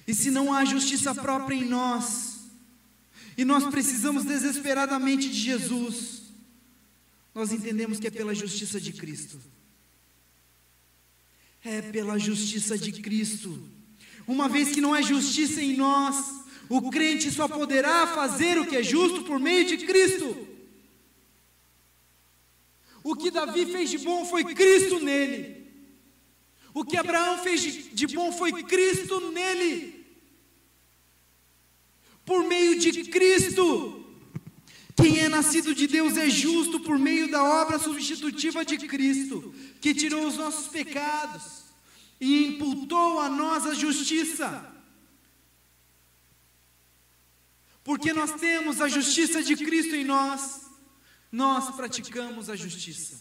E 0.09 0.13
se 0.13 0.31
não 0.37 0.53
há 0.53 0.65
justiça 0.65 1.15
própria 1.15 1.55
em 1.55 1.65
nós, 1.65 2.41
e 3.39 3.45
nós 3.45 3.65
precisamos 3.75 4.25
desesperadamente 4.25 5.29
de 5.29 5.39
Jesus, 5.39 6.23
nós 7.33 7.53
entendemos 7.53 8.01
que 8.01 8.09
é 8.09 8.11
pela 8.11 8.35
justiça 8.35 8.81
de 8.81 8.93
Cristo 8.93 9.41
é 11.65 11.81
pela 11.81 12.19
justiça 12.19 12.77
de 12.77 12.93
Cristo. 12.93 13.59
Uma 14.27 14.49
vez 14.49 14.71
que 14.71 14.81
não 14.81 14.95
é 14.95 15.03
justiça 15.03 15.63
em 15.63 15.75
nós, 15.77 16.17
o 16.69 16.91
crente 16.91 17.31
só 17.31 17.49
poderá 17.49 18.07
fazer 18.07 18.59
o 18.59 18.67
que 18.67 18.77
é 18.77 18.83
justo 18.83 19.23
por 19.23 19.41
meio 19.41 19.67
de 19.67 19.79
Cristo. 19.79 20.54
O 23.05 23.15
que 23.15 23.31
Davi 23.31 23.67
fez 23.67 23.91
de 23.91 23.99
bom 23.99 24.25
foi 24.25 24.43
Cristo 24.55 24.99
nele. 24.99 25.63
O 26.73 26.83
que 26.85 26.97
Abraão 26.97 27.39
fez 27.39 27.95
de 27.95 28.07
bom 28.07 28.33
foi 28.33 28.63
Cristo 28.63 29.31
nele. 29.31 30.07
Por 32.25 32.43
meio 32.45 32.79
de 32.81 33.05
Cristo. 33.05 34.01
Quem 34.97 35.19
é 35.19 35.29
nascido 35.29 35.75
de 35.75 35.87
Deus 35.87 36.17
é 36.17 36.31
justo 36.31 36.81
por 36.81 36.99
meio 36.99 37.31
da 37.31 37.45
obra 37.45 37.79
substitutiva 37.79 38.65
de 38.65 38.79
Cristo, 38.79 39.55
que 39.81 39.93
tirou 39.93 40.27
os 40.27 40.37
nossos 40.37 40.69
pecados 40.69 41.65
e 42.19 42.47
imputou 42.47 43.21
a 43.21 43.29
nós 43.29 43.67
a 43.67 43.75
justiça. 43.75 44.73
Porque 47.83 48.15
nós 48.15 48.33
temos 48.33 48.81
a 48.81 48.89
justiça 48.89 49.43
de 49.43 49.57
Cristo 49.57 49.95
em 49.95 50.05
nós, 50.05 50.63
nós 51.35 51.75
praticamos 51.75 52.49
a 52.49 52.55
justiça. 52.55 53.21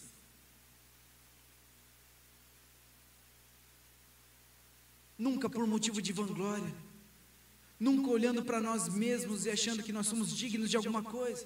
Nunca 5.18 5.50
por 5.50 5.66
motivo 5.66 6.00
de 6.00 6.12
vanglória, 6.12 6.72
nunca 7.78 8.08
olhando 8.10 8.44
para 8.44 8.60
nós 8.60 8.88
mesmos 8.88 9.46
e 9.46 9.50
achando 9.50 9.82
que 9.82 9.92
nós 9.92 10.06
somos 10.06 10.30
dignos 10.30 10.70
de 10.70 10.76
alguma 10.76 11.02
coisa. 11.02 11.44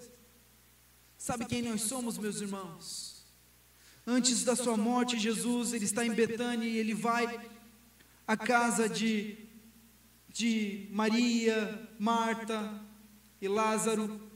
Sabe 1.17 1.47
quem 1.47 1.63
nós 1.63 1.81
somos, 1.81 2.19
meus 2.19 2.43
irmãos? 2.43 3.25
Antes 4.07 4.45
da 4.45 4.55
sua 4.55 4.77
morte, 4.77 5.19
Jesus, 5.19 5.73
ele 5.73 5.87
está 5.87 6.05
em 6.05 6.13
Betânia 6.13 6.69
e 6.69 6.77
ele 6.77 6.93
vai 6.93 7.51
à 8.27 8.37
casa 8.37 8.91
de, 8.91 9.39
de 10.29 10.87
Maria, 10.91 11.89
Marta 11.99 12.79
e 13.41 13.49
Lázaro. 13.49 14.28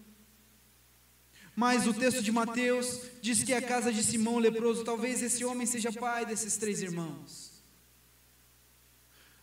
Mas 1.55 1.86
o 1.86 1.92
texto 1.92 2.22
de 2.22 2.32
Mateus 2.32 3.00
diz 3.20 3.42
que 3.42 3.53
é 3.53 3.59
a 3.59 3.62
casa 3.62 3.92
de 3.92 4.03
Simão 4.03 4.38
leproso, 4.38 4.84
talvez 4.84 5.22
esse 5.22 5.44
homem 5.44 5.66
seja 5.66 5.92
pai 5.92 6.24
desses 6.24 6.57
três 6.57 6.80
irmãos. 6.80 7.62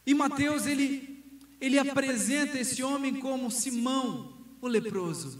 E 0.05 0.14
Mateus 0.14 0.66
ele 0.66 1.20
ele 1.62 1.78
apresenta 1.78 2.57
esse 2.57 2.82
homem 2.82 3.20
como 3.20 3.51
Simão, 3.51 4.34
o 4.62 4.68
leproso. 4.68 5.39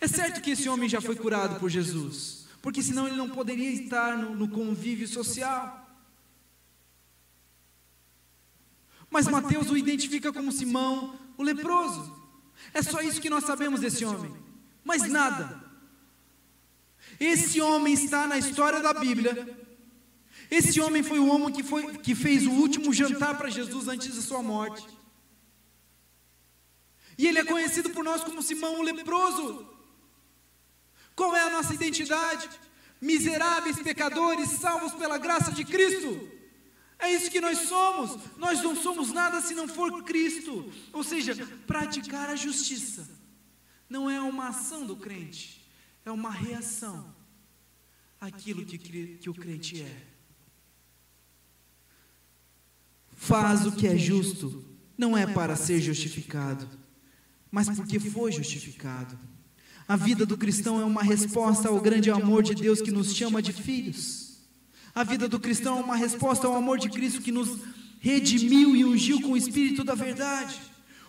É 0.00 0.08
certo 0.08 0.40
que 0.40 0.52
esse 0.52 0.68
homem 0.68 0.88
já 0.88 1.00
foi 1.00 1.16
curado 1.16 1.60
por 1.60 1.68
Jesus, 1.68 2.46
porque 2.62 2.82
senão 2.82 3.06
ele 3.06 3.16
não 3.16 3.28
poderia 3.28 3.70
estar 3.70 4.16
no, 4.16 4.34
no 4.34 4.48
convívio 4.48 5.06
social. 5.06 5.86
Mas 9.10 9.28
Mateus 9.28 9.70
o 9.70 9.76
identifica 9.76 10.32
como 10.32 10.52
Simão, 10.52 11.18
o 11.36 11.42
leproso. 11.42 12.16
É 12.72 12.82
só 12.82 13.00
isso 13.00 13.20
que 13.20 13.30
nós 13.30 13.44
sabemos 13.44 13.80
desse 13.80 14.04
homem, 14.04 14.34
mais 14.84 15.08
nada. 15.08 15.67
Esse 17.18 17.60
homem 17.60 17.94
está 17.94 18.26
na 18.26 18.38
história 18.38 18.80
da 18.80 18.92
Bíblia. 18.94 19.56
Esse 20.50 20.80
homem 20.80 21.02
foi 21.02 21.18
o 21.18 21.28
homem 21.28 21.52
que, 21.52 21.62
foi, 21.62 21.98
que 21.98 22.14
fez 22.14 22.46
o 22.46 22.52
último 22.52 22.92
jantar 22.92 23.36
para 23.36 23.50
Jesus 23.50 23.88
antes 23.88 24.14
da 24.14 24.22
sua 24.22 24.42
morte. 24.42 24.86
E 27.18 27.26
ele 27.26 27.40
é 27.40 27.44
conhecido 27.44 27.90
por 27.90 28.04
nós 28.04 28.22
como 28.22 28.42
Simão 28.42 28.78
o 28.78 28.82
leproso. 28.82 29.68
Qual 31.16 31.34
é 31.34 31.40
a 31.40 31.50
nossa 31.50 31.74
identidade? 31.74 32.48
Miseráveis 33.00 33.80
pecadores 33.80 34.50
salvos 34.50 34.92
pela 34.94 35.18
graça 35.18 35.50
de 35.50 35.64
Cristo. 35.64 36.30
É 36.98 37.12
isso 37.12 37.30
que 37.30 37.40
nós 37.40 37.58
somos. 37.58 38.18
Nós 38.36 38.62
não 38.62 38.76
somos 38.76 39.12
nada 39.12 39.40
se 39.40 39.54
não 39.54 39.66
for 39.66 40.04
Cristo. 40.04 40.72
Ou 40.92 41.02
seja, 41.02 41.34
praticar 41.66 42.30
a 42.30 42.36
justiça 42.36 43.18
não 43.88 44.08
é 44.08 44.20
uma 44.20 44.48
ação 44.48 44.84
do 44.84 44.96
crente, 44.96 45.57
é 46.08 46.12
uma 46.12 46.30
reação 46.30 47.14
àquilo 48.18 48.64
que, 48.64 48.78
que 48.78 49.28
o 49.28 49.34
crente 49.34 49.82
é. 49.82 50.06
Faz 53.12 53.66
o 53.66 53.72
que 53.72 53.86
é 53.86 53.96
justo, 53.96 54.64
não 54.96 55.16
é 55.16 55.26
para 55.26 55.54
ser 55.54 55.80
justificado, 55.80 56.66
mas 57.50 57.68
porque 57.68 58.00
foi 58.00 58.32
justificado. 58.32 59.18
A 59.86 59.96
vida 59.96 60.24
do 60.24 60.36
cristão 60.36 60.80
é 60.80 60.84
uma 60.84 61.02
resposta 61.02 61.68
ao 61.68 61.80
grande 61.80 62.10
amor 62.10 62.42
de 62.42 62.54
Deus 62.54 62.80
que 62.80 62.90
nos 62.90 63.14
chama 63.14 63.42
de 63.42 63.52
filhos. 63.52 64.38
A 64.94 65.04
vida 65.04 65.28
do 65.28 65.38
cristão 65.38 65.78
é 65.78 65.82
uma 65.82 65.96
resposta 65.96 66.46
ao 66.46 66.54
amor 66.54 66.78
de 66.78 66.88
Cristo 66.88 67.20
que 67.20 67.32
nos 67.32 67.58
redimiu 68.00 68.74
e 68.74 68.84
ungiu 68.84 69.20
com 69.20 69.32
o 69.32 69.36
Espírito 69.36 69.84
da 69.84 69.94
verdade. 69.94 70.58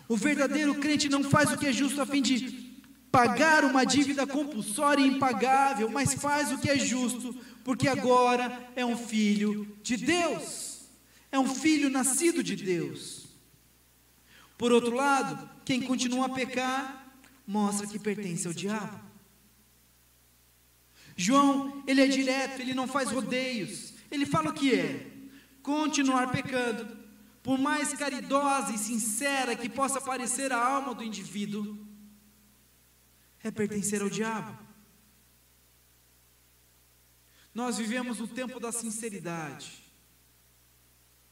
O 0.08 0.16
verdadeiro 0.16 0.74
crente 0.74 1.08
não 1.08 1.24
faz 1.24 1.52
o 1.52 1.56
que 1.56 1.66
é 1.66 1.72
justo 1.72 2.00
a 2.00 2.06
fim 2.06 2.20
de 2.20 2.69
pagar 3.10 3.64
uma 3.64 3.84
dívida 3.84 4.26
compulsória 4.26 5.02
e 5.02 5.08
impagável, 5.08 5.88
mas 5.90 6.14
faz 6.14 6.52
o 6.52 6.58
que 6.58 6.70
é 6.70 6.78
justo, 6.78 7.34
porque 7.64 7.88
agora 7.88 8.70
é 8.76 8.84
um 8.84 8.96
filho 8.96 9.76
de 9.82 9.96
Deus. 9.96 10.80
É 11.32 11.38
um 11.38 11.52
filho 11.52 11.90
nascido 11.90 12.42
de 12.42 12.56
Deus. 12.56 13.26
Por 14.56 14.72
outro 14.72 14.94
lado, 14.94 15.48
quem 15.64 15.80
continua 15.80 16.26
a 16.26 16.30
pecar 16.30 17.14
mostra 17.46 17.86
que 17.86 17.98
pertence 17.98 18.46
ao 18.46 18.52
diabo. 18.52 19.00
João, 21.16 21.82
ele 21.86 22.00
é 22.00 22.06
direto, 22.06 22.60
ele 22.60 22.74
não 22.74 22.86
faz 22.86 23.10
rodeios. 23.10 23.92
Ele 24.10 24.24
fala 24.24 24.50
o 24.50 24.54
que 24.54 24.74
é: 24.74 25.06
continuar 25.62 26.30
pecando, 26.30 26.96
por 27.42 27.58
mais 27.58 27.92
caridosa 27.92 28.72
e 28.72 28.78
sincera 28.78 29.56
que 29.56 29.68
possa 29.68 30.00
parecer 30.00 30.52
a 30.52 30.58
alma 30.58 30.94
do 30.94 31.04
indivíduo, 31.04 31.78
é 33.42 33.50
pertencer 33.50 34.02
ao 34.02 34.10
diabo. 34.10 34.58
Nós 37.54 37.78
vivemos 37.78 38.18
no 38.18 38.28
tempo 38.28 38.60
da 38.60 38.70
sinceridade. 38.70 39.82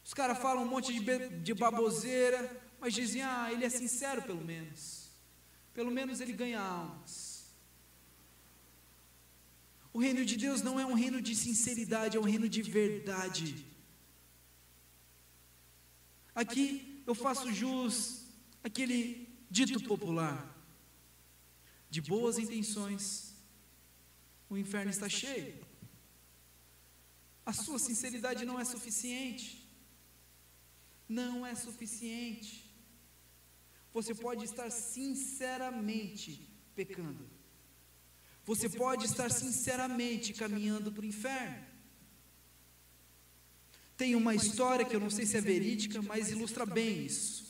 Os 0.05 0.15
caras 0.15 0.39
falam 0.39 0.65
um 0.65 0.69
monte 0.69 0.93
de, 0.93 1.29
de 1.41 1.55
baboseira, 1.55 2.61
mas 2.81 2.95
dizem, 2.95 3.23
ah, 3.23 3.53
ele 3.53 3.65
é 3.65 3.69
sincero 3.69 4.23
pelo 4.23 4.45
menos. 4.45 5.11
Pelo 5.75 5.91
menos 5.91 6.21
ele 6.21 6.33
ganha 6.33 6.61
almas. 6.61 7.39
O 9.93 10.01
reino 10.01 10.25
de 10.25 10.37
Deus 10.37 10.63
não 10.63 10.79
é 10.79 10.87
um 10.87 10.95
reino 10.95 11.21
de 11.21 11.35
sinceridade, 11.35 12.17
é 12.17 12.21
um 12.21 12.25
reino 12.25 12.49
de 12.49 12.63
verdade. 12.63 13.67
Aqui 16.35 17.03
eu 17.07 17.15
faço 17.15 17.53
jus 17.53 18.25
àquele 18.63 19.29
dito 19.51 19.83
popular: 19.85 20.58
de 21.91 22.01
boas 22.01 22.39
intenções, 22.39 23.35
o 24.49 24.57
inferno 24.57 24.91
está 24.91 25.09
cheio. 25.09 25.67
A 27.45 27.53
sua 27.53 27.79
sinceridade 27.79 28.45
não 28.45 28.61
é 28.61 28.65
suficiente. 28.65 29.67
Não 31.09 31.47
é 31.47 31.55
suficiente. 31.55 32.69
Você 33.93 34.15
pode 34.15 34.45
estar 34.45 34.71
sinceramente 34.71 36.47
pecando. 36.75 37.29
Você 38.45 38.69
pode 38.69 39.07
estar 39.07 39.31
sinceramente 39.31 40.33
caminhando 40.33 40.93
para 40.93 41.03
o 41.03 41.07
inferno. 41.07 41.67
Tem 43.97 44.15
uma 44.15 44.35
história 44.35 44.85
que 44.85 44.95
eu 44.95 45.01
não 45.01 45.11
sei 45.11 45.27
se 45.27 45.37
é 45.37 45.41
verídica, 45.41 46.01
mas 46.01 46.31
ilustra 46.31 46.65
bem 46.65 47.05
isso. 47.05 47.48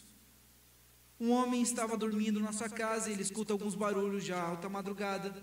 Um 1.20 1.30
homem 1.30 1.62
estava 1.62 1.96
dormindo 1.96 2.38
na 2.38 2.52
sua 2.52 2.68
casa 2.68 3.10
e 3.10 3.12
ele 3.12 3.22
escuta 3.22 3.52
alguns 3.52 3.74
barulhos 3.74 4.24
já 4.24 4.40
alta 4.40 4.68
madrugada. 4.68 5.34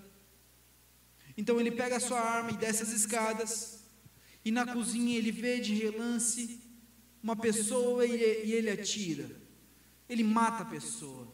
Então 1.38 1.60
ele 1.60 1.72
pega 1.72 1.98
a 1.98 2.00
sua 2.00 2.20
arma 2.20 2.52
e 2.52 2.58
desce 2.58 2.84
as 2.84 2.92
escadas. 2.92 3.84
E 4.44 4.52
na 4.52 4.66
cozinha 4.66 5.18
ele 5.18 5.32
vê 5.32 5.60
de 5.60 5.74
relance 5.74 6.62
uma 7.22 7.36
pessoa 7.36 8.06
e 8.06 8.54
ele 8.54 8.70
atira. 8.70 9.30
Ele 10.08 10.24
mata 10.24 10.64
a 10.64 10.66
pessoa. 10.66 11.28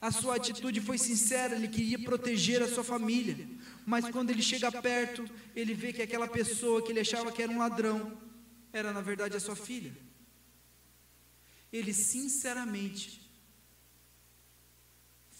A 0.00 0.10
sua 0.10 0.36
atitude 0.36 0.80
foi 0.80 0.98
sincera, 0.98 1.54
ele 1.54 1.68
queria 1.68 1.98
proteger 1.98 2.62
a 2.62 2.68
sua 2.68 2.82
família. 2.82 3.48
Mas 3.86 4.08
quando 4.08 4.30
ele 4.30 4.42
chega 4.42 4.70
perto, 4.70 5.24
ele 5.54 5.74
vê 5.74 5.92
que 5.92 6.02
aquela 6.02 6.26
pessoa 6.26 6.82
que 6.82 6.90
ele 6.90 7.00
achava 7.00 7.30
que 7.30 7.42
era 7.42 7.52
um 7.52 7.58
ladrão, 7.58 8.18
era 8.72 8.92
na 8.92 9.00
verdade 9.00 9.36
a 9.36 9.40
sua 9.40 9.56
filha. 9.56 9.94
Ele 11.72 11.92
sinceramente 11.92 13.19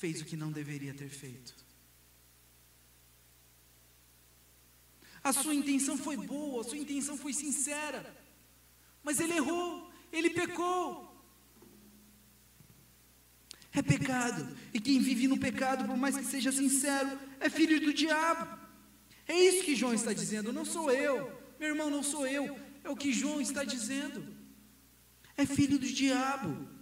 fez 0.01 0.23
o 0.23 0.25
que 0.25 0.37
não 0.43 0.51
deveria 0.51 0.95
ter 0.95 1.11
feito. 1.11 1.55
A 5.23 5.31
sua 5.33 5.55
intenção 5.55 5.99
foi 5.99 6.17
boa, 6.17 6.63
a 6.63 6.65
sua 6.65 6.79
intenção 6.79 7.19
foi 7.19 7.35
sincera, 7.35 8.01
mas 9.03 9.21
ele 9.21 9.35
errou, 9.35 9.93
ele 10.11 10.31
pecou. 10.31 11.07
É 13.73 13.83
pecado, 13.83 14.57
e 14.73 14.81
quem 14.81 14.99
vive 14.99 15.29
no 15.29 15.39
pecado, 15.39 15.85
por 15.85 15.97
mais 15.97 16.17
que 16.17 16.25
seja 16.25 16.51
sincero, 16.51 17.11
é 17.39 17.51
filho 17.51 17.79
do 17.79 17.93
diabo. 17.93 18.59
É 19.29 19.39
isso 19.49 19.65
que 19.65 19.77
João 19.77 19.93
está 19.95 20.13
dizendo, 20.15 20.53
não 20.53 20.65
sou 20.65 20.91
eu, 20.91 21.31
meu 21.61 21.69
irmão, 21.69 21.91
não 21.91 22.03
sou 22.03 22.27
eu, 22.27 22.59
é 22.83 22.89
o 22.89 22.97
que 22.97 23.13
João 23.13 23.41
está 23.41 23.63
dizendo. 23.63 24.27
É 25.37 25.45
filho 25.45 25.79
do 25.79 25.87
diabo. 25.87 26.80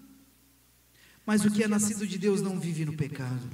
Mas 1.28 1.44
o 1.44 1.50
que 1.50 1.62
é 1.62 1.68
nascido 1.68 2.06
de 2.06 2.16
Deus 2.16 2.40
não 2.40 2.58
vive 2.58 2.86
no 2.86 2.96
pecado. 2.96 3.46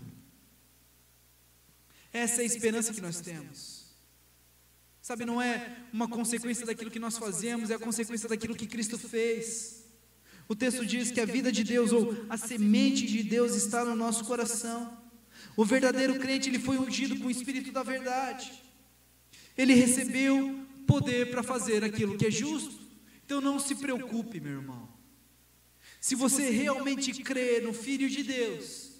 Essa 2.12 2.40
é 2.40 2.44
a 2.44 2.46
esperança 2.46 2.94
que 2.94 3.00
nós 3.00 3.20
temos. 3.20 3.86
Sabe, 5.02 5.24
não 5.24 5.42
é 5.42 5.76
uma 5.92 6.06
consequência 6.06 6.64
daquilo 6.64 6.88
que 6.88 7.00
nós 7.00 7.18
fazemos, 7.18 7.70
é 7.70 7.74
a 7.74 7.78
consequência 7.80 8.28
daquilo 8.28 8.54
que 8.54 8.68
Cristo 8.68 8.96
fez. 8.96 9.84
O 10.46 10.54
texto 10.54 10.86
diz 10.86 11.10
que 11.10 11.20
a 11.20 11.24
vida 11.24 11.50
de 11.50 11.64
Deus 11.64 11.90
ou 11.90 12.16
a 12.30 12.36
semente 12.36 13.08
de 13.08 13.24
Deus 13.24 13.56
está 13.56 13.84
no 13.84 13.96
nosso 13.96 14.24
coração. 14.24 14.96
O 15.56 15.64
verdadeiro 15.64 16.16
crente, 16.20 16.48
ele 16.48 16.60
foi 16.60 16.78
ungido 16.78 17.18
com 17.18 17.26
o 17.26 17.30
espírito 17.30 17.72
da 17.72 17.82
verdade. 17.82 18.52
Ele 19.58 19.74
recebeu 19.74 20.64
poder 20.86 21.32
para 21.32 21.42
fazer 21.42 21.82
aquilo 21.82 22.16
que 22.16 22.26
é 22.26 22.30
justo. 22.30 22.78
Então 23.26 23.40
não 23.40 23.58
se 23.58 23.74
preocupe, 23.74 24.38
meu 24.38 24.60
irmão. 24.60 24.93
Se 26.04 26.14
você 26.14 26.50
realmente 26.50 27.14
crê 27.22 27.62
no 27.62 27.72
Filho 27.72 28.10
de 28.10 28.22
Deus, 28.22 28.90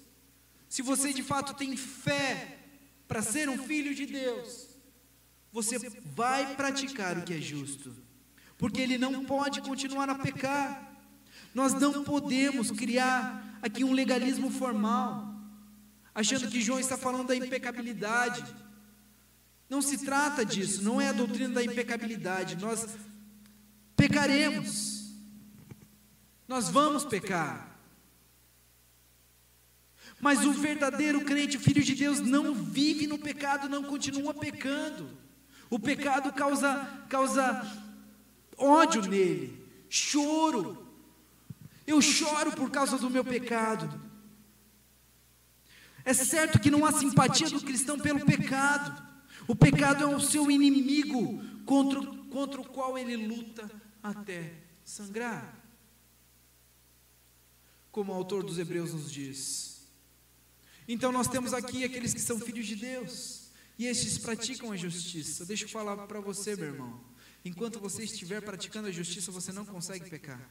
se 0.67 0.81
você 0.81 1.13
de 1.13 1.21
fato 1.21 1.53
tem 1.53 1.77
fé 1.77 2.57
para 3.07 3.21
ser 3.21 3.47
um 3.47 3.59
filho 3.59 3.93
de 3.93 4.07
Deus, 4.07 4.69
você 5.51 5.77
vai 6.03 6.55
praticar 6.55 7.15
o 7.15 7.21
que 7.21 7.35
é 7.35 7.37
justo, 7.39 7.95
porque 8.57 8.81
ele 8.81 8.97
não 8.97 9.23
pode 9.23 9.61
continuar 9.61 10.09
a 10.09 10.15
pecar. 10.15 10.99
Nós 11.53 11.75
não 11.75 12.03
podemos 12.03 12.71
criar 12.71 13.59
aqui 13.61 13.83
um 13.83 13.93
legalismo 13.93 14.49
formal, 14.49 15.31
achando 16.15 16.49
que 16.49 16.59
João 16.59 16.79
está 16.79 16.97
falando 16.97 17.27
da 17.27 17.35
impecabilidade. 17.35 18.43
Não 19.69 19.79
se 19.79 19.99
trata 19.99 20.43
disso, 20.43 20.81
não 20.81 20.99
é 20.99 21.09
a 21.09 21.13
doutrina 21.13 21.53
da 21.53 21.63
impecabilidade. 21.63 22.55
Nós 22.55 22.83
pecaremos. 23.95 24.94
Nós 26.47 26.69
vamos 26.69 27.03
pecar. 27.03 27.75
Mas 30.19 30.45
o 30.45 30.53
verdadeiro 30.53 31.21
crente, 31.21 31.57
o 31.57 31.59
filho 31.59 31.83
de 31.83 31.95
Deus, 31.95 32.19
não 32.19 32.53
vive 32.53 33.07
no 33.07 33.17
pecado, 33.17 33.67
não 33.67 33.83
continua 33.83 34.33
pecando. 34.33 35.09
O 35.69 35.79
pecado 35.79 36.31
causa, 36.31 37.05
causa 37.09 37.83
ódio 38.57 39.01
nele, 39.01 39.61
choro. 39.89 40.85
Eu 41.85 42.01
choro 42.01 42.51
por 42.51 42.69
causa 42.69 42.97
do 42.97 43.09
meu 43.09 43.23
pecado. 43.23 44.01
É 46.03 46.13
certo 46.13 46.59
que 46.59 46.71
não 46.71 46.85
há 46.85 46.91
simpatia 46.91 47.49
do 47.49 47.61
cristão 47.61 47.99
pelo 47.99 48.23
pecado. 48.25 49.03
O 49.47 49.55
pecado 49.55 50.03
é 50.03 50.07
o 50.07 50.19
seu 50.19 50.49
inimigo 50.49 51.43
contra, 51.65 52.01
contra 52.29 52.61
o 52.61 52.65
qual 52.65 52.97
ele 52.97 53.15
luta 53.15 53.69
até 54.01 54.53
sangrar 54.83 55.64
como 57.95 58.11
o 58.11 58.15
autor 58.15 58.43
dos 58.43 58.59
Hebreus 58.59 58.91
nos 58.91 59.09
diz. 59.09 59.87
Então 60.85 61.13
nós 61.13 61.29
temos 61.29 61.53
aqui 61.53 61.85
aqueles 61.85 62.13
que 62.13 62.19
são 62.19 62.37
filhos 62.37 62.67
de 62.67 62.75
Deus, 62.75 63.51
e 63.79 63.85
estes 63.85 64.17
praticam 64.17 64.69
a 64.73 64.75
justiça. 64.75 65.45
Deixa 65.45 65.63
eu 65.63 65.69
falar 65.69 65.95
para 66.05 66.19
você, 66.19 66.57
meu 66.57 66.65
irmão. 66.65 67.01
Enquanto 67.45 67.79
você 67.79 68.03
estiver 68.03 68.41
praticando 68.41 68.89
a 68.89 68.91
justiça, 68.91 69.31
você 69.31 69.53
não 69.53 69.63
consegue 69.65 70.09
pecar. 70.09 70.45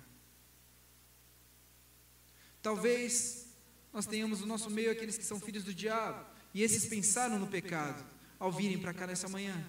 Talvez 2.62 3.49
nós 3.92 4.07
tenhamos 4.07 4.40
no 4.40 4.47
nosso 4.47 4.70
meio 4.70 4.90
aqueles 4.90 5.18
que 5.18 5.24
são 5.24 5.38
filhos 5.38 5.64
do 5.64 5.74
diabo, 5.74 6.24
e 6.55 6.62
esses 6.62 6.86
pensaram 6.86 7.38
no 7.38 7.47
pecado 7.47 8.03
ao 8.38 8.51
virem 8.51 8.78
para 8.78 8.95
cá 8.95 9.07
nessa 9.07 9.28
manhã. 9.28 9.62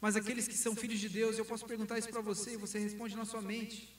Mas 0.00 0.14
aqueles 0.14 0.46
que 0.46 0.56
são 0.56 0.76
filhos 0.76 1.00
de 1.00 1.08
Deus, 1.08 1.38
eu 1.38 1.44
posso 1.44 1.66
perguntar 1.66 1.98
isso 1.98 2.08
para 2.08 2.20
você 2.20 2.52
e 2.52 2.56
você 2.56 2.78
responde 2.78 3.16
na 3.16 3.24
sua 3.24 3.42
mente. 3.42 3.92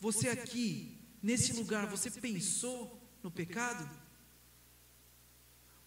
Você 0.00 0.30
aqui 0.30 0.95
nesse 1.26 1.52
lugar, 1.52 1.86
você 1.86 2.08
pensou 2.08 2.78
no 3.20 3.30
pecado? 3.32 3.84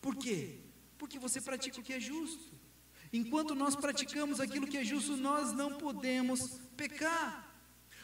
Por 0.01 0.13
quê? 0.17 0.57
Porque 0.97 1.17
você 1.17 1.39
pratica 1.39 1.79
o 1.79 1.83
que 1.83 1.93
é 1.93 1.99
justo. 1.99 2.47
Enquanto 3.11 3.55
nós 3.55 3.73
praticamos 3.73 4.41
aquilo 4.41 4.67
que 4.67 4.77
é 4.77 4.83
justo, 4.83 5.15
nós 5.15 5.53
não 5.53 5.77
podemos 5.77 6.59
pecar. 6.75 7.31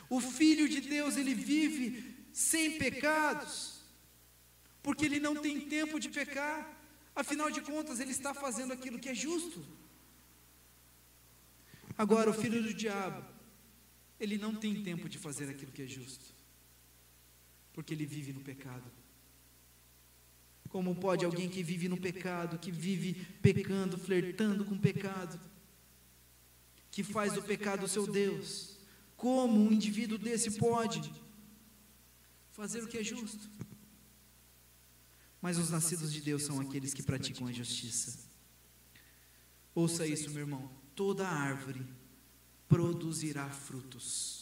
O 0.09 0.21
Filho 0.21 0.69
de 0.69 0.79
Deus, 0.79 1.17
ele 1.17 1.33
vive 1.33 2.15
sem 2.31 2.77
pecados, 2.77 3.81
porque 4.81 5.05
ele 5.05 5.19
não 5.19 5.35
tem 5.35 5.59
tempo 5.77 5.99
de 5.99 6.09
pecar. 6.09 6.57
Afinal 7.13 7.51
de 7.51 7.59
contas, 7.59 7.99
ele 7.99 8.11
está 8.11 8.33
fazendo 8.33 8.71
aquilo 8.71 8.97
que 8.97 9.09
é 9.09 9.15
justo. 9.15 9.65
Agora, 11.97 12.29
o 12.29 12.33
filho 12.33 12.63
do 12.63 12.73
diabo, 12.73 13.25
ele 14.19 14.37
não 14.37 14.55
tem 14.55 14.83
tempo 14.83 15.09
de 15.09 15.17
fazer 15.17 15.49
aquilo 15.49 15.73
que 15.73 15.81
é 15.81 15.87
justo 15.87 16.34
porque 17.75 17.93
ele 17.93 18.05
vive 18.05 18.31
no 18.31 18.39
pecado. 18.39 18.89
Como 20.69 20.95
pode 20.95 21.25
alguém 21.25 21.49
que 21.49 21.61
vive 21.61 21.89
no 21.89 21.97
pecado, 21.97 22.57
que 22.57 22.71
vive 22.71 23.13
pecando, 23.41 23.97
flertando 23.97 24.63
com 24.63 24.75
o 24.75 24.79
pecado, 24.79 25.39
que 26.89 27.03
faz 27.03 27.33
do 27.33 27.43
pecado 27.43 27.85
o 27.85 27.87
seu 27.87 28.07
Deus, 28.07 28.77
como 29.17 29.59
um 29.59 29.71
indivíduo 29.71 30.17
desse 30.17 30.51
pode 30.57 31.13
fazer 32.53 32.81
o 32.81 32.87
que 32.87 32.97
é 32.97 33.03
justo? 33.03 33.49
Mas 35.41 35.57
os 35.57 35.69
nascidos 35.69 36.11
de 36.11 36.21
Deus 36.21 36.43
são 36.43 36.59
aqueles 36.61 36.93
que 36.93 37.03
praticam 37.03 37.45
a 37.45 37.51
justiça. 37.51 38.17
Ouça 39.75 40.07
isso, 40.07 40.31
meu 40.31 40.39
irmão. 40.39 40.71
Toda 40.95 41.27
árvore 41.27 41.85
produzirá 42.69 43.49
frutos. 43.49 44.34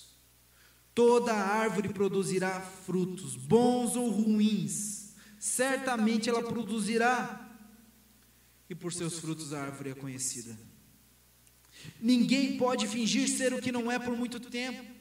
Toda 0.94 1.34
árvore 1.34 1.90
produzirá 1.90 2.60
frutos, 2.62 3.36
bons 3.36 3.96
ou 3.96 4.10
ruins, 4.12 5.14
certamente 5.40 6.30
ela 6.30 6.44
produzirá, 6.44 7.50
e 8.70 8.76
por 8.76 8.94
seus 8.94 9.18
frutos 9.18 9.54
a 9.54 9.62
árvore 9.62 9.90
é 9.90 9.96
conhecida. 9.96 10.58
Ninguém 12.00 12.58
pode 12.58 12.88
fingir 12.88 13.28
ser 13.28 13.54
o 13.54 13.62
que 13.62 13.72
não 13.72 13.92
é 13.92 13.98
por 13.98 14.16
muito 14.16 14.40
tempo. 14.40 14.94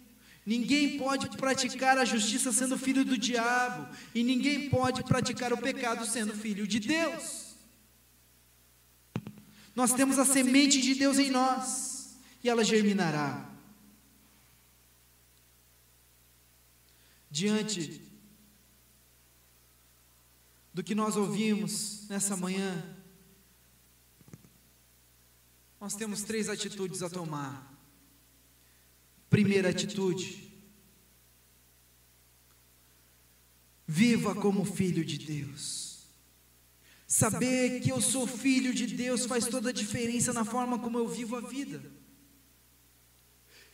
Ninguém 0.45 0.99
pode 0.99 1.29
praticar 1.37 1.97
a 1.99 2.05
justiça 2.05 2.53
sendo 2.53 2.77
filho 2.77 3.05
do 3.05 3.17
diabo, 3.17 3.95
e 4.15 4.25
ninguém 4.25 4.71
pode 4.71 5.05
praticar 5.05 5.53
o 5.53 5.59
pecado 5.59 6.05
sendo 6.07 6.35
filho 6.35 6.67
de 6.67 6.81
Deus. 6.81 7.55
Nós 9.75 9.93
temos 9.93 10.19
a 10.19 10.25
semente 10.25 10.81
de 10.81 10.95
Deus 10.95 11.19
em 11.19 11.31
nós, 11.31 12.17
e 12.43 12.49
ela 12.49 12.65
germinará. 12.65 13.52
Diante 17.33 17.99
do 20.75 20.85
que 20.85 20.95
nós 20.95 21.17
ouvimos 21.17 22.07
nessa 22.07 22.37
manhã, 22.37 22.95
nós 25.81 25.95
temos 25.95 26.25
três 26.25 26.51
atitudes 26.51 27.03
a 27.03 27.09
tomar. 27.09 27.75
Primeira 29.31 29.71
atitude: 29.71 30.53
viva 33.87 34.35
como 34.35 34.67
filho 34.67 35.03
de 35.03 35.17
Deus. 35.17 36.05
Saber 37.07 37.81
que 37.81 37.91
eu 37.91 38.03
sou 38.03 38.27
filho 38.27 38.75
de 38.75 38.87
Deus 38.87 39.25
faz 39.25 39.47
toda 39.47 39.71
a 39.71 39.73
diferença 39.73 40.35
na 40.35 40.45
forma 40.45 40.79
como 40.79 40.99
eu 40.99 41.09
vivo 41.09 41.35
a 41.35 41.41
vida. 41.41 42.02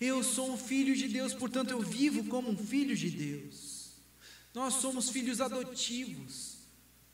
Eu 0.01 0.23
sou 0.23 0.53
um 0.53 0.57
filho 0.57 0.95
de 0.95 1.09
Deus, 1.09 1.35
portanto 1.35 1.71
eu 1.71 1.81
vivo 1.81 2.25
como 2.25 2.51
um 2.51 2.57
filho 2.57 2.97
de 2.97 3.11
Deus. 3.11 3.93
Nós 4.55 4.75
somos 4.75 5.11
filhos 5.11 5.41
adotivos. 5.41 6.59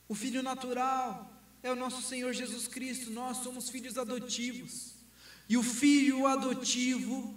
O 0.08 0.14
filho 0.14 0.42
natural 0.42 1.32
é 1.62 1.72
o 1.72 1.76
nosso 1.76 2.02
Senhor 2.02 2.32
Jesus 2.34 2.68
Cristo, 2.68 3.10
nós 3.10 3.38
somos 3.38 3.70
filhos 3.70 3.96
adotivos. 3.96 4.92
E 5.48 5.56
o 5.56 5.62
filho 5.62 6.26
adotivo, 6.26 7.34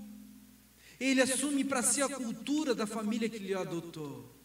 ele 0.99 1.21
assume 1.21 1.63
para 1.63 1.81
si 1.81 2.01
a 2.01 2.09
cultura 2.09 2.75
da 2.75 2.85
família 2.85 3.29
que 3.29 3.39
lhe 3.39 3.53
adotou. 3.53 4.35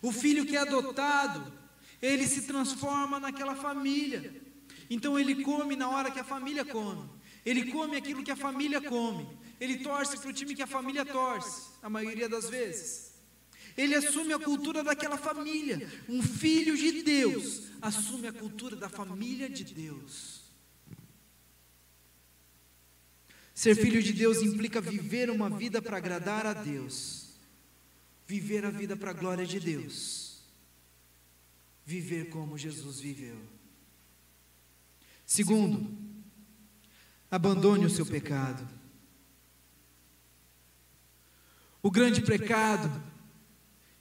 O 0.00 0.10
filho 0.12 0.46
que 0.46 0.56
é 0.56 0.60
adotado, 0.60 1.52
ele 2.00 2.26
se 2.26 2.42
transforma 2.42 3.20
naquela 3.20 3.54
família. 3.54 4.42
Então 4.88 5.18
ele 5.18 5.42
come 5.42 5.76
na 5.76 5.88
hora 5.90 6.10
que 6.10 6.18
a 6.18 6.24
família 6.24 6.64
come. 6.64 7.08
Ele 7.48 7.72
come 7.72 7.96
aquilo 7.96 8.22
que 8.22 8.30
a 8.30 8.36
família 8.36 8.78
come. 8.78 9.26
Ele 9.58 9.78
torce 9.78 10.18
para 10.18 10.28
o 10.28 10.32
time 10.34 10.54
que 10.54 10.62
a 10.62 10.66
família 10.66 11.02
torce, 11.02 11.70
a 11.82 11.88
maioria 11.88 12.28
das 12.28 12.50
vezes. 12.50 13.14
Ele 13.74 13.94
assume 13.94 14.34
a 14.34 14.38
cultura 14.38 14.84
daquela 14.84 15.16
família. 15.16 15.90
Um 16.10 16.22
filho 16.22 16.76
de 16.76 17.02
Deus 17.02 17.62
assume 17.80 18.28
a 18.28 18.32
cultura 18.34 18.76
da 18.76 18.90
família 18.90 19.48
de 19.48 19.64
Deus. 19.64 20.42
Ser 23.54 23.74
filho 23.74 24.02
de 24.02 24.12
Deus 24.12 24.42
implica 24.42 24.78
viver 24.82 25.30
uma 25.30 25.48
vida 25.48 25.80
para 25.80 25.96
agradar 25.96 26.44
a 26.44 26.52
Deus, 26.52 27.30
viver 28.26 28.66
a 28.66 28.70
vida 28.70 28.94
para 28.94 29.10
a 29.10 29.14
glória 29.14 29.46
de 29.46 29.58
Deus, 29.58 30.42
viver 31.86 32.28
como 32.28 32.58
Jesus 32.58 33.00
viveu. 33.00 33.40
Segundo, 35.24 36.07
abandone 37.30 37.86
o 37.86 37.90
seu 37.90 38.06
pecado. 38.06 38.66
O 41.82 41.90
grande 41.90 42.22
pecado 42.22 43.02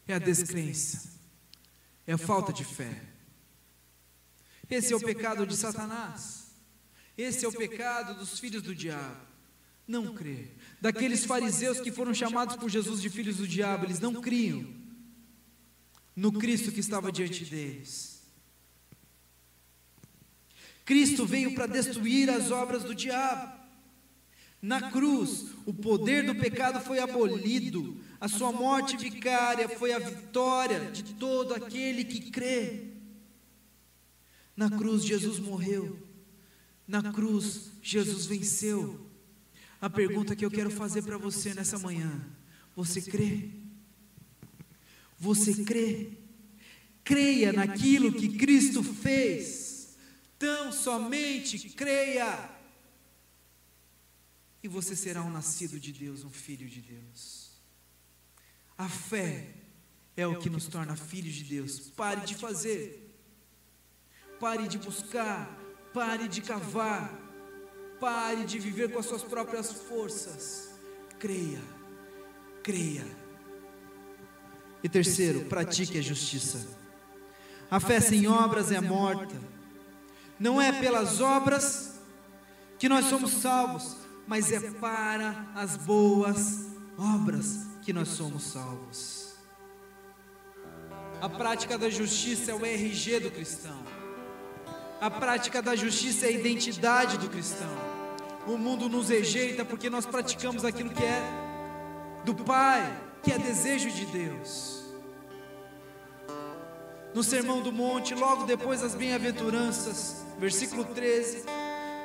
é 0.08 0.14
a 0.14 0.20
descrença, 0.20 1.10
é 2.06 2.14
a 2.14 2.18
falta 2.18 2.52
de 2.52 2.64
fé. 2.64 3.04
Esse 4.70 4.94
é 4.94 4.96
o 4.96 5.00
pecado 5.00 5.46
de 5.46 5.56
Satanás. 5.56 6.48
Esse 7.18 7.46
é 7.46 7.48
o 7.48 7.54
pecado 7.54 8.20
dos 8.20 8.40
filhos 8.40 8.62
do 8.62 8.76
diabo. 8.76 9.26
Não 9.88 10.14
crer. 10.14 10.56
Daqueles 10.82 11.24
fariseus 11.24 11.80
que 11.80 11.92
foram 11.92 12.14
chamados 12.14 12.58
por 12.58 12.70
Jesus 12.70 13.02
de 13.02 13.10
filhos 13.10 13.38
do 13.38 13.48
diabo, 13.48 13.86
eles 13.86 14.00
não 14.00 14.22
criam 14.22 14.68
no 16.16 16.32
Cristo 16.32 16.72
que 16.72 16.80
estava 16.80 17.12
diante 17.12 17.46
deles. 17.46 18.17
Cristo 20.88 21.26
veio 21.26 21.54
para 21.54 21.68
destruir 21.68 22.30
as 22.30 22.50
obras 22.50 22.82
do 22.82 22.96
diabo. 22.96 23.52
Na 24.62 24.90
cruz, 24.90 25.48
o 25.66 25.74
poder 25.74 26.26
do 26.26 26.34
pecado 26.34 26.80
foi 26.80 26.98
abolido, 26.98 27.98
a 28.22 28.30
sua 28.30 28.54
morte 28.54 28.96
vicária 28.96 29.68
foi 29.68 29.92
a 29.92 30.00
vitória 30.00 30.90
de 30.90 31.04
todo 31.16 31.54
aquele 31.54 32.06
que 32.06 32.32
crê. 32.32 32.86
Na 34.56 34.70
cruz, 34.70 35.04
Jesus 35.04 35.40
morreu. 35.40 36.00
Na 36.88 37.12
cruz, 37.12 37.70
Jesus 37.84 38.26
venceu. 38.26 39.06
A 39.82 39.90
pergunta 39.90 40.38
que 40.38 40.46
eu 40.46 40.50
quero 40.50 40.72
fazer 40.72 41.02
para 41.02 41.18
você 41.18 41.54
nessa 41.54 41.78
manhã: 41.78 42.26
você 42.74 43.02
crê? 43.02 43.50
Você 45.20 45.66
crê? 45.66 46.12
Creia 47.04 47.52
naquilo 47.52 48.14
que 48.14 48.38
Cristo 48.38 48.82
fez. 48.82 49.67
Tão 50.38 50.72
somente 50.72 51.70
creia. 51.70 52.50
E 54.62 54.68
você 54.68 54.96
será 54.96 55.22
um 55.24 55.32
nascido 55.32 55.80
de 55.80 55.92
Deus, 55.92 56.24
um 56.24 56.30
filho 56.30 56.68
de 56.68 56.82
Deus. 56.82 57.52
A 58.78 58.88
fé 58.88 59.54
é 60.16 60.28
o 60.28 60.40
que 60.40 60.50
nos 60.50 60.68
torna 60.68 60.96
filhos 60.96 61.34
de 61.34 61.44
Deus. 61.44 61.90
Pare 61.92 62.22
de 62.22 62.36
fazer. 62.36 63.16
Pare 64.40 64.68
de 64.68 64.78
buscar. 64.78 65.58
Pare 65.94 66.28
de 66.28 66.42
cavar. 66.42 67.12
Pare 68.00 68.46
de 68.46 68.60
viver 68.60 68.92
com 68.92 69.00
as 69.00 69.06
suas 69.06 69.24
próprias 69.24 69.72
forças. 69.72 70.70
Creia. 71.18 71.62
Creia. 72.62 73.06
E 74.84 74.90
terceiro, 74.90 75.46
pratique 75.46 75.98
a 75.98 76.02
justiça. 76.02 76.68
A 77.70 77.80
fé 77.80 78.00
sem 78.00 78.28
obras 78.28 78.72
é 78.72 78.80
morta. 78.80 79.36
Não 80.40 80.62
é 80.62 80.72
pelas 80.72 81.20
obras 81.20 82.00
que 82.78 82.88
nós 82.88 83.06
somos 83.06 83.32
salvos, 83.32 83.98
mas 84.28 84.52
é 84.52 84.60
para 84.60 85.48
as 85.56 85.76
boas 85.78 86.68
obras 86.98 87.66
que 87.82 87.92
nós 87.92 88.10
somos 88.10 88.44
salvos. 88.44 89.34
A 91.20 91.28
prática 91.28 91.78
da 91.78 91.90
justiça 91.90 92.52
é 92.52 92.54
o 92.54 92.64
RG 92.64 93.22
do 93.22 93.32
cristão. 93.32 93.78
A 95.02 95.10
prática 95.10 95.62
da 95.62 95.76
justiça 95.76 96.26
é 96.26 96.30
a 96.30 96.32
identidade 96.32 97.18
do 97.18 97.30
cristão. 97.30 97.76
O 98.46 98.58
mundo 98.58 98.88
nos 98.88 99.10
rejeita 99.10 99.66
porque 99.66 99.90
nós 99.90 100.06
praticamos 100.06 100.64
aquilo 100.64 100.90
que 100.92 101.04
é 101.04 101.22
do 102.24 102.36
Pai, 102.36 103.02
que 103.24 103.32
é 103.32 103.38
desejo 103.38 103.90
de 103.90 104.06
Deus. 104.06 104.84
No 107.14 107.24
Sermão 107.24 107.62
do 107.62 107.72
Monte, 107.72 108.14
logo 108.14 108.46
depois 108.46 108.82
das 108.82 108.94
bem-aventuranças, 108.94 110.27
versículo 110.38 110.86
13, 110.86 111.44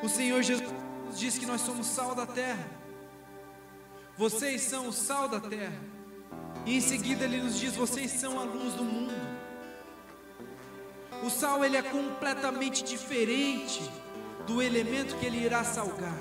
o 0.03 0.09
Senhor 0.09 0.43
Jesus 0.43 0.73
diz 1.17 1.39
que 1.39 1.47
nós 1.47 1.61
somos 1.61 1.87
sal 1.87 2.15
da 2.15 2.27
terra. 2.27 2.67
Vocês 4.17 4.63
são 4.63 4.89
o 4.89 4.93
sal 4.93 5.29
da 5.29 5.41
terra. 5.41 5.81
E 6.65 6.77
em 6.77 6.81
seguida 6.81 7.25
ele 7.25 7.43
nos 7.43 7.59
diz: 7.59 7.75
vocês 7.75 8.11
são 8.11 8.39
a 8.39 8.45
luz 8.45 8.75
do 8.75 8.85
mundo. 8.85 9.13
O 11.25 11.31
sal 11.31 11.65
ele 11.65 11.77
é 11.77 11.83
completamente 11.83 12.83
diferente 12.83 13.89
do 14.47 14.61
elemento 14.61 15.17
que 15.17 15.27
ele 15.27 15.45
irá 15.45 15.63
salgar. 15.65 16.17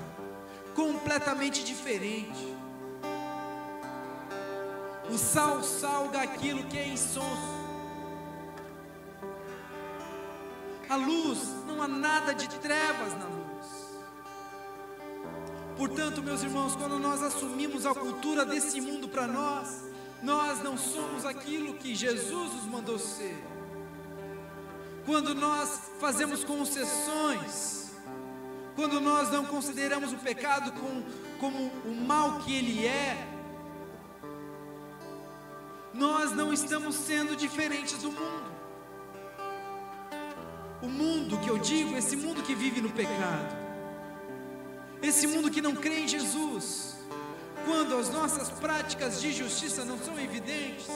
Completamente 0.74 1.64
diferente. 1.64 2.52
O 5.10 5.18
sal 5.18 5.62
salga 5.62 6.22
aquilo 6.22 6.64
que 6.64 6.78
é 6.78 6.88
insonso. 6.88 7.62
A 10.88 10.96
luz, 10.96 11.38
há 11.82 11.88
nada 11.88 12.34
de 12.34 12.48
trevas 12.48 13.12
na 13.14 13.26
luz. 13.26 13.42
Portanto, 15.76 16.22
meus 16.22 16.42
irmãos, 16.42 16.76
quando 16.76 16.98
nós 16.98 17.22
assumimos 17.22 17.86
a 17.86 17.94
cultura 17.94 18.44
desse 18.44 18.80
mundo 18.80 19.08
para 19.08 19.26
nós, 19.26 19.82
nós 20.22 20.62
não 20.62 20.78
somos 20.78 21.26
aquilo 21.26 21.74
que 21.74 21.94
Jesus 21.94 22.52
nos 22.54 22.66
mandou 22.66 22.98
ser. 22.98 23.36
Quando 25.04 25.34
nós 25.34 25.90
fazemos 25.98 26.44
concessões, 26.44 27.90
quando 28.76 29.00
nós 29.00 29.30
não 29.30 29.44
consideramos 29.44 30.12
o 30.12 30.18
pecado 30.18 30.72
como 31.40 31.66
o 31.84 31.94
mal 32.06 32.40
que 32.40 32.54
ele 32.54 32.86
é, 32.86 33.28
nós 35.92 36.32
não 36.32 36.52
estamos 36.52 36.94
sendo 36.94 37.36
diferentes 37.36 37.98
do 37.98 38.12
mundo. 38.12 38.51
O 40.82 40.88
mundo 40.88 41.38
que 41.38 41.48
eu 41.48 41.58
digo, 41.58 41.96
esse 41.96 42.16
mundo 42.16 42.42
que 42.42 42.54
vive 42.54 42.80
no 42.80 42.90
pecado. 42.90 43.56
Esse 45.02 45.26
mundo 45.26 45.50
que 45.50 45.60
não 45.60 45.74
crê 45.74 46.00
em 46.00 46.08
Jesus, 46.08 46.96
quando 47.64 47.96
as 47.96 48.10
nossas 48.10 48.50
práticas 48.50 49.20
de 49.20 49.32
justiça 49.32 49.84
não 49.84 49.98
são 49.98 50.18
evidentes, 50.18 50.88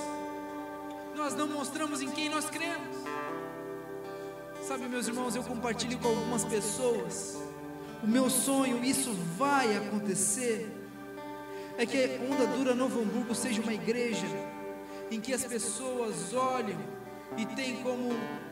nós 1.15 1.35
não 1.35 1.47
mostramos 1.47 2.03
em 2.03 2.11
quem 2.11 2.29
nós 2.29 2.51
cremos. 2.51 2.97
Sabe, 4.63 4.89
meus 4.89 5.07
irmãos, 5.07 5.37
eu 5.37 5.43
compartilho 5.45 5.99
com 5.99 6.09
algumas 6.09 6.45
pessoas 6.45 7.37
o 8.03 8.07
meu 8.07 8.29
sonho, 8.29 8.85
isso 8.85 9.13
vai 9.37 9.77
acontecer. 9.77 10.71
é 11.79 11.85
que 11.85 12.21
Onda 12.31 12.47
Dura 12.47 12.75
Novo 12.75 13.01
Hamburgo 13.01 13.35
seja 13.35 13.61
uma 13.61 13.73
igreja 13.73 14.27
em 15.11 15.21
que 15.21 15.33
as 15.33 15.45
pessoas 15.45 16.33
olham 16.35 16.79
e 17.37 17.45
têm 17.45 17.83
como 17.83 18.11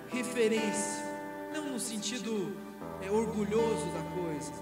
referência, 0.09 1.04
não 1.55 1.71
no 1.71 1.79
sentido 1.79 2.57
é, 3.01 3.09
orgulhoso 3.11 3.87
da 3.87 4.03
coisa, 4.11 4.53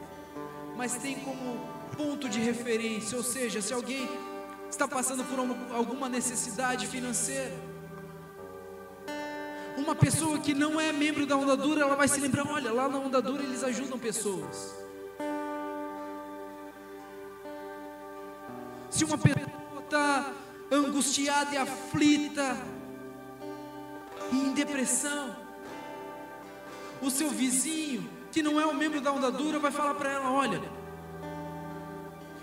mas 0.76 0.96
tem 0.96 1.18
como 1.20 1.58
ponto 1.96 2.28
de 2.28 2.38
referência, 2.38 3.16
ou 3.16 3.24
seja, 3.24 3.62
se 3.62 3.72
alguém 3.72 4.06
está 4.68 4.86
passando 4.86 5.24
por 5.24 5.38
alguma 5.74 6.08
necessidade 6.08 6.86
financeira, 6.86 7.54
uma 9.76 9.94
pessoa 9.94 10.38
que 10.38 10.52
não 10.52 10.78
é 10.78 10.92
membro 10.92 11.26
da 11.26 11.34
Onda 11.34 11.56
Dura, 11.56 11.80
ela 11.80 11.96
vai 11.96 12.06
se 12.06 12.20
lembrar: 12.20 12.46
olha, 12.46 12.70
lá 12.70 12.88
na 12.88 12.98
Onda 12.98 13.22
Dura 13.22 13.42
eles 13.42 13.64
ajudam 13.64 13.98
pessoas. 13.98 14.76
Se 18.90 19.04
uma 19.04 19.16
pessoa 19.16 19.46
está 19.82 20.30
angustiada 20.70 21.54
e 21.54 21.56
aflita, 21.56 22.56
e 24.30 24.36
em 24.36 24.52
depressão, 24.52 25.41
o 27.02 27.10
seu 27.10 27.30
vizinho, 27.30 28.08
que 28.30 28.42
não 28.42 28.60
é 28.60 28.66
um 28.66 28.74
membro 28.74 29.00
da 29.00 29.12
Onda 29.12 29.30
Dura, 29.30 29.58
vai 29.58 29.70
falar 29.70 29.94
para 29.94 30.10
ela: 30.10 30.30
olha, 30.30 30.62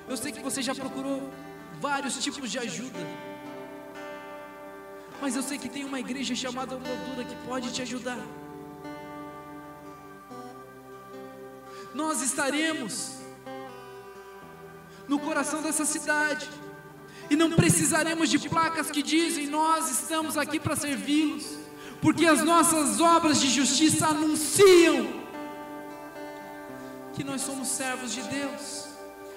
eu 0.07 0.17
sei 0.17 0.31
que 0.31 0.41
você 0.41 0.61
já 0.61 0.75
procurou 0.75 1.29
vários 1.79 2.21
tipos 2.23 2.51
de 2.51 2.59
ajuda. 2.59 2.99
Mas 5.21 5.35
eu 5.35 5.43
sei 5.43 5.57
que 5.57 5.67
tem 5.67 5.83
uma 5.83 5.99
igreja 5.99 6.33
chamada 6.33 6.75
Ondadura 6.75 7.25
que 7.25 7.35
pode 7.47 7.73
te 7.73 7.81
ajudar. 7.81 8.19
Nós 11.93 12.21
estaremos 12.21 13.19
no 15.07 15.19
coração 15.19 15.61
dessa 15.61 15.85
cidade. 15.85 16.47
E 17.29 17.35
não 17.35 17.51
precisaremos 17.51 18.29
de 18.29 18.39
placas 18.49 18.89
que 18.89 19.03
dizem: 19.03 19.47
Nós 19.47 19.91
estamos 19.91 20.37
aqui 20.37 20.59
para 20.59 20.75
servi-los, 20.75 21.58
porque 22.01 22.25
as 22.25 22.43
nossas 22.43 22.99
obras 22.99 23.39
de 23.39 23.49
justiça 23.49 24.07
anunciam 24.07 25.19
que 27.13 27.23
nós 27.23 27.41
somos 27.41 27.67
servos 27.67 28.13
de 28.13 28.21
Deus, 28.21 28.87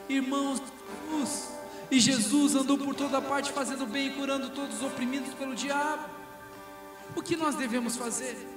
irmãos 0.08 0.60
de 0.60 0.66
Jesus. 0.66 1.52
E 1.90 2.00
Jesus 2.00 2.54
andou 2.54 2.78
por 2.78 2.94
toda 2.94 3.20
parte 3.20 3.52
fazendo 3.52 3.84
bem 3.84 4.06
e 4.06 4.14
curando 4.14 4.48
todos 4.50 4.76
os 4.76 4.82
oprimidos 4.82 5.34
pelo 5.34 5.54
diabo. 5.54 6.08
O 7.14 7.20
que 7.20 7.36
nós 7.36 7.54
devemos 7.54 7.96
fazer? 7.96 8.48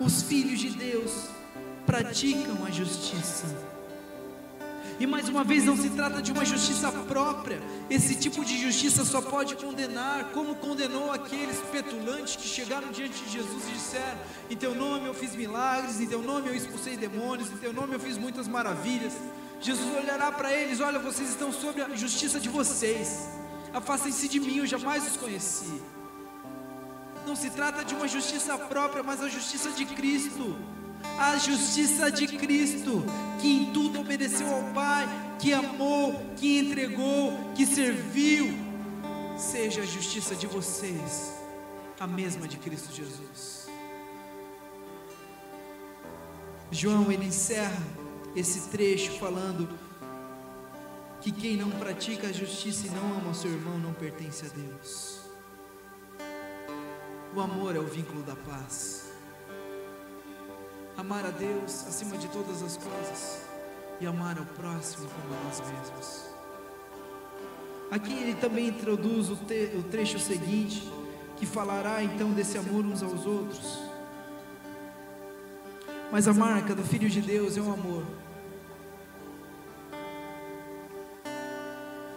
Os 0.00 0.22
filhos 0.22 0.58
de 0.58 0.70
Deus 0.70 1.28
praticam 1.86 2.64
a 2.66 2.70
justiça. 2.70 3.46
E 5.00 5.06
mais 5.06 5.28
uma 5.28 5.44
vez, 5.44 5.64
não 5.64 5.76
se 5.76 5.90
trata 5.90 6.20
de 6.20 6.32
uma 6.32 6.44
justiça 6.44 6.90
própria. 6.90 7.60
Esse 7.88 8.16
tipo 8.16 8.44
de 8.44 8.58
justiça 8.58 9.04
só 9.04 9.20
pode 9.22 9.54
condenar, 9.54 10.30
como 10.32 10.56
condenou 10.56 11.12
aqueles 11.12 11.58
petulantes 11.70 12.34
que 12.34 12.48
chegaram 12.48 12.90
diante 12.90 13.22
de 13.22 13.30
Jesus 13.30 13.68
e 13.68 13.72
disseram: 13.72 14.18
Em 14.50 14.56
teu 14.56 14.74
nome 14.74 15.06
eu 15.06 15.14
fiz 15.14 15.36
milagres, 15.36 16.00
em 16.00 16.06
teu 16.06 16.20
nome 16.20 16.48
eu 16.48 16.54
expulsei 16.54 16.96
demônios, 16.96 17.50
em 17.52 17.56
teu 17.58 17.72
nome 17.72 17.94
eu 17.94 18.00
fiz 18.00 18.18
muitas 18.18 18.48
maravilhas. 18.48 19.12
Jesus 19.60 19.88
olhará 19.96 20.32
para 20.32 20.52
eles: 20.52 20.80
Olha, 20.80 20.98
vocês 20.98 21.30
estão 21.30 21.52
sob 21.52 21.80
a 21.80 21.94
justiça 21.94 22.40
de 22.40 22.48
vocês. 22.48 23.28
Afastem-se 23.72 24.28
de 24.28 24.40
mim, 24.40 24.58
eu 24.58 24.66
jamais 24.66 25.06
os 25.06 25.16
conheci. 25.16 25.80
Não 27.24 27.36
se 27.36 27.50
trata 27.50 27.84
de 27.84 27.94
uma 27.94 28.08
justiça 28.08 28.56
própria, 28.58 29.02
mas 29.02 29.22
a 29.22 29.28
justiça 29.28 29.70
de 29.70 29.84
Cristo. 29.84 30.56
A 31.18 31.36
justiça 31.36 32.10
de 32.10 32.26
Cristo, 32.28 33.04
que 33.40 33.48
em 33.48 33.72
tudo 33.72 34.00
obedeceu 34.00 34.48
ao 34.54 34.62
Pai, 34.72 35.06
que 35.38 35.52
amou, 35.52 36.14
que 36.36 36.58
entregou, 36.58 37.32
que 37.54 37.66
serviu. 37.66 38.54
Seja 39.36 39.82
a 39.82 39.86
justiça 39.86 40.34
de 40.34 40.46
vocês, 40.46 41.32
a 41.98 42.06
mesma 42.06 42.46
de 42.46 42.56
Cristo 42.56 42.94
Jesus. 42.94 43.68
João 46.70 47.10
ele 47.10 47.26
encerra 47.26 47.82
esse 48.36 48.68
trecho 48.68 49.18
falando 49.18 49.68
que 51.20 51.32
quem 51.32 51.56
não 51.56 51.70
pratica 51.70 52.28
a 52.28 52.32
justiça 52.32 52.86
e 52.86 52.90
não 52.90 53.18
ama 53.18 53.30
o 53.30 53.34
seu 53.34 53.50
irmão 53.50 53.78
não 53.78 53.92
pertence 53.92 54.46
a 54.46 54.48
Deus. 54.48 55.18
O 57.34 57.40
amor 57.40 57.74
é 57.74 57.78
o 57.78 57.86
vínculo 57.86 58.22
da 58.22 58.36
paz. 58.36 59.07
Amar 60.98 61.24
a 61.24 61.30
Deus 61.30 61.86
acima 61.86 62.18
de 62.18 62.26
todas 62.26 62.60
as 62.60 62.76
coisas 62.76 63.46
e 64.00 64.06
amar 64.06 64.36
ao 64.36 64.44
próximo 64.44 65.08
como 65.08 65.32
a 65.32 65.44
nós 65.44 65.60
mesmos. 65.60 66.24
Aqui 67.88 68.12
ele 68.14 68.34
também 68.34 68.66
introduz 68.66 69.30
o, 69.30 69.36
te, 69.36 69.70
o 69.76 69.84
trecho 69.84 70.18
seguinte, 70.18 70.92
que 71.36 71.46
falará 71.46 72.02
então 72.02 72.32
desse 72.32 72.58
amor 72.58 72.84
uns 72.84 73.00
aos 73.00 73.24
outros. 73.26 73.78
Mas 76.10 76.26
a 76.26 76.34
marca 76.34 76.74
do 76.74 76.82
Filho 76.82 77.08
de 77.08 77.20
Deus 77.20 77.56
é 77.56 77.60
o 77.60 77.72
amor. 77.72 78.02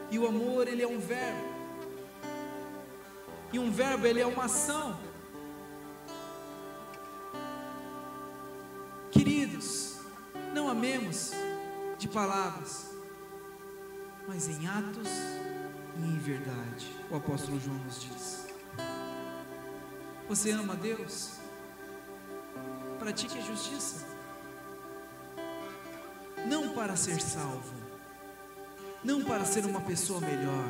E 0.10 0.18
o 0.18 0.26
amor, 0.28 0.68
ele 0.68 0.82
é 0.82 0.88
um 0.88 0.98
verbo. 0.98 1.52
E 3.54 3.60
um 3.60 3.70
verbo, 3.70 4.08
ele 4.08 4.22
é 4.22 4.26
uma 4.26 4.46
ação. 4.46 5.11
Queridos, 9.42 9.96
não 10.54 10.70
amemos 10.70 11.32
de 11.98 12.08
palavras, 12.08 12.92
mas 14.28 14.48
em 14.48 14.68
atos 14.68 15.08
e 15.98 16.02
em 16.04 16.20
verdade. 16.20 16.96
O 17.10 17.16
apóstolo 17.16 17.60
João 17.60 17.76
nos 17.80 18.04
diz. 18.04 18.46
Você 20.30 20.52
ama 20.52 20.76
Deus? 20.76 21.38
Pratique 23.00 23.39
a 23.39 23.42
justiça. 23.42 24.06
Não 26.46 26.76
para 26.76 26.96
ser 26.96 27.20
salvo, 27.20 27.74
não 29.04 29.24
para 29.24 29.44
ser 29.44 29.66
uma 29.66 29.82
pessoa 29.82 30.22
melhor, 30.22 30.70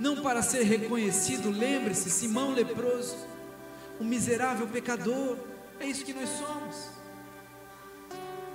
não 0.00 0.20
para 0.20 0.42
ser 0.42 0.64
reconhecido. 0.64 1.48
Lembre-se, 1.48 2.10
Simão 2.10 2.54
leproso, 2.54 3.16
um 4.00 4.04
miserável 4.04 4.66
pecador, 4.66 5.38
é 5.78 5.86
isso 5.86 6.04
que 6.04 6.12
nós 6.12 6.28
somos. 6.28 7.01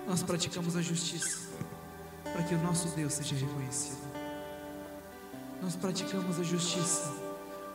Nós 0.07 0.23
praticamos 0.23 0.75
a 0.75 0.81
justiça 0.81 1.49
para 2.23 2.43
que 2.43 2.55
o 2.55 2.63
nosso 2.63 2.87
Deus 2.89 3.13
seja 3.13 3.35
reconhecido. 3.35 4.07
Nós 5.61 5.75
praticamos 5.75 6.39
a 6.39 6.43
justiça 6.43 7.13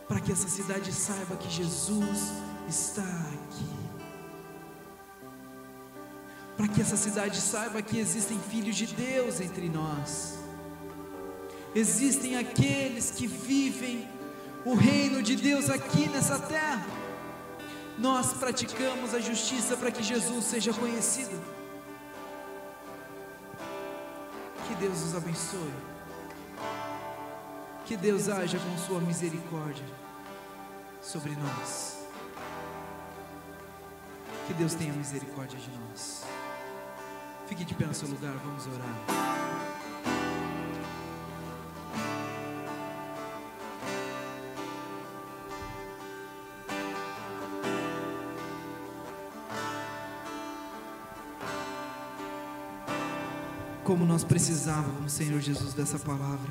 para 0.09 0.20
que 0.20 0.33
essa 0.33 0.49
cidade 0.49 0.93
saiba 0.93 1.37
que 1.37 1.51
Jesus 1.51 2.33
está 2.68 3.03
aqui. 3.03 3.66
Para 6.57 6.68
que 6.68 6.80
essa 6.80 6.97
cidade 6.97 7.41
saiba 7.41 7.83
que 7.83 7.99
existem 7.99 8.39
filhos 8.39 8.76
de 8.76 8.87
Deus 8.87 9.41
entre 9.41 9.68
nós 9.68 10.43
Existem 11.74 12.37
aqueles 12.37 13.11
que 13.11 13.26
vivem 13.26 14.07
o 14.64 14.74
reino 14.74 15.22
de 15.22 15.35
Deus 15.37 15.70
aqui 15.70 16.07
nessa 16.09 16.39
terra. 16.39 16.87
Nós 17.99 18.35
praticamos 18.35 19.14
a 19.14 19.20
justiça 19.20 19.76
para 19.76 19.91
que 19.91 20.03
Jesus 20.03 20.45
seja 20.45 20.72
conhecido. 20.74 21.41
Que 24.73 24.79
Deus 24.79 25.03
os 25.03 25.14
abençoe. 25.14 25.75
Que 27.85 27.95
Deus 27.95 28.31
haja 28.31 28.59
com 28.59 28.79
Sua 28.79 29.01
misericórdia 29.03 29.85
sobre 31.03 31.37
nós. 31.37 31.99
Que 34.47 34.55
Deus 34.55 34.73
tenha 34.73 34.95
misericórdia 34.95 35.59
de 35.59 35.70
nós. 35.79 36.25
Fique 37.47 37.66
de 37.66 37.75
pé 37.75 37.85
no 37.85 37.93
seu 37.93 38.09
lugar, 38.09 38.33
vamos 38.33 38.66
orar. 38.66 39.41
Como 53.93 54.07
nós 54.07 54.24
precisávamos, 54.24 55.12
Senhor 55.12 55.38
Jesus, 55.38 55.74
dessa 55.74 55.99
palavra. 55.99 56.51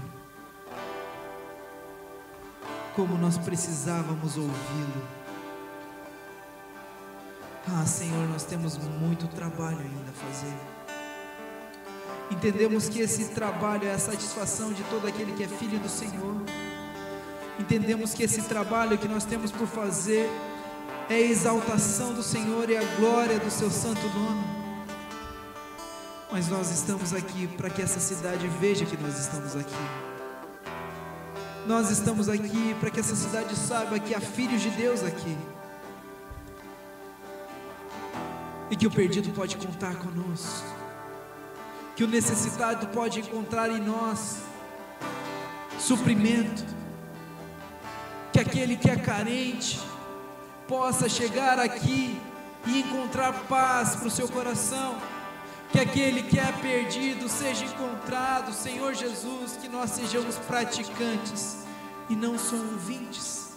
Como 2.95 3.17
nós 3.17 3.35
precisávamos 3.35 4.37
ouvi-lo. 4.37 5.03
Ah, 7.67 7.83
Senhor, 7.83 8.29
nós 8.29 8.43
temos 8.43 8.77
muito 8.77 9.27
trabalho 9.27 9.79
ainda 9.79 10.11
a 10.11 10.27
fazer. 10.27 10.53
Entendemos 12.29 12.87
que 12.87 12.99
esse 12.99 13.29
trabalho 13.29 13.87
é 13.87 13.93
a 13.93 13.97
satisfação 13.97 14.71
de 14.71 14.83
todo 14.83 15.07
aquele 15.07 15.31
que 15.31 15.43
é 15.43 15.47
filho 15.47 15.79
do 15.79 15.89
Senhor. 15.89 16.43
Entendemos 17.59 18.13
que 18.13 18.21
esse 18.21 18.43
trabalho 18.43 18.99
que 18.99 19.07
nós 19.07 19.25
temos 19.25 19.51
por 19.51 19.65
fazer 19.65 20.29
é 21.09 21.15
a 21.15 21.19
exaltação 21.19 22.13
do 22.13 22.21
Senhor 22.21 22.69
e 22.69 22.77
a 22.77 22.83
glória 22.99 23.39
do 23.39 23.49
seu 23.49 23.71
santo 23.71 24.07
nome. 24.09 24.60
Mas 26.31 26.47
nós 26.47 26.71
estamos 26.71 27.13
aqui 27.13 27.45
para 27.57 27.69
que 27.69 27.81
essa 27.81 27.99
cidade 27.99 28.47
veja 28.47 28.85
que 28.85 28.95
nós 28.95 29.19
estamos 29.19 29.53
aqui. 29.53 30.11
Nós 31.67 31.91
estamos 31.91 32.29
aqui 32.29 32.73
para 32.79 32.89
que 32.89 33.01
essa 33.01 33.15
cidade 33.15 33.53
saiba 33.53 33.99
que 33.99 34.15
há 34.15 34.21
filhos 34.21 34.61
de 34.61 34.69
Deus 34.69 35.03
aqui. 35.03 35.37
E 38.69 38.75
que 38.77 38.87
o 38.87 38.91
perdido 38.91 39.29
pode 39.31 39.57
contar 39.57 39.93
conosco. 39.95 40.65
Que 41.97 42.05
o 42.05 42.07
necessitado 42.07 42.87
pode 42.87 43.19
encontrar 43.19 43.69
em 43.69 43.81
nós 43.81 44.37
suprimento. 45.77 46.63
Que 48.31 48.39
aquele 48.39 48.77
que 48.77 48.89
é 48.89 48.95
carente 48.95 49.81
possa 50.65 51.09
chegar 51.09 51.59
aqui 51.59 52.17
e 52.65 52.79
encontrar 52.79 53.33
paz 53.49 53.97
para 53.97 54.07
o 54.07 54.11
seu 54.11 54.29
coração. 54.29 54.95
Que 55.71 55.79
aquele 55.79 56.23
que 56.23 56.37
é 56.37 56.51
perdido 56.51 57.29
seja 57.29 57.63
encontrado, 57.63 58.51
Senhor 58.51 58.93
Jesus, 58.93 59.55
que 59.55 59.69
nós 59.69 59.91
sejamos 59.91 60.37
praticantes 60.39 61.59
e 62.09 62.15
não 62.15 62.37
só 62.37 62.57
ouvintes. 62.57 63.53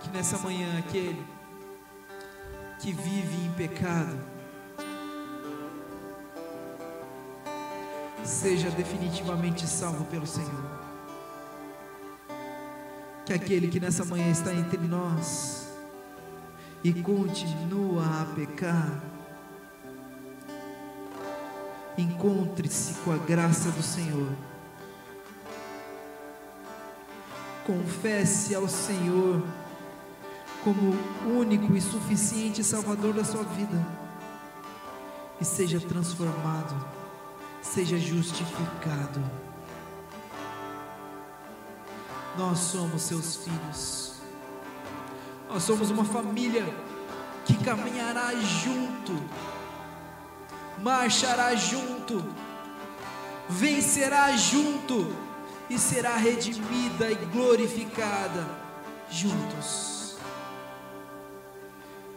Que 0.00 0.10
nessa 0.10 0.36
manhã 0.36 0.78
aquele 0.78 1.24
que 2.78 2.92
vive 2.92 3.46
em 3.46 3.52
pecado 3.52 4.18
seja 8.22 8.70
definitivamente 8.70 9.66
salvo 9.66 10.04
pelo 10.04 10.26
Senhor. 10.26 10.80
Que 13.24 13.32
aquele 13.32 13.68
que 13.68 13.80
nessa 13.80 14.04
manhã 14.04 14.30
está 14.30 14.52
entre 14.52 14.78
nós 14.78 15.69
e 16.82 16.92
continua 17.02 18.22
a 18.22 18.24
pecar, 18.34 19.02
encontre-se 21.96 22.94
com 23.04 23.12
a 23.12 23.18
graça 23.18 23.70
do 23.70 23.82
Senhor. 23.82 24.28
Confesse 27.66 28.54
ao 28.54 28.66
Senhor 28.66 29.42
como 30.64 30.94
único 31.38 31.74
e 31.74 31.80
suficiente 31.80 32.64
Salvador 32.64 33.14
da 33.14 33.24
sua 33.24 33.44
vida 33.44 33.86
e 35.40 35.44
seja 35.44 35.80
transformado, 35.80 36.74
seja 37.62 37.98
justificado. 37.98 39.22
Nós 42.36 42.58
somos 42.58 43.02
seus 43.02 43.36
filhos. 43.36 44.19
Nós 45.50 45.64
somos 45.64 45.90
uma 45.90 46.04
família 46.04 46.64
que 47.44 47.56
caminhará 47.64 48.32
junto, 48.36 49.20
marchará 50.78 51.56
junto, 51.56 52.24
vencerá 53.48 54.36
junto 54.36 55.12
e 55.68 55.76
será 55.76 56.14
redimida 56.14 57.10
e 57.10 57.16
glorificada 57.16 58.46
juntos. 59.10 60.16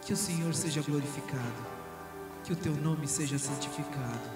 Que 0.02 0.12
o 0.12 0.16
Senhor 0.16 0.54
seja 0.54 0.80
glorificado, 0.82 1.66
que 2.44 2.52
o 2.52 2.56
teu 2.56 2.74
nome 2.76 3.08
seja 3.08 3.36
santificado, 3.36 4.30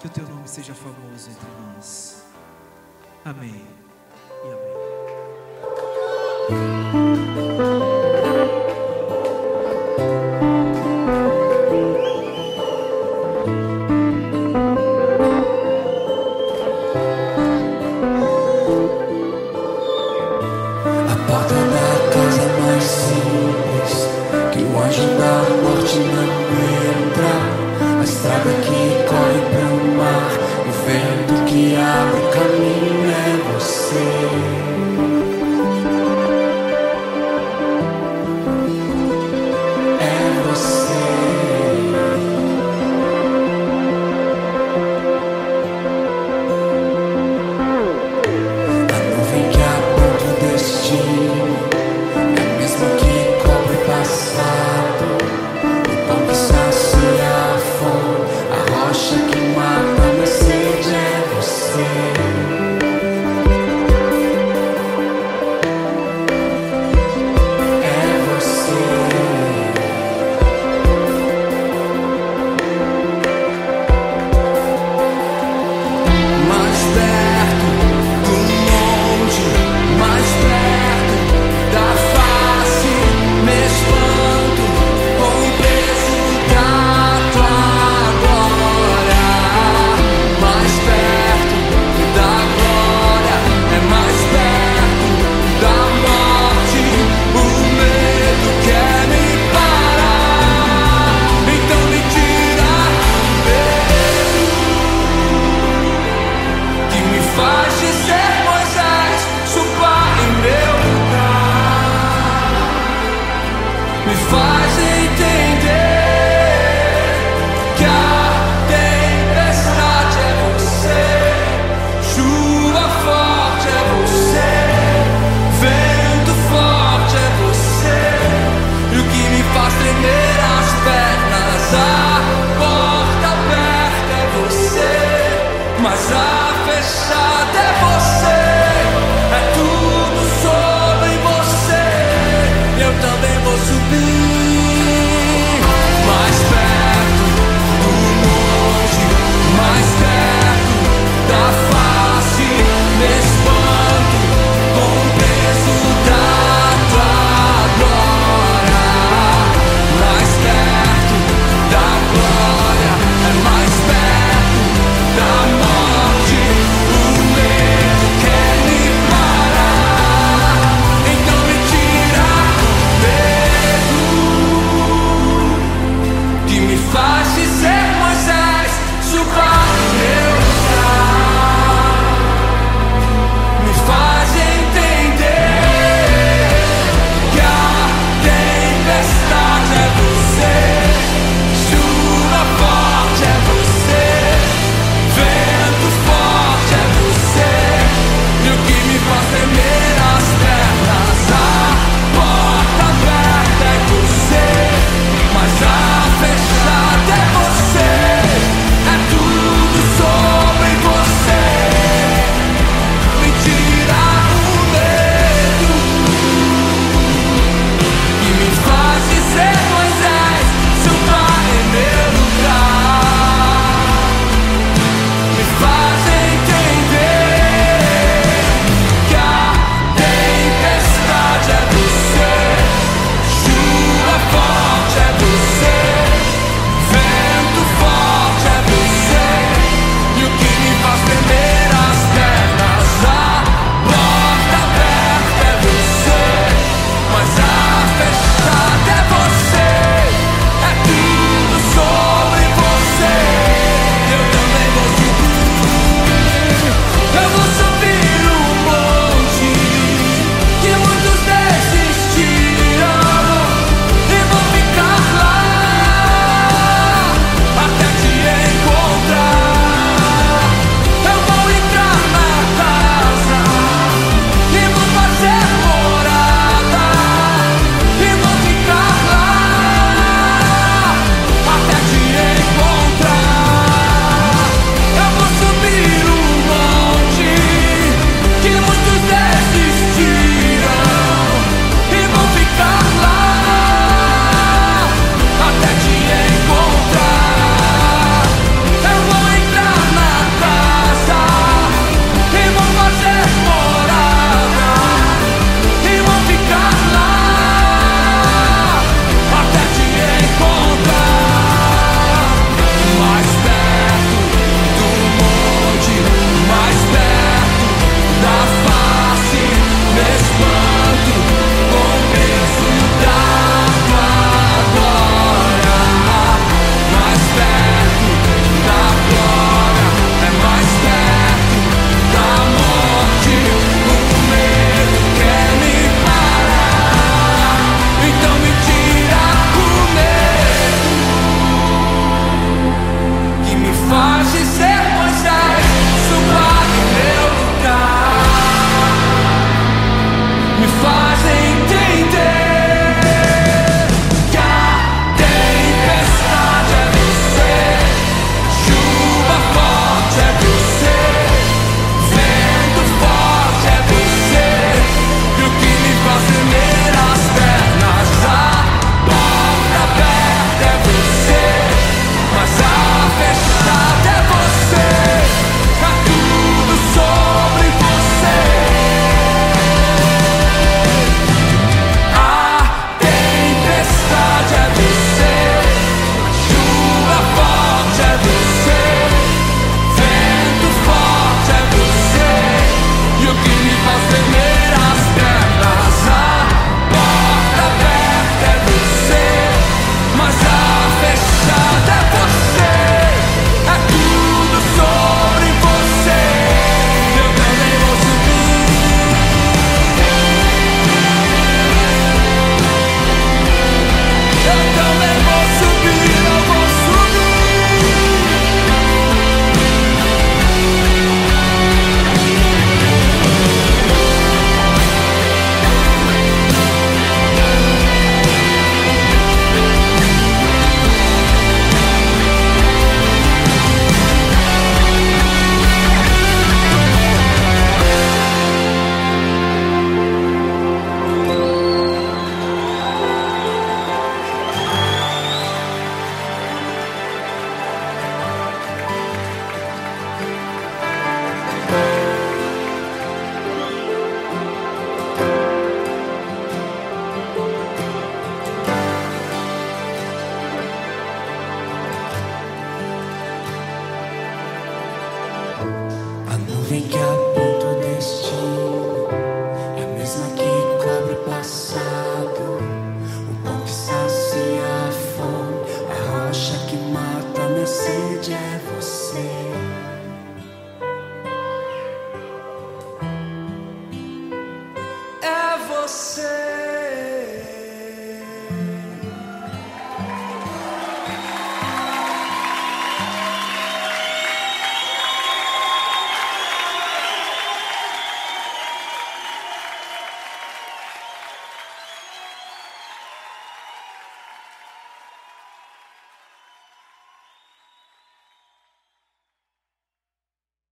que 0.00 0.06
o 0.06 0.10
teu 0.10 0.26
nome 0.26 0.48
seja 0.48 0.74
famoso 0.74 1.28
entre 1.28 1.48
nós. 1.60 2.24
Amém 3.22 3.83
amém. 6.50 7.83